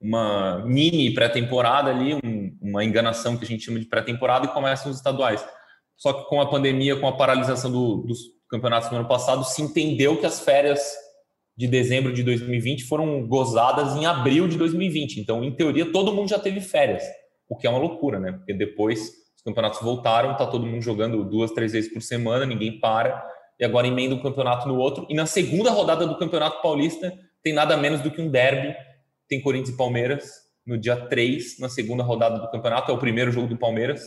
uma 0.00 0.64
mini 0.64 1.12
pré-temporada 1.12 1.90
ali, 1.90 2.14
um, 2.14 2.56
uma 2.62 2.84
enganação 2.84 3.36
que 3.36 3.44
a 3.44 3.48
gente 3.48 3.64
chama 3.64 3.78
de 3.78 3.86
pré-temporada 3.86 4.46
e 4.46 4.48
começam 4.48 4.90
os 4.90 4.96
estaduais. 4.96 5.44
Só 5.96 6.12
que 6.12 6.28
com 6.28 6.40
a 6.40 6.48
pandemia, 6.48 6.96
com 6.96 7.08
a 7.08 7.16
paralisação 7.16 7.70
do, 7.70 7.98
dos 8.06 8.20
campeonatos 8.48 8.90
no 8.90 8.98
ano 8.98 9.08
passado, 9.08 9.44
se 9.44 9.60
entendeu 9.60 10.16
que 10.16 10.24
as 10.24 10.40
férias 10.40 10.80
de 11.58 11.66
dezembro 11.66 12.12
de 12.12 12.22
2020 12.22 12.84
foram 12.84 13.26
gozadas 13.26 13.96
em 13.96 14.06
abril 14.06 14.46
de 14.46 14.56
2020. 14.56 15.18
Então, 15.18 15.42
em 15.42 15.50
teoria, 15.50 15.90
todo 15.90 16.14
mundo 16.14 16.28
já 16.28 16.38
teve 16.38 16.60
férias, 16.60 17.02
o 17.48 17.56
que 17.56 17.66
é 17.66 17.70
uma 17.70 17.80
loucura, 17.80 18.20
né? 18.20 18.30
Porque 18.30 18.54
depois 18.54 19.10
os 19.36 19.42
campeonatos 19.44 19.80
voltaram, 19.80 20.36
tá 20.36 20.46
todo 20.46 20.64
mundo 20.64 20.80
jogando 20.80 21.24
duas, 21.24 21.50
três 21.50 21.72
vezes 21.72 21.92
por 21.92 22.00
semana, 22.00 22.46
ninguém 22.46 22.78
para. 22.78 23.26
E 23.58 23.64
agora 23.64 23.88
emenda 23.88 24.14
um 24.14 24.22
campeonato 24.22 24.68
no 24.68 24.78
outro. 24.78 25.04
E 25.10 25.14
na 25.14 25.26
segunda 25.26 25.72
rodada 25.72 26.06
do 26.06 26.16
Campeonato 26.16 26.62
Paulista 26.62 27.12
tem 27.42 27.52
nada 27.52 27.76
menos 27.76 28.00
do 28.02 28.10
que 28.12 28.22
um 28.22 28.30
derby. 28.30 28.76
Tem 29.28 29.42
Corinthians 29.42 29.74
e 29.74 29.76
Palmeiras 29.76 30.30
no 30.64 30.78
dia 30.78 30.94
3, 30.94 31.58
na 31.58 31.68
segunda 31.68 32.04
rodada 32.04 32.38
do 32.38 32.48
campeonato. 32.52 32.92
É 32.92 32.94
o 32.94 32.98
primeiro 32.98 33.32
jogo 33.32 33.48
do 33.48 33.56
Palmeiras, 33.56 34.00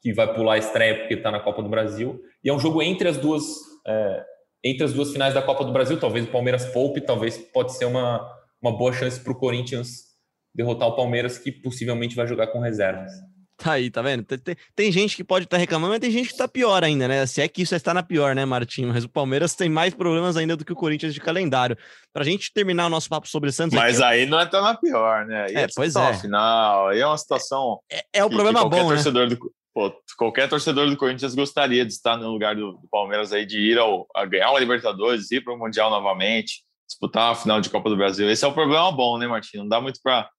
que 0.00 0.12
vai 0.12 0.32
pular 0.32 0.54
a 0.54 0.58
estreia 0.58 1.00
porque 1.00 1.14
está 1.14 1.32
na 1.32 1.40
Copa 1.40 1.64
do 1.64 1.68
Brasil. 1.68 2.22
E 2.44 2.48
é 2.48 2.54
um 2.54 2.60
jogo 2.60 2.80
entre 2.80 3.08
as 3.08 3.16
duas 3.16 3.42
é, 3.84 4.24
entre 4.66 4.84
as 4.84 4.92
duas 4.92 5.12
finais 5.12 5.34
da 5.34 5.42
Copa 5.42 5.64
do 5.64 5.72
Brasil. 5.72 5.98
Talvez 5.98 6.24
o 6.24 6.30
Palmeiras 6.30 6.64
poupe, 6.66 7.00
talvez 7.00 7.36
pode 7.36 7.76
ser 7.76 7.84
uma, 7.84 8.26
uma 8.60 8.76
boa 8.76 8.92
chance 8.92 9.20
para 9.20 9.32
o 9.32 9.36
Corinthians 9.36 10.06
derrotar 10.54 10.88
o 10.88 10.96
Palmeiras, 10.96 11.38
que 11.38 11.52
possivelmente 11.52 12.16
vai 12.16 12.26
jogar 12.26 12.46
com 12.46 12.60
reservas. 12.60 13.12
Tá 13.58 13.72
aí, 13.72 13.90
tá 13.90 14.02
vendo? 14.02 14.22
Tem, 14.22 14.38
tem, 14.38 14.56
tem 14.74 14.92
gente 14.92 15.16
que 15.16 15.24
pode 15.24 15.44
estar 15.44 15.56
tá 15.56 15.60
reclamando, 15.60 15.92
mas 15.92 16.00
tem 16.00 16.10
gente 16.10 16.26
que 16.28 16.34
está 16.34 16.46
pior 16.46 16.84
ainda, 16.84 17.08
né? 17.08 17.24
Se 17.24 17.40
é 17.40 17.48
que 17.48 17.62
isso 17.62 17.74
está 17.74 17.94
na 17.94 18.02
pior, 18.02 18.34
né, 18.34 18.44
Martinho? 18.44 18.88
Mas 18.88 19.04
o 19.04 19.08
Palmeiras 19.08 19.54
tem 19.54 19.68
mais 19.68 19.94
problemas 19.94 20.36
ainda 20.36 20.56
do 20.56 20.64
que 20.64 20.72
o 20.72 20.76
Corinthians 20.76 21.14
de 21.14 21.20
calendário. 21.20 21.76
Para 22.12 22.22
a 22.22 22.24
gente 22.24 22.52
terminar 22.52 22.86
o 22.86 22.90
nosso 22.90 23.08
papo 23.08 23.26
sobre 23.26 23.50
Santos. 23.50 23.74
Mas 23.74 23.98
aqui, 23.98 24.04
aí 24.04 24.26
não 24.26 24.38
é 24.38 24.44
tão 24.44 24.62
na 24.62 24.74
pior, 24.74 25.24
né? 25.24 25.46
Aí 25.48 25.56
é, 25.56 25.62
é 25.62 25.66
pois 25.74 25.96
é. 25.96 26.14
Final, 26.14 26.88
aí 26.88 27.00
é 27.00 27.06
uma 27.06 27.16
situação. 27.16 27.78
É, 27.90 28.04
é 28.12 28.24
o 28.24 28.28
problema 28.28 28.62
bom, 28.68 28.88
torcedor 28.88 29.26
né? 29.26 29.34
Do, 29.34 29.50
pô, 29.76 29.92
qualquer 30.16 30.48
torcedor 30.48 30.88
do 30.88 30.96
Corinthians 30.96 31.34
gostaria 31.34 31.84
de 31.84 31.92
estar 31.92 32.16
no 32.16 32.30
lugar 32.30 32.56
do, 32.56 32.72
do 32.72 32.88
Palmeiras 32.90 33.30
aí, 33.30 33.44
de 33.44 33.60
ir 33.60 33.78
ao, 33.78 34.06
a 34.16 34.24
ganhar 34.24 34.48
uma 34.48 34.58
Libertadores, 34.58 35.30
ir 35.30 35.44
para 35.44 35.52
o 35.52 35.58
Mundial 35.58 35.90
novamente, 35.90 36.62
disputar 36.88 37.32
a 37.32 37.34
final 37.34 37.60
de 37.60 37.68
Copa 37.68 37.90
do 37.90 37.96
Brasil. 37.96 38.30
Esse 38.30 38.42
é 38.42 38.48
o 38.48 38.54
problema 38.54 38.90
bom, 38.90 39.18
né, 39.18 39.26
Martinho? 39.26 39.64
Não 39.64 39.68
dá 39.68 39.78
muito 39.78 40.00
para 40.02 40.30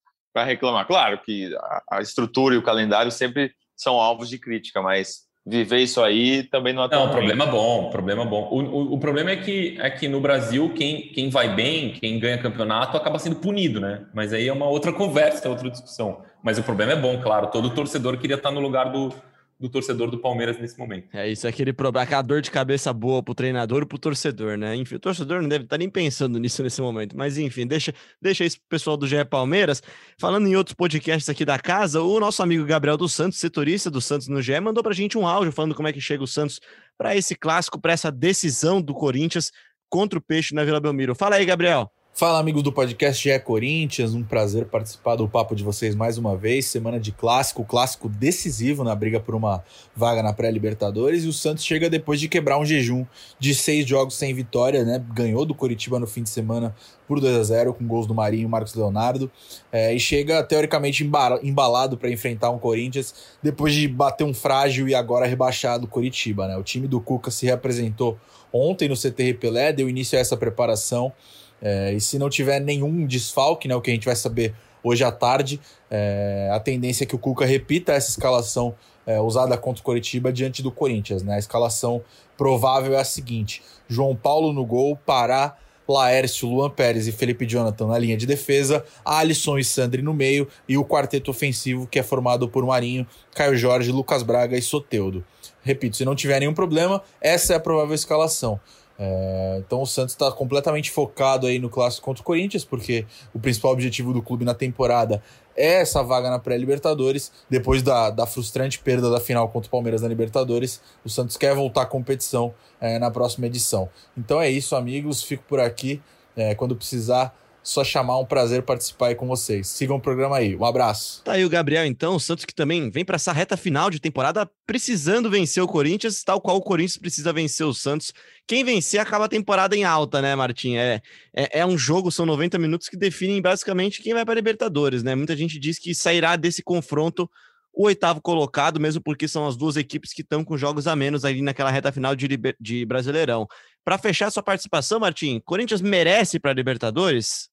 reclamar. 0.44 0.88
Claro 0.88 1.22
que 1.22 1.54
a, 1.54 1.98
a 1.98 2.00
estrutura 2.00 2.56
e 2.56 2.58
o 2.58 2.64
calendário 2.64 3.12
sempre 3.12 3.52
são 3.76 4.00
alvos 4.00 4.28
de 4.28 4.40
crítica, 4.40 4.82
mas 4.82 5.27
viver 5.48 5.78
isso 5.78 6.02
aí 6.02 6.42
também 6.42 6.74
não 6.74 6.84
é 6.84 6.88
tão. 6.88 7.06
Não, 7.06 7.12
problema 7.12 7.46
bom, 7.46 7.88
problema 7.90 8.24
bom. 8.24 8.48
O, 8.50 8.60
o, 8.60 8.94
o, 8.94 8.98
problema 8.98 9.30
é 9.30 9.36
que, 9.36 9.76
é 9.80 9.88
que 9.88 10.06
no 10.06 10.20
Brasil, 10.20 10.70
quem, 10.74 11.08
quem 11.08 11.30
vai 11.30 11.54
bem, 11.54 11.92
quem 11.92 12.18
ganha 12.18 12.36
campeonato, 12.36 12.96
acaba 12.96 13.18
sendo 13.18 13.36
punido, 13.36 13.80
né? 13.80 14.02
Mas 14.12 14.32
aí 14.32 14.46
é 14.46 14.52
uma 14.52 14.66
outra 14.66 14.92
conversa, 14.92 15.46
é 15.46 15.50
outra 15.50 15.70
discussão. 15.70 16.20
Mas 16.42 16.58
o 16.58 16.62
problema 16.62 16.92
é 16.92 16.96
bom, 16.96 17.18
claro. 17.22 17.46
Todo 17.46 17.70
torcedor 17.70 18.18
queria 18.18 18.36
estar 18.36 18.50
no 18.50 18.60
lugar 18.60 18.92
do, 18.92 19.12
do 19.58 19.68
torcedor 19.68 20.10
do 20.10 20.18
Palmeiras 20.18 20.58
nesse 20.58 20.78
momento. 20.78 21.08
É 21.12 21.28
isso, 21.28 21.46
é 21.46 21.50
aquele 21.50 21.72
problema, 21.72 22.04
aquela 22.04 22.22
dor 22.22 22.40
de 22.40 22.50
cabeça 22.50 22.92
boa 22.92 23.22
pro 23.22 23.34
treinador 23.34 23.82
e 23.82 23.86
pro 23.86 23.98
torcedor, 23.98 24.56
né? 24.56 24.76
Enfim, 24.76 24.94
o 24.94 25.00
torcedor 25.00 25.42
não 25.42 25.48
deve 25.48 25.64
estar 25.64 25.74
tá 25.74 25.78
nem 25.78 25.90
pensando 25.90 26.38
nisso 26.38 26.62
nesse 26.62 26.80
momento, 26.80 27.16
mas 27.16 27.36
enfim, 27.38 27.66
deixa, 27.66 27.92
deixa 28.22 28.44
isso 28.44 28.58
pro 28.60 28.68
pessoal 28.68 28.96
do 28.96 29.06
GE 29.06 29.24
Palmeiras. 29.24 29.82
Falando 30.18 30.46
em 30.46 30.54
outros 30.54 30.74
podcasts 30.74 31.28
aqui 31.28 31.44
da 31.44 31.58
casa, 31.58 32.00
o 32.00 32.20
nosso 32.20 32.42
amigo 32.42 32.64
Gabriel 32.64 32.96
dos 32.96 33.12
Santos, 33.12 33.38
setorista 33.38 33.90
do 33.90 34.00
Santos 34.00 34.28
no 34.28 34.40
GE, 34.40 34.60
mandou 34.60 34.82
pra 34.82 34.92
gente 34.92 35.18
um 35.18 35.26
áudio 35.26 35.50
falando 35.50 35.74
como 35.74 35.88
é 35.88 35.92
que 35.92 36.00
chega 36.00 36.22
o 36.22 36.26
Santos 36.26 36.60
para 36.96 37.16
esse 37.16 37.34
clássico, 37.34 37.80
para 37.80 37.92
essa 37.92 38.12
decisão 38.12 38.80
do 38.80 38.94
Corinthians 38.94 39.50
contra 39.88 40.18
o 40.18 40.22
Peixe 40.22 40.54
na 40.54 40.64
Vila 40.64 40.78
Belmiro. 40.78 41.14
Fala 41.14 41.36
aí, 41.36 41.44
Gabriel. 41.44 41.90
Fala, 42.18 42.40
amigos 42.40 42.64
do 42.64 42.72
podcast 42.72 43.30
É 43.30 43.38
Corinthians, 43.38 44.12
um 44.12 44.24
prazer 44.24 44.64
participar 44.64 45.14
do 45.14 45.28
papo 45.28 45.54
de 45.54 45.62
vocês 45.62 45.94
mais 45.94 46.18
uma 46.18 46.36
vez. 46.36 46.66
Semana 46.66 46.98
de 46.98 47.12
clássico, 47.12 47.64
clássico 47.64 48.08
decisivo 48.08 48.82
na 48.82 48.92
briga 48.92 49.20
por 49.20 49.36
uma 49.36 49.62
vaga 49.94 50.20
na 50.20 50.32
pré-Libertadores. 50.32 51.22
E 51.22 51.28
o 51.28 51.32
Santos 51.32 51.64
chega 51.64 51.88
depois 51.88 52.18
de 52.18 52.28
quebrar 52.28 52.58
um 52.58 52.64
jejum 52.64 53.06
de 53.38 53.54
seis 53.54 53.86
jogos 53.86 54.16
sem 54.16 54.34
vitória, 54.34 54.84
né? 54.84 55.00
Ganhou 55.14 55.46
do 55.46 55.54
Coritiba 55.54 56.00
no 56.00 56.08
fim 56.08 56.24
de 56.24 56.30
semana 56.30 56.74
por 57.06 57.20
2 57.20 57.36
a 57.36 57.42
0 57.44 57.72
com 57.72 57.86
gols 57.86 58.08
do 58.08 58.16
Marinho 58.16 58.46
e 58.46 58.50
Marcos 58.50 58.74
Leonardo. 58.74 59.30
É, 59.70 59.94
e 59.94 60.00
chega 60.00 60.42
teoricamente 60.42 61.08
embalado 61.40 61.96
para 61.96 62.10
enfrentar 62.10 62.50
um 62.50 62.58
Corinthians 62.58 63.14
depois 63.40 63.72
de 63.72 63.86
bater 63.86 64.24
um 64.24 64.34
frágil 64.34 64.88
e 64.88 64.94
agora 64.94 65.24
rebaixado 65.24 65.86
Coritiba, 65.86 66.48
né? 66.48 66.56
O 66.56 66.64
time 66.64 66.88
do 66.88 67.00
Cuca 67.00 67.30
se 67.30 67.46
reapresentou 67.46 68.18
ontem 68.52 68.88
no 68.88 68.96
CT 68.96 69.34
Pelé, 69.34 69.72
deu 69.72 69.88
início 69.88 70.18
a 70.18 70.20
essa 70.20 70.36
preparação. 70.36 71.12
É, 71.60 71.92
e 71.92 72.00
se 72.00 72.18
não 72.18 72.28
tiver 72.28 72.60
nenhum 72.60 73.06
desfalque, 73.06 73.66
né, 73.68 73.74
o 73.74 73.80
que 73.80 73.90
a 73.90 73.94
gente 73.94 74.06
vai 74.06 74.16
saber 74.16 74.54
hoje 74.82 75.04
à 75.04 75.10
tarde, 75.10 75.60
é, 75.90 76.48
a 76.52 76.60
tendência 76.60 77.04
é 77.04 77.06
que 77.06 77.14
o 77.14 77.18
Cuca 77.18 77.44
repita 77.44 77.92
essa 77.92 78.10
escalação 78.10 78.74
é, 79.06 79.20
usada 79.20 79.56
contra 79.56 79.80
o 79.80 79.84
Coritiba 79.84 80.32
diante 80.32 80.62
do 80.62 80.70
Corinthians. 80.70 81.22
Né? 81.22 81.34
A 81.34 81.38
escalação 81.38 82.02
provável 82.36 82.94
é 82.94 83.00
a 83.00 83.04
seguinte: 83.04 83.62
João 83.88 84.14
Paulo 84.14 84.52
no 84.52 84.64
gol, 84.64 84.96
Pará, 84.96 85.56
Laércio, 85.88 86.46
Luan 86.46 86.68
Pérez 86.68 87.08
e 87.08 87.12
Felipe 87.12 87.46
Jonathan 87.46 87.86
na 87.86 87.98
linha 87.98 88.16
de 88.16 88.26
defesa, 88.26 88.84
Alisson 89.04 89.58
e 89.58 89.64
Sandri 89.64 90.02
no 90.02 90.12
meio 90.12 90.46
e 90.68 90.76
o 90.76 90.84
quarteto 90.84 91.30
ofensivo 91.30 91.86
que 91.86 91.98
é 91.98 92.02
formado 92.02 92.48
por 92.48 92.64
Marinho, 92.66 93.06
Caio 93.34 93.56
Jorge, 93.56 93.90
Lucas 93.90 94.22
Braga 94.22 94.56
e 94.56 94.62
Soteudo. 94.62 95.24
Repito, 95.62 95.96
se 95.96 96.04
não 96.04 96.14
tiver 96.14 96.40
nenhum 96.40 96.54
problema, 96.54 97.02
essa 97.20 97.54
é 97.54 97.56
a 97.56 97.60
provável 97.60 97.94
escalação. 97.94 98.60
É, 98.98 99.62
então 99.64 99.80
o 99.80 99.86
Santos 99.86 100.14
está 100.14 100.30
completamente 100.32 100.90
focado 100.90 101.46
aí 101.46 101.58
no 101.60 101.70
clássico 101.70 102.04
contra 102.04 102.20
o 102.20 102.24
Corinthians, 102.24 102.64
porque 102.64 103.06
o 103.32 103.38
principal 103.38 103.70
objetivo 103.72 104.12
do 104.12 104.20
clube 104.20 104.44
na 104.44 104.54
temporada 104.54 105.22
é 105.56 105.80
essa 105.80 106.02
vaga 106.02 106.28
na 106.30 106.38
pré-Libertadores. 106.38 107.30
Depois 107.48 107.82
da, 107.82 108.10
da 108.10 108.26
frustrante 108.26 108.78
perda 108.78 109.08
da 109.10 109.20
final 109.20 109.48
contra 109.48 109.68
o 109.68 109.70
Palmeiras 109.70 110.02
na 110.02 110.08
Libertadores, 110.08 110.80
o 111.04 111.08
Santos 111.08 111.36
quer 111.36 111.54
voltar 111.54 111.82
à 111.82 111.86
competição 111.86 112.52
é, 112.80 112.98
na 112.98 113.10
próxima 113.10 113.46
edição. 113.46 113.88
Então 114.16 114.40
é 114.40 114.50
isso, 114.50 114.74
amigos. 114.74 115.22
Fico 115.22 115.44
por 115.48 115.60
aqui. 115.60 116.02
É, 116.36 116.54
quando 116.54 116.76
precisar, 116.76 117.36
só 117.68 117.84
chamar, 117.84 118.18
um 118.18 118.24
prazer 118.24 118.62
participar 118.62 119.08
aí 119.08 119.14
com 119.14 119.26
vocês. 119.26 119.68
Sigam 119.68 119.96
o 119.96 120.00
programa 120.00 120.38
aí. 120.38 120.56
Um 120.56 120.64
abraço. 120.64 121.22
Tá 121.22 121.32
aí 121.32 121.44
o 121.44 121.50
Gabriel, 121.50 121.84
então, 121.84 122.16
o 122.16 122.20
Santos 122.20 122.46
que 122.46 122.54
também 122.54 122.90
vem 122.90 123.04
para 123.04 123.16
essa 123.16 123.30
reta 123.30 123.58
final 123.58 123.90
de 123.90 124.00
temporada 124.00 124.50
precisando 124.66 125.28
vencer 125.28 125.62
o 125.62 125.68
Corinthians, 125.68 126.24
tal 126.24 126.40
qual 126.40 126.56
o 126.56 126.62
Corinthians 126.62 126.96
precisa 126.96 127.30
vencer 127.30 127.66
o 127.66 127.74
Santos. 127.74 128.12
Quem 128.46 128.64
vencer 128.64 128.98
acaba 128.98 129.26
a 129.26 129.28
temporada 129.28 129.76
em 129.76 129.84
alta, 129.84 130.22
né, 130.22 130.34
Martim? 130.34 130.76
É, 130.76 131.02
é, 131.36 131.60
é 131.60 131.66
um 131.66 131.76
jogo, 131.76 132.10
são 132.10 132.24
90 132.24 132.58
minutos 132.58 132.88
que 132.88 132.96
definem 132.96 133.42
basicamente 133.42 134.02
quem 134.02 134.14
vai 134.14 134.24
para 134.24 134.34
Libertadores, 134.34 135.02
né? 135.02 135.14
Muita 135.14 135.36
gente 135.36 135.58
diz 135.58 135.78
que 135.78 135.94
sairá 135.94 136.36
desse 136.36 136.62
confronto 136.62 137.28
o 137.70 137.84
oitavo 137.84 138.20
colocado, 138.20 138.80
mesmo 138.80 139.02
porque 139.02 139.28
são 139.28 139.46
as 139.46 139.56
duas 139.56 139.76
equipes 139.76 140.12
que 140.12 140.22
estão 140.22 140.42
com 140.42 140.56
jogos 140.56 140.86
a 140.86 140.96
menos 140.96 141.24
ali 141.24 141.42
naquela 141.42 141.70
reta 141.70 141.92
final 141.92 142.16
de, 142.16 142.26
de 142.58 142.86
Brasileirão. 142.86 143.46
Para 143.84 143.98
fechar 143.98 144.30
sua 144.30 144.42
participação, 144.42 144.98
Martim, 144.98 145.40
Corinthians 145.44 145.80
merece 145.80 146.40
para 146.40 146.52
Libertadores? 146.52 147.47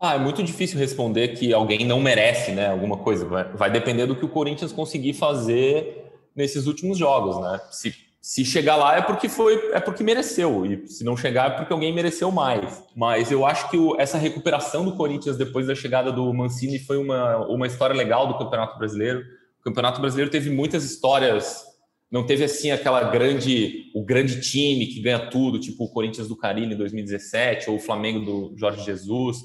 Ah, 0.00 0.14
é 0.14 0.18
muito 0.18 0.42
difícil 0.44 0.78
responder 0.78 1.28
que 1.28 1.52
alguém 1.52 1.84
não 1.84 2.00
merece, 2.00 2.52
né? 2.52 2.68
Alguma 2.68 2.98
coisa. 2.98 3.24
Vai, 3.26 3.44
vai 3.52 3.70
depender 3.70 4.06
do 4.06 4.14
que 4.14 4.24
o 4.24 4.28
Corinthians 4.28 4.72
conseguir 4.72 5.12
fazer 5.12 6.04
nesses 6.36 6.66
últimos 6.68 6.96
jogos, 6.96 7.40
né? 7.40 7.60
Se, 7.72 7.92
se 8.20 8.44
chegar 8.44 8.76
lá 8.76 8.96
é 8.96 9.02
porque 9.02 9.28
foi, 9.28 9.72
é 9.72 9.80
porque 9.80 10.04
mereceu 10.04 10.64
e 10.64 10.86
se 10.86 11.02
não 11.02 11.16
chegar 11.16 11.50
é 11.50 11.56
porque 11.56 11.72
alguém 11.72 11.92
mereceu 11.92 12.30
mais. 12.30 12.84
Mas 12.94 13.32
eu 13.32 13.44
acho 13.44 13.68
que 13.70 13.76
o, 13.76 14.00
essa 14.00 14.16
recuperação 14.16 14.84
do 14.84 14.94
Corinthians 14.94 15.36
depois 15.36 15.66
da 15.66 15.74
chegada 15.74 16.12
do 16.12 16.32
Mancini 16.32 16.78
foi 16.78 16.96
uma, 16.96 17.38
uma 17.46 17.66
história 17.66 17.94
legal 17.94 18.28
do 18.28 18.38
Campeonato 18.38 18.78
Brasileiro. 18.78 19.24
O 19.60 19.64
Campeonato 19.64 20.00
Brasileiro 20.00 20.30
teve 20.30 20.48
muitas 20.48 20.84
histórias 20.84 21.66
não 22.10 22.24
teve 22.24 22.42
assim 22.42 22.70
aquela 22.70 23.02
grande 23.10 23.90
o 23.94 24.02
grande 24.02 24.40
time 24.40 24.86
que 24.86 25.00
ganha 25.00 25.28
tudo, 25.28 25.58
tipo 25.58 25.84
o 25.84 25.90
Corinthians 25.90 26.28
do 26.28 26.36
Carilli 26.36 26.72
em 26.72 26.76
2017 26.76 27.68
ou 27.68 27.76
o 27.76 27.80
Flamengo 27.80 28.20
do 28.20 28.54
Jorge 28.56 28.82
Jesus 28.82 29.38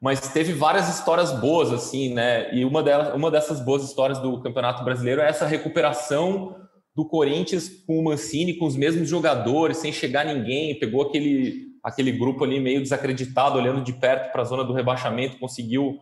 mas 0.00 0.20
teve 0.32 0.52
várias 0.52 0.88
histórias 0.88 1.32
boas, 1.32 1.72
assim, 1.72 2.12
né? 2.12 2.54
E 2.54 2.64
uma, 2.64 2.82
delas, 2.82 3.14
uma 3.14 3.30
dessas 3.30 3.60
boas 3.60 3.82
histórias 3.84 4.18
do 4.18 4.40
Campeonato 4.42 4.84
Brasileiro 4.84 5.20
é 5.20 5.28
essa 5.28 5.46
recuperação 5.46 6.56
do 6.94 7.04
Corinthians 7.04 7.68
com 7.86 7.98
o 7.98 8.04
Mancini, 8.04 8.54
com 8.54 8.66
os 8.66 8.76
mesmos 8.76 9.08
jogadores, 9.08 9.78
sem 9.78 9.92
chegar 9.92 10.24
ninguém, 10.24 10.78
pegou 10.78 11.02
aquele, 11.02 11.68
aquele 11.82 12.12
grupo 12.12 12.44
ali 12.44 12.60
meio 12.60 12.80
desacreditado, 12.80 13.58
olhando 13.58 13.82
de 13.82 13.92
perto 13.92 14.30
para 14.30 14.42
a 14.42 14.44
zona 14.44 14.62
do 14.62 14.72
rebaixamento, 14.72 15.38
conseguiu 15.38 15.98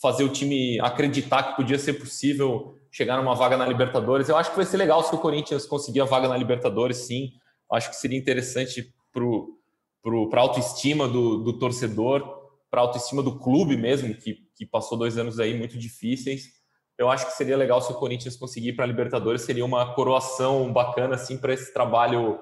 fazer 0.00 0.24
o 0.24 0.28
time 0.28 0.78
acreditar 0.80 1.42
que 1.44 1.56
podia 1.56 1.78
ser 1.78 1.94
possível 1.94 2.74
chegar 2.90 3.16
numa 3.16 3.34
vaga 3.34 3.56
na 3.56 3.66
Libertadores. 3.66 4.28
Eu 4.28 4.36
acho 4.36 4.50
que 4.50 4.56
vai 4.56 4.66
ser 4.66 4.76
legal 4.76 5.02
se 5.02 5.14
o 5.14 5.18
Corinthians 5.18 5.66
conseguir 5.66 6.00
a 6.00 6.04
vaga 6.04 6.28
na 6.28 6.36
Libertadores, 6.36 6.98
sim. 6.98 7.30
Acho 7.72 7.90
que 7.90 7.96
seria 7.96 8.18
interessante 8.18 8.92
para 9.12 10.40
a 10.40 10.42
autoestima 10.42 11.08
do, 11.08 11.38
do 11.38 11.58
torcedor 11.58 12.33
para 12.74 12.80
a 12.80 12.84
autoestima 12.86 13.22
do 13.22 13.38
clube 13.38 13.76
mesmo, 13.76 14.12
que, 14.16 14.36
que 14.56 14.66
passou 14.66 14.98
dois 14.98 15.16
anos 15.16 15.38
aí 15.38 15.56
muito 15.56 15.78
difíceis. 15.78 16.48
Eu 16.98 17.08
acho 17.08 17.24
que 17.24 17.32
seria 17.32 17.56
legal 17.56 17.80
se 17.80 17.92
o 17.92 17.94
Corinthians 17.94 18.36
conseguir 18.36 18.72
para 18.72 18.84
a 18.84 18.88
Libertadores, 18.88 19.42
seria 19.42 19.64
uma 19.64 19.94
coroação 19.94 20.72
bacana 20.72 21.14
assim 21.14 21.38
para 21.38 21.54
esse 21.54 21.72
trabalho 21.72 22.36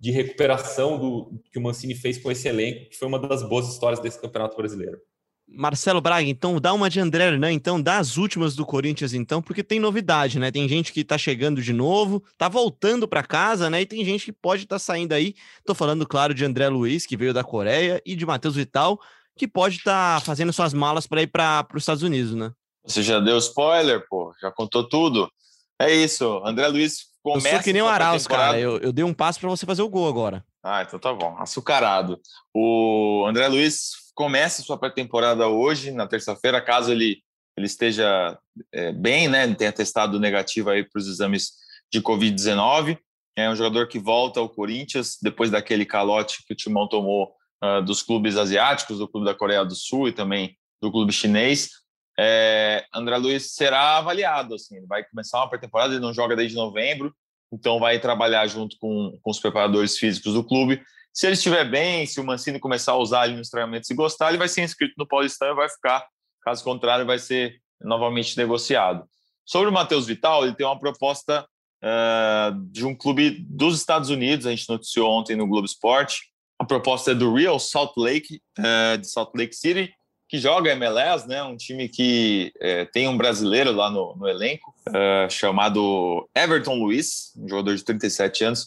de 0.00 0.10
recuperação 0.10 0.98
do 0.98 1.42
que 1.52 1.58
o 1.58 1.62
Mancini 1.62 1.94
fez 1.94 2.16
com 2.16 2.30
esse 2.30 2.48
elenco, 2.48 2.88
que 2.88 2.96
foi 2.96 3.06
uma 3.06 3.18
das 3.18 3.46
boas 3.46 3.68
histórias 3.68 4.00
desse 4.00 4.18
Campeonato 4.18 4.56
Brasileiro. 4.56 4.98
Marcelo 5.46 6.00
Braga, 6.00 6.26
então 6.26 6.58
dá 6.58 6.72
uma 6.72 6.88
de 6.88 6.98
André 6.98 7.26
Hernan, 7.26 7.52
então 7.52 7.80
dá 7.80 7.98
as 7.98 8.16
últimas 8.16 8.56
do 8.56 8.64
Corinthians, 8.64 9.12
então, 9.12 9.42
porque 9.42 9.62
tem 9.62 9.78
novidade, 9.78 10.38
né? 10.38 10.50
Tem 10.50 10.66
gente 10.66 10.90
que 10.90 11.04
tá 11.04 11.18
chegando 11.18 11.60
de 11.60 11.72
novo, 11.74 12.24
tá 12.38 12.48
voltando 12.48 13.06
para 13.06 13.22
casa, 13.22 13.68
né? 13.68 13.82
E 13.82 13.86
tem 13.86 14.02
gente 14.06 14.24
que 14.24 14.32
pode 14.32 14.62
estar 14.62 14.76
tá 14.76 14.80
saindo 14.80 15.12
aí. 15.12 15.34
Tô 15.66 15.74
falando, 15.74 16.06
claro, 16.06 16.32
de 16.32 16.44
André 16.46 16.66
Luiz, 16.68 17.04
que 17.04 17.16
veio 17.16 17.34
da 17.34 17.44
Coreia, 17.44 18.02
e 18.06 18.16
de 18.16 18.24
Matheus 18.24 18.56
Vital, 18.56 18.98
que 19.36 19.46
pode 19.46 19.76
estar 19.76 20.20
tá 20.20 20.24
fazendo 20.24 20.52
suas 20.52 20.72
malas 20.72 21.06
para 21.06 21.22
ir 21.22 21.26
para 21.26 21.66
os 21.74 21.82
Estados 21.82 22.02
Unidos, 22.02 22.34
né? 22.34 22.50
Você 22.84 23.02
já 23.02 23.20
deu 23.20 23.36
spoiler, 23.38 24.06
pô, 24.08 24.32
já 24.40 24.50
contou 24.50 24.88
tudo. 24.88 25.30
É 25.78 25.92
isso, 25.92 26.40
André 26.44 26.68
Luiz 26.68 27.06
começa. 27.22 27.48
Eu 27.48 27.52
sou 27.54 27.62
que 27.62 27.72
nem 27.72 27.82
o 27.82 27.86
Arauz, 27.86 28.26
cara. 28.26 28.58
Eu, 28.58 28.78
eu 28.78 28.92
dei 28.92 29.04
um 29.04 29.12
passo 29.12 29.40
para 29.40 29.50
você 29.50 29.66
fazer 29.66 29.82
o 29.82 29.88
gol 29.88 30.08
agora. 30.08 30.44
Ah, 30.64 30.82
então 30.82 30.98
tá 30.98 31.12
bom. 31.12 31.36
Açucarado. 31.38 32.20
O 32.54 33.24
André 33.28 33.46
Luiz 33.48 33.90
começa 34.14 34.62
sua 34.62 34.78
pré-temporada 34.78 35.46
hoje, 35.46 35.90
na 35.90 36.06
terça-feira, 36.06 36.60
caso 36.62 36.90
ele, 36.90 37.22
ele 37.56 37.66
esteja 37.66 38.38
é, 38.72 38.92
bem, 38.92 39.28
né? 39.28 39.44
Ele 39.44 39.54
tenha 39.54 39.72
testado 39.72 40.18
negativo 40.18 40.70
aí 40.70 40.82
para 40.82 40.98
os 40.98 41.06
exames 41.06 41.52
de 41.92 42.00
Covid-19. 42.00 42.98
É 43.36 43.50
um 43.50 43.56
jogador 43.56 43.86
que 43.88 43.98
volta 43.98 44.40
ao 44.40 44.48
Corinthians 44.48 45.18
depois 45.20 45.50
daquele 45.50 45.84
calote 45.84 46.42
que 46.46 46.54
o 46.54 46.56
Timão 46.56 46.88
tomou 46.88 47.34
uh, 47.66 47.82
dos 47.82 48.02
clubes 48.02 48.36
asiáticos, 48.36 48.98
do 48.98 49.08
clube 49.08 49.26
da 49.26 49.34
Coreia 49.34 49.64
do 49.64 49.74
Sul 49.74 50.08
e 50.08 50.12
também 50.12 50.56
do 50.80 50.90
clube 50.92 51.12
chinês, 51.12 51.70
é, 52.18 52.84
André 52.94 53.16
Luiz 53.18 53.54
será 53.54 53.98
avaliado. 53.98 54.54
Assim, 54.54 54.76
ele 54.76 54.86
vai 54.86 55.04
começar 55.04 55.38
uma 55.38 55.48
pré-temporada, 55.48 55.92
ele 55.92 56.02
não 56.02 56.14
joga 56.14 56.34
desde 56.34 56.56
novembro, 56.56 57.14
então 57.52 57.78
vai 57.78 57.98
trabalhar 57.98 58.46
junto 58.46 58.76
com, 58.78 59.18
com 59.22 59.30
os 59.30 59.38
preparadores 59.38 59.98
físicos 59.98 60.34
do 60.34 60.44
clube. 60.44 60.82
Se 61.12 61.26
ele 61.26 61.34
estiver 61.34 61.64
bem, 61.64 62.06
se 62.06 62.20
o 62.20 62.24
Mancini 62.24 62.58
começar 62.58 62.92
a 62.92 62.96
usar 62.96 63.22
ali 63.22 63.36
nos 63.36 63.48
treinamentos 63.48 63.88
e 63.88 63.94
gostar, 63.94 64.28
ele 64.28 64.38
vai 64.38 64.48
ser 64.48 64.62
inscrito 64.62 64.94
no 64.98 65.06
Paulistão 65.06 65.48
e 65.48 65.54
vai 65.54 65.68
ficar. 65.68 66.06
Caso 66.42 66.62
contrário, 66.62 67.06
vai 67.06 67.18
ser 67.18 67.56
novamente 67.80 68.36
negociado. 68.36 69.04
Sobre 69.44 69.68
o 69.68 69.72
Matheus 69.72 70.06
Vital, 70.06 70.44
ele 70.44 70.54
tem 70.54 70.66
uma 70.66 70.78
proposta 70.78 71.46
uh, 71.82 72.60
de 72.70 72.84
um 72.84 72.94
clube 72.94 73.30
dos 73.48 73.78
Estados 73.78 74.10
Unidos, 74.10 74.46
a 74.46 74.50
gente 74.50 74.68
noticiou 74.68 75.10
ontem 75.10 75.36
no 75.36 75.46
Globo 75.46 75.66
Esporte, 75.66 76.20
proposta 76.66 77.12
é 77.12 77.14
do 77.14 77.34
Real 77.34 77.58
Salt 77.58 77.92
Lake, 77.96 78.40
é, 78.58 78.96
de 78.96 79.06
Salt 79.08 79.30
Lake 79.34 79.54
City, 79.54 79.92
que 80.28 80.38
joga 80.38 80.72
MLS, 80.72 81.26
né? 81.28 81.42
Um 81.42 81.56
time 81.56 81.88
que 81.88 82.52
é, 82.60 82.84
tem 82.84 83.08
um 83.08 83.16
brasileiro 83.16 83.72
lá 83.72 83.90
no, 83.90 84.16
no 84.16 84.28
elenco, 84.28 84.74
é, 84.94 85.28
chamado 85.30 86.28
Everton 86.34 86.74
Luiz, 86.74 87.32
um 87.36 87.48
jogador 87.48 87.74
de 87.74 87.84
37 87.84 88.44
anos. 88.44 88.66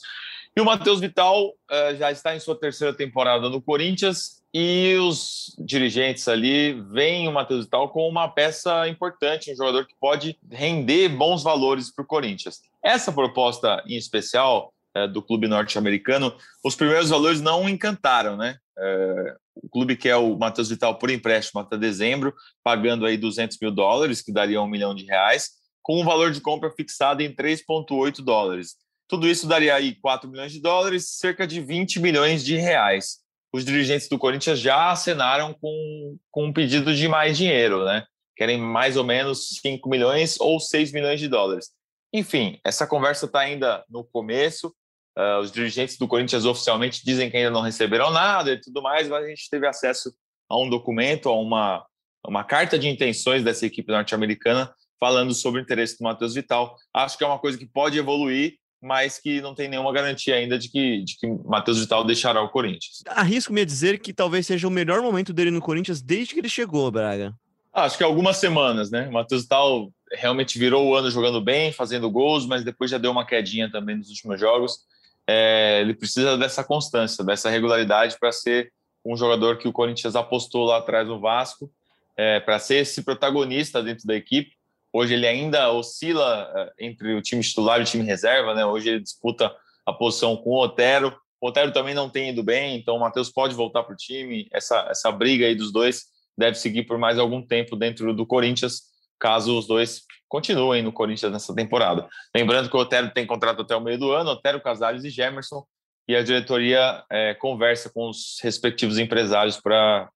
E 0.55 0.61
o 0.61 0.65
Matheus 0.65 0.99
Vital 0.99 1.53
já 1.97 2.11
está 2.11 2.35
em 2.35 2.39
sua 2.39 2.59
terceira 2.59 2.91
temporada 2.91 3.47
no 3.49 3.61
Corinthians 3.61 4.41
E 4.51 4.95
os 4.99 5.55
dirigentes 5.59 6.27
ali 6.27 6.73
veem 6.91 7.27
o 7.27 7.31
Matheus 7.31 7.65
Vital 7.65 7.87
como 7.89 8.07
uma 8.07 8.27
peça 8.27 8.87
importante, 8.89 9.51
um 9.51 9.55
jogador 9.55 9.85
que 9.85 9.93
pode 9.99 10.37
render 10.51 11.07
bons 11.09 11.43
valores 11.43 11.93
para 11.93 12.03
o 12.03 12.07
Corinthians. 12.07 12.61
Essa 12.83 13.11
proposta 13.11 13.81
em 13.87 13.95
especial 13.95 14.73
é, 15.03 15.07
do 15.07 15.21
clube 15.21 15.47
norte-americano, 15.47 16.35
os 16.63 16.75
primeiros 16.75 17.09
valores 17.09 17.41
não 17.41 17.67
encantaram, 17.67 18.35
né? 18.35 18.57
É, 18.77 19.35
o 19.55 19.69
clube 19.69 19.95
quer 19.95 20.15
o 20.15 20.37
Matheus 20.37 20.69
Vital 20.69 20.97
por 20.97 21.09
empréstimo 21.09 21.61
até 21.61 21.77
dezembro, 21.77 22.33
pagando 22.63 23.05
aí 23.05 23.17
200 23.17 23.57
mil 23.61 23.71
dólares, 23.71 24.21
que 24.21 24.31
daria 24.31 24.61
um 24.61 24.67
milhão 24.67 24.95
de 24.95 25.05
reais, 25.05 25.49
com 25.81 25.99
um 25.99 26.05
valor 26.05 26.31
de 26.31 26.41
compra 26.41 26.71
fixado 26.71 27.21
em 27.21 27.33
3,8 27.33 28.23
dólares. 28.23 28.75
Tudo 29.07 29.27
isso 29.27 29.47
daria 29.47 29.73
aí 29.73 29.95
4 29.95 30.29
milhões 30.29 30.51
de 30.51 30.61
dólares, 30.61 31.17
cerca 31.17 31.47
de 31.47 31.59
20 31.59 31.99
milhões 31.99 32.43
de 32.43 32.55
reais. 32.55 33.17
Os 33.51 33.65
dirigentes 33.65 34.07
do 34.07 34.19
Corinthians 34.19 34.59
já 34.59 34.91
acenaram 34.91 35.53
com, 35.53 36.17
com 36.29 36.45
um 36.45 36.53
pedido 36.53 36.93
de 36.93 37.07
mais 37.07 37.37
dinheiro, 37.37 37.83
né? 37.83 38.05
Querem 38.35 38.57
mais 38.57 38.95
ou 38.95 39.03
menos 39.03 39.59
5 39.61 39.89
milhões 39.89 40.39
ou 40.39 40.59
6 40.59 40.91
milhões 40.91 41.19
de 41.19 41.27
dólares. 41.27 41.71
Enfim, 42.13 42.59
essa 42.63 42.87
conversa 42.87 43.25
está 43.25 43.39
ainda 43.39 43.83
no 43.89 44.03
começo. 44.03 44.73
Uh, 45.19 45.41
os 45.41 45.51
dirigentes 45.51 45.97
do 45.97 46.07
Corinthians 46.07 46.45
oficialmente 46.45 47.03
dizem 47.03 47.29
que 47.29 47.35
ainda 47.35 47.49
não 47.49 47.59
receberam 47.59 48.09
nada 48.09 48.53
e 48.53 48.61
tudo 48.61 48.81
mais, 48.81 49.09
mas 49.09 49.25
a 49.25 49.27
gente 49.27 49.49
teve 49.49 49.67
acesso 49.67 50.13
a 50.47 50.57
um 50.57 50.69
documento, 50.69 51.27
a 51.27 51.37
uma, 51.37 51.85
uma 52.25 52.45
carta 52.45 52.79
de 52.79 52.87
intenções 52.87 53.43
dessa 53.43 53.65
equipe 53.65 53.91
norte-americana 53.91 54.73
falando 54.97 55.33
sobre 55.33 55.59
o 55.59 55.63
interesse 55.63 55.97
do 55.97 56.03
Matheus 56.03 56.35
Vital. 56.35 56.73
Acho 56.93 57.17
que 57.17 57.25
é 57.25 57.27
uma 57.27 57.37
coisa 57.37 57.57
que 57.57 57.65
pode 57.65 57.99
evoluir, 57.99 58.53
mas 58.81 59.19
que 59.19 59.41
não 59.41 59.53
tem 59.53 59.67
nenhuma 59.67 59.91
garantia 59.91 60.35
ainda 60.35 60.57
de 60.57 60.69
que, 60.69 61.03
de 61.03 61.17
que 61.17 61.27
Matheus 61.45 61.81
Vital 61.81 62.05
deixará 62.05 62.41
o 62.41 62.47
Corinthians. 62.47 63.03
Arrisco-me 63.07 63.59
a 63.59 63.65
dizer 63.65 63.99
que 63.99 64.13
talvez 64.13 64.47
seja 64.47 64.69
o 64.69 64.71
melhor 64.71 65.01
momento 65.01 65.33
dele 65.33 65.51
no 65.51 65.59
Corinthians 65.59 66.01
desde 66.01 66.33
que 66.33 66.39
ele 66.39 66.47
chegou, 66.47 66.89
Braga. 66.89 67.33
Acho 67.73 67.97
que 67.97 68.05
algumas 68.05 68.37
semanas, 68.37 68.89
né? 68.89 69.09
O 69.09 69.11
Matheus 69.11 69.41
Vital 69.41 69.91
realmente 70.13 70.57
virou 70.57 70.87
o 70.87 70.95
ano 70.95 71.11
jogando 71.11 71.41
bem, 71.41 71.73
fazendo 71.73 72.09
gols, 72.09 72.45
mas 72.45 72.63
depois 72.63 72.89
já 72.89 72.97
deu 72.97 73.11
uma 73.11 73.25
quedinha 73.25 73.69
também 73.69 73.97
nos 73.97 74.07
últimos 74.07 74.39
jogos 74.39 74.87
é, 75.31 75.81
ele 75.81 75.93
precisa 75.93 76.35
dessa 76.35 76.63
constância, 76.63 77.23
dessa 77.23 77.51
regularidade 77.51 78.17
para 78.19 78.31
ser 78.31 78.73
um 79.05 79.15
jogador 79.15 79.59
que 79.59 79.67
o 79.67 79.71
Corinthians 79.71 80.15
apostou 80.15 80.65
lá 80.65 80.79
atrás 80.79 81.07
no 81.07 81.19
Vasco, 81.19 81.71
é, 82.17 82.39
para 82.39 82.57
ser 82.57 82.77
esse 82.77 83.03
protagonista 83.03 83.83
dentro 83.83 84.07
da 84.07 84.15
equipe. 84.15 84.53
Hoje 84.91 85.13
ele 85.13 85.27
ainda 85.27 85.71
oscila 85.71 86.51
é, 86.55 86.85
entre 86.87 87.13
o 87.13 87.21
time 87.21 87.43
titular 87.43 87.79
e 87.79 87.83
o 87.83 87.85
time 87.85 88.03
reserva, 88.03 88.55
né? 88.55 88.65
Hoje 88.65 88.89
ele 88.89 89.01
disputa 89.01 89.55
a 89.85 89.93
posição 89.93 90.35
com 90.35 90.49
o 90.49 90.63
Otero. 90.63 91.15
O 91.39 91.49
Otero 91.49 91.71
também 91.71 91.93
não 91.93 92.09
tem 92.09 92.31
ido 92.31 92.41
bem, 92.41 92.75
então 92.75 92.95
o 92.95 92.99
Matheus 92.99 93.29
pode 93.29 93.53
voltar 93.53 93.83
para 93.83 93.93
o 93.93 93.97
time. 93.97 94.47
Essa, 94.51 94.87
essa 94.89 95.11
briga 95.11 95.45
aí 95.45 95.53
dos 95.53 95.71
dois 95.71 96.05
deve 96.35 96.57
seguir 96.57 96.83
por 96.83 96.97
mais 96.97 97.19
algum 97.19 97.45
tempo 97.45 97.75
dentro 97.75 98.15
do 98.15 98.25
Corinthians, 98.25 98.81
caso 99.19 99.57
os 99.57 99.67
dois 99.67 100.03
continuem 100.27 100.83
no 100.83 100.93
Corinthians 100.93 101.31
nessa 101.31 101.53
temporada. 101.53 102.07
Lembrando 102.35 102.69
que 102.69 102.77
o 102.77 102.79
Otero 102.79 103.11
tem 103.11 103.25
contrato 103.25 103.63
até 103.63 103.75
o 103.75 103.81
meio 103.81 103.97
do 103.97 104.11
ano, 104.11 104.31
Otero, 104.31 104.61
Casares 104.61 105.03
e 105.03 105.09
Gemerson, 105.09 105.65
e 106.07 106.15
a 106.15 106.23
diretoria 106.23 107.03
é, 107.11 107.33
conversa 107.33 107.89
com 107.89 108.09
os 108.09 108.39
respectivos 108.41 108.97
empresários 108.97 109.59
para 109.59 110.09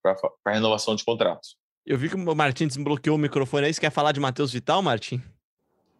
a 0.44 0.50
renovação 0.50 0.96
de 0.96 1.04
contratos. 1.04 1.56
Eu 1.86 1.98
vi 1.98 2.08
que 2.08 2.16
o 2.16 2.34
Martin 2.34 2.66
desbloqueou 2.66 3.16
o 3.16 3.18
microfone 3.18 3.66
aí. 3.66 3.74
Você 3.74 3.80
quer 3.80 3.90
falar 3.90 4.12
de 4.12 4.18
Matheus 4.18 4.52
Vital, 4.52 4.80
Martin? 4.80 5.22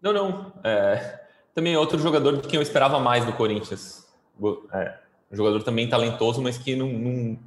Não, 0.00 0.12
não. 0.12 0.52
É, 0.64 1.20
também 1.54 1.74
é 1.74 1.78
outro 1.78 1.98
jogador 1.98 2.40
de 2.40 2.48
quem 2.48 2.56
eu 2.56 2.62
esperava 2.62 2.98
mais 2.98 3.24
do 3.24 3.32
Corinthians. 3.34 4.08
É, 4.72 4.98
um 5.30 5.36
jogador 5.36 5.62
também 5.62 5.88
talentoso, 5.88 6.42
mas 6.42 6.56
que 6.56 6.74
não, 6.74 6.88
não, 6.88 7.38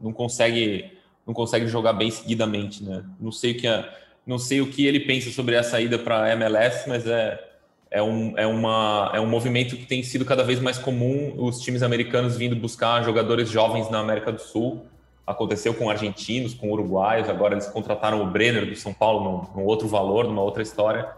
não, 0.00 0.12
consegue, 0.12 0.96
não 1.26 1.32
consegue 1.32 1.66
jogar 1.66 1.94
bem 1.94 2.10
seguidamente. 2.10 2.84
Né? 2.84 3.04
Não 3.18 3.32
sei 3.32 3.52
o 3.52 3.56
que 3.58 3.66
a 3.66 3.92
não 4.30 4.38
sei 4.38 4.60
o 4.60 4.68
que 4.68 4.86
ele 4.86 5.00
pensa 5.00 5.28
sobre 5.32 5.56
a 5.56 5.62
saída 5.64 5.98
para 5.98 6.22
a 6.22 6.32
MLS, 6.34 6.88
mas 6.88 7.04
é, 7.04 7.42
é, 7.90 8.00
um, 8.00 8.38
é, 8.38 8.46
uma, 8.46 9.10
é 9.12 9.20
um 9.20 9.26
movimento 9.26 9.76
que 9.76 9.84
tem 9.84 10.04
sido 10.04 10.24
cada 10.24 10.44
vez 10.44 10.60
mais 10.60 10.78
comum 10.78 11.34
os 11.36 11.60
times 11.60 11.82
americanos 11.82 12.36
vindo 12.36 12.54
buscar 12.54 13.02
jogadores 13.02 13.50
jovens 13.50 13.90
na 13.90 13.98
América 13.98 14.30
do 14.30 14.40
Sul. 14.40 14.86
Aconteceu 15.26 15.74
com 15.74 15.90
argentinos, 15.90 16.54
com 16.54 16.70
uruguaios, 16.70 17.28
agora 17.28 17.54
eles 17.54 17.66
contrataram 17.66 18.22
o 18.22 18.26
Brenner 18.26 18.68
do 18.70 18.76
São 18.76 18.94
Paulo 18.94 19.48
num, 19.52 19.62
num 19.62 19.66
outro 19.66 19.88
valor, 19.88 20.26
numa 20.26 20.42
outra 20.42 20.62
história, 20.62 21.08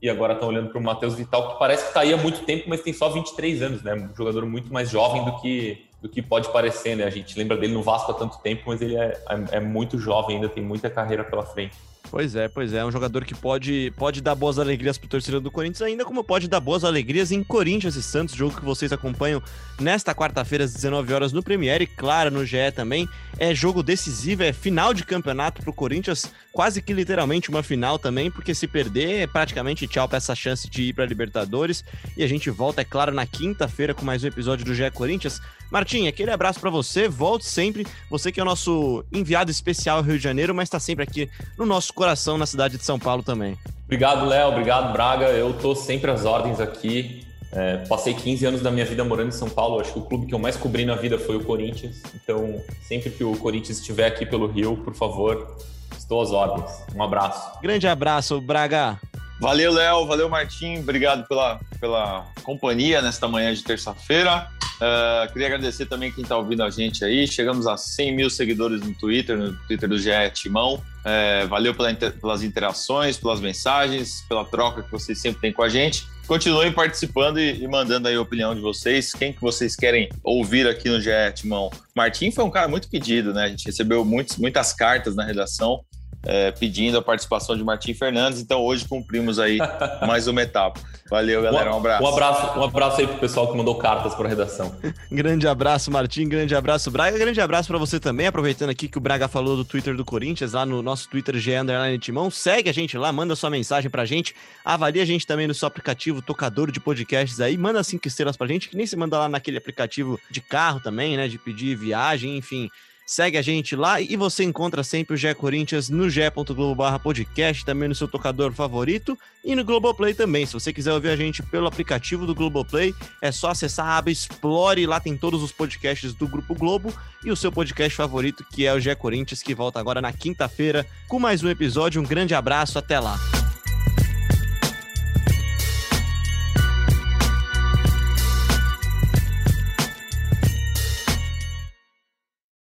e 0.00 0.08
agora 0.08 0.32
estão 0.32 0.48
olhando 0.48 0.70
para 0.70 0.78
o 0.78 0.82
Matheus 0.82 1.14
Vital, 1.14 1.52
que 1.52 1.58
parece 1.58 1.82
que 1.82 1.88
está 1.88 2.00
aí 2.00 2.14
há 2.14 2.16
muito 2.16 2.42
tempo, 2.46 2.70
mas 2.70 2.80
tem 2.80 2.94
só 2.94 3.10
23 3.10 3.60
anos, 3.60 3.82
né? 3.82 3.94
Um 3.94 4.16
jogador 4.16 4.46
muito 4.46 4.72
mais 4.72 4.88
jovem 4.88 5.22
do 5.26 5.36
que, 5.42 5.84
do 6.00 6.08
que 6.08 6.22
pode 6.22 6.50
parecer, 6.50 6.96
né? 6.96 7.04
A 7.04 7.10
gente 7.10 7.38
lembra 7.38 7.54
dele 7.54 7.74
no 7.74 7.82
Vasco 7.82 8.12
há 8.12 8.14
tanto 8.14 8.38
tempo, 8.38 8.62
mas 8.66 8.80
ele 8.80 8.96
é, 8.96 9.22
é, 9.28 9.56
é 9.56 9.60
muito 9.60 9.98
jovem 9.98 10.36
ainda, 10.36 10.48
tem 10.48 10.62
muita 10.62 10.88
carreira 10.88 11.22
pela 11.22 11.44
frente. 11.44 11.76
Pois 12.10 12.34
é, 12.34 12.48
pois 12.48 12.72
é. 12.72 12.78
É 12.78 12.84
um 12.84 12.90
jogador 12.90 13.24
que 13.24 13.34
pode, 13.34 13.92
pode 13.96 14.20
dar 14.20 14.34
boas 14.34 14.58
alegrias 14.58 14.98
pro 14.98 15.08
torcedor 15.08 15.40
do 15.40 15.50
Corinthians, 15.50 15.82
ainda 15.82 16.04
como 16.04 16.22
pode 16.22 16.48
dar 16.48 16.60
boas 16.60 16.84
alegrias 16.84 17.32
em 17.32 17.42
Corinthians 17.42 17.96
e 17.96 18.02
Santos, 18.02 18.34
jogo 18.34 18.56
que 18.56 18.64
vocês 18.64 18.92
acompanham 18.92 19.42
nesta 19.80 20.14
quarta-feira 20.14 20.64
às 20.64 20.74
19 20.74 21.12
horas 21.12 21.32
no 21.32 21.42
Premiere, 21.42 21.86
claro, 21.86 22.30
no 22.30 22.44
GE 22.44 22.70
também. 22.74 23.08
É 23.38 23.54
jogo 23.54 23.82
decisivo, 23.82 24.42
é 24.42 24.52
final 24.52 24.92
de 24.92 25.04
campeonato 25.04 25.62
pro 25.62 25.72
Corinthians, 25.72 26.30
quase 26.52 26.82
que 26.82 26.92
literalmente 26.92 27.48
uma 27.48 27.62
final 27.62 27.98
também, 27.98 28.30
porque 28.30 28.54
se 28.54 28.66
perder 28.68 29.22
é 29.22 29.26
praticamente 29.26 29.86
tchau 29.86 30.06
pra 30.06 30.18
essa 30.18 30.34
chance 30.34 30.68
de 30.68 30.82
ir 30.82 30.92
pra 30.92 31.06
Libertadores. 31.06 31.84
E 32.16 32.22
a 32.22 32.26
gente 32.26 32.50
volta, 32.50 32.82
é 32.82 32.84
claro, 32.84 33.12
na 33.12 33.26
quinta-feira 33.26 33.94
com 33.94 34.04
mais 34.04 34.22
um 34.22 34.26
episódio 34.26 34.64
do 34.64 34.74
GE 34.74 34.90
Corinthians. 34.90 35.40
Martim, 35.70 36.06
aquele 36.06 36.30
abraço 36.30 36.60
para 36.60 36.68
você, 36.68 37.08
volte 37.08 37.46
sempre. 37.46 37.86
Você 38.10 38.30
que 38.30 38.38
é 38.38 38.42
o 38.42 38.46
nosso 38.46 39.02
enviado 39.10 39.50
especial 39.50 39.96
ao 39.96 40.02
Rio 40.02 40.18
de 40.18 40.22
Janeiro, 40.22 40.54
mas 40.54 40.66
está 40.66 40.78
sempre 40.78 41.02
aqui 41.02 41.30
no 41.56 41.64
nosso 41.64 41.91
coração, 41.92 42.38
na 42.38 42.46
cidade 42.46 42.76
de 42.76 42.84
São 42.84 42.98
Paulo 42.98 43.22
também. 43.22 43.58
Obrigado, 43.84 44.26
Léo. 44.26 44.48
Obrigado, 44.48 44.92
Braga. 44.92 45.26
Eu 45.26 45.52
tô 45.52 45.74
sempre 45.74 46.10
às 46.10 46.24
ordens 46.24 46.60
aqui. 46.60 47.26
É, 47.52 47.76
passei 47.86 48.14
15 48.14 48.46
anos 48.46 48.62
da 48.62 48.70
minha 48.70 48.86
vida 48.86 49.04
morando 49.04 49.28
em 49.28 49.32
São 49.32 49.48
Paulo. 49.48 49.78
Acho 49.80 49.92
que 49.92 49.98
o 49.98 50.02
clube 50.02 50.26
que 50.26 50.34
eu 50.34 50.38
mais 50.38 50.56
cobri 50.56 50.86
na 50.86 50.94
vida 50.94 51.18
foi 51.18 51.36
o 51.36 51.44
Corinthians. 51.44 52.02
Então, 52.14 52.58
sempre 52.88 53.10
que 53.10 53.22
o 53.22 53.36
Corinthians 53.36 53.78
estiver 53.78 54.06
aqui 54.06 54.24
pelo 54.24 54.46
Rio, 54.46 54.78
por 54.78 54.94
favor, 54.94 55.56
estou 55.96 56.22
às 56.22 56.30
ordens. 56.30 56.70
Um 56.96 57.02
abraço. 57.02 57.60
Grande 57.60 57.86
abraço, 57.86 58.40
Braga. 58.40 58.98
Valeu, 59.42 59.72
Léo. 59.72 60.06
Valeu, 60.06 60.28
Martim. 60.28 60.78
Obrigado 60.78 61.26
pela, 61.26 61.58
pela 61.80 62.24
companhia 62.44 63.02
nesta 63.02 63.26
manhã 63.26 63.52
de 63.52 63.64
terça-feira. 63.64 64.48
Uh, 64.76 65.32
queria 65.32 65.48
agradecer 65.48 65.86
também 65.86 66.12
quem 66.12 66.22
está 66.22 66.36
ouvindo 66.36 66.62
a 66.62 66.70
gente 66.70 67.04
aí. 67.04 67.26
Chegamos 67.26 67.66
a 67.66 67.76
100 67.76 68.14
mil 68.14 68.30
seguidores 68.30 68.80
no 68.82 68.94
Twitter, 68.94 69.36
no 69.36 69.52
Twitter 69.66 69.88
do 69.88 69.98
GE 69.98 70.10
Timão. 70.32 70.80
É, 71.04 71.44
valeu 71.46 71.74
pela, 71.74 71.92
pelas 71.92 72.44
interações, 72.44 73.16
pelas 73.16 73.40
mensagens, 73.40 74.24
pela 74.28 74.44
troca 74.44 74.80
que 74.80 74.92
vocês 74.92 75.20
sempre 75.20 75.40
têm 75.40 75.52
com 75.52 75.64
a 75.64 75.68
gente. 75.68 76.06
Continuem 76.28 76.70
participando 76.70 77.40
e, 77.40 77.64
e, 77.64 77.66
mandando 77.66 78.06
aí 78.06 78.14
a 78.14 78.20
opinião 78.20 78.54
de 78.54 78.60
vocês. 78.60 79.12
Quem 79.12 79.32
que 79.32 79.40
vocês 79.40 79.74
querem 79.74 80.08
ouvir 80.22 80.68
aqui 80.68 80.88
no 80.88 81.00
GE 81.00 81.10
Timão? 81.34 81.68
Martim 81.96 82.30
foi 82.30 82.44
um 82.44 82.50
cara 82.50 82.68
muito 82.68 82.88
pedido, 82.88 83.34
né? 83.34 83.46
A 83.46 83.48
gente 83.48 83.66
recebeu 83.66 84.04
muitos, 84.04 84.36
muitas 84.36 84.72
cartas 84.72 85.16
na 85.16 85.24
redação 85.24 85.84
é, 86.24 86.50
pedindo 86.52 86.98
a 86.98 87.02
participação 87.02 87.56
de 87.56 87.64
Martim 87.64 87.94
Fernandes. 87.94 88.40
Então 88.40 88.60
hoje 88.60 88.86
cumprimos 88.86 89.38
aí 89.38 89.58
mais 90.06 90.26
uma 90.26 90.42
etapa. 90.42 90.80
Valeu, 91.10 91.42
galera. 91.42 91.74
Um 91.74 91.78
abraço. 91.78 92.02
Um 92.02 92.08
abraço, 92.08 92.58
um 92.58 92.64
abraço 92.64 93.00
aí 93.00 93.06
pro 93.06 93.18
pessoal 93.18 93.50
que 93.50 93.56
mandou 93.56 93.74
cartas 93.74 94.14
para 94.14 94.28
redação. 94.28 94.74
grande 95.12 95.46
abraço, 95.46 95.90
Martim. 95.90 96.28
Grande 96.28 96.54
abraço, 96.54 96.90
Braga. 96.90 97.18
Grande 97.18 97.40
abraço 97.40 97.68
para 97.68 97.78
você 97.78 98.00
também. 98.00 98.26
Aproveitando 98.26 98.70
aqui 98.70 98.88
que 98.88 98.96
o 98.96 99.00
Braga 99.00 99.28
falou 99.28 99.56
do 99.56 99.64
Twitter 99.64 99.94
do 99.94 100.04
Corinthians, 100.04 100.52
lá 100.52 100.64
no 100.64 100.80
nosso 100.80 101.08
Twitter 101.08 101.36
G 101.36 101.56
Underline 101.56 101.98
Timão. 101.98 102.30
Segue 102.30 102.70
a 102.70 102.72
gente 102.72 102.96
lá, 102.96 103.12
manda 103.12 103.36
sua 103.36 103.50
mensagem 103.50 103.90
pra 103.90 104.04
gente. 104.04 104.34
Avalie 104.64 105.02
a 105.02 105.04
gente 105.04 105.26
também 105.26 105.46
no 105.46 105.54
seu 105.54 105.68
aplicativo 105.68 106.22
tocador 106.22 106.70
de 106.70 106.80
podcasts 106.80 107.40
aí. 107.40 107.58
Manda 107.58 107.82
cinco 107.82 108.08
estrelas 108.08 108.36
pra 108.36 108.46
gente, 108.46 108.68
que 108.70 108.76
nem 108.76 108.86
se 108.86 108.96
manda 108.96 109.18
lá 109.18 109.28
naquele 109.28 109.58
aplicativo 109.58 110.18
de 110.30 110.40
carro 110.40 110.80
também, 110.80 111.16
né? 111.16 111.28
De 111.28 111.38
pedir 111.38 111.74
viagem, 111.76 112.38
enfim. 112.38 112.70
Segue 113.12 113.36
a 113.36 113.42
gente 113.42 113.76
lá 113.76 114.00
e 114.00 114.16
você 114.16 114.42
encontra 114.42 114.82
sempre 114.82 115.12
o 115.12 115.18
GE 115.18 115.34
Corinthians 115.34 115.90
no 115.90 116.08
ge.globo 116.08 116.82
podcast, 116.98 117.62
também 117.62 117.86
no 117.86 117.94
seu 117.94 118.08
tocador 118.08 118.54
favorito 118.54 119.18
e 119.44 119.54
no 119.54 119.62
Globoplay 119.62 120.14
também. 120.14 120.46
Se 120.46 120.54
você 120.54 120.72
quiser 120.72 120.94
ouvir 120.94 121.10
a 121.10 121.16
gente 121.16 121.42
pelo 121.42 121.66
aplicativo 121.66 122.24
do 122.24 122.34
Globoplay, 122.34 122.94
é 123.20 123.30
só 123.30 123.50
acessar 123.50 123.86
a 123.86 123.98
aba 123.98 124.10
Explore, 124.10 124.86
lá 124.86 124.98
tem 124.98 125.14
todos 125.14 125.42
os 125.42 125.52
podcasts 125.52 126.14
do 126.14 126.26
Grupo 126.26 126.54
Globo 126.54 126.90
e 127.22 127.30
o 127.30 127.36
seu 127.36 127.52
podcast 127.52 127.94
favorito, 127.94 128.46
que 128.50 128.64
é 128.64 128.72
o 128.72 128.80
GE 128.80 128.96
Corinthians, 128.96 129.42
que 129.42 129.54
volta 129.54 129.78
agora 129.78 130.00
na 130.00 130.14
quinta-feira 130.14 130.86
com 131.06 131.18
mais 131.18 131.42
um 131.42 131.50
episódio. 131.50 132.00
Um 132.00 132.06
grande 132.06 132.34
abraço, 132.34 132.78
até 132.78 132.98
lá. 132.98 133.41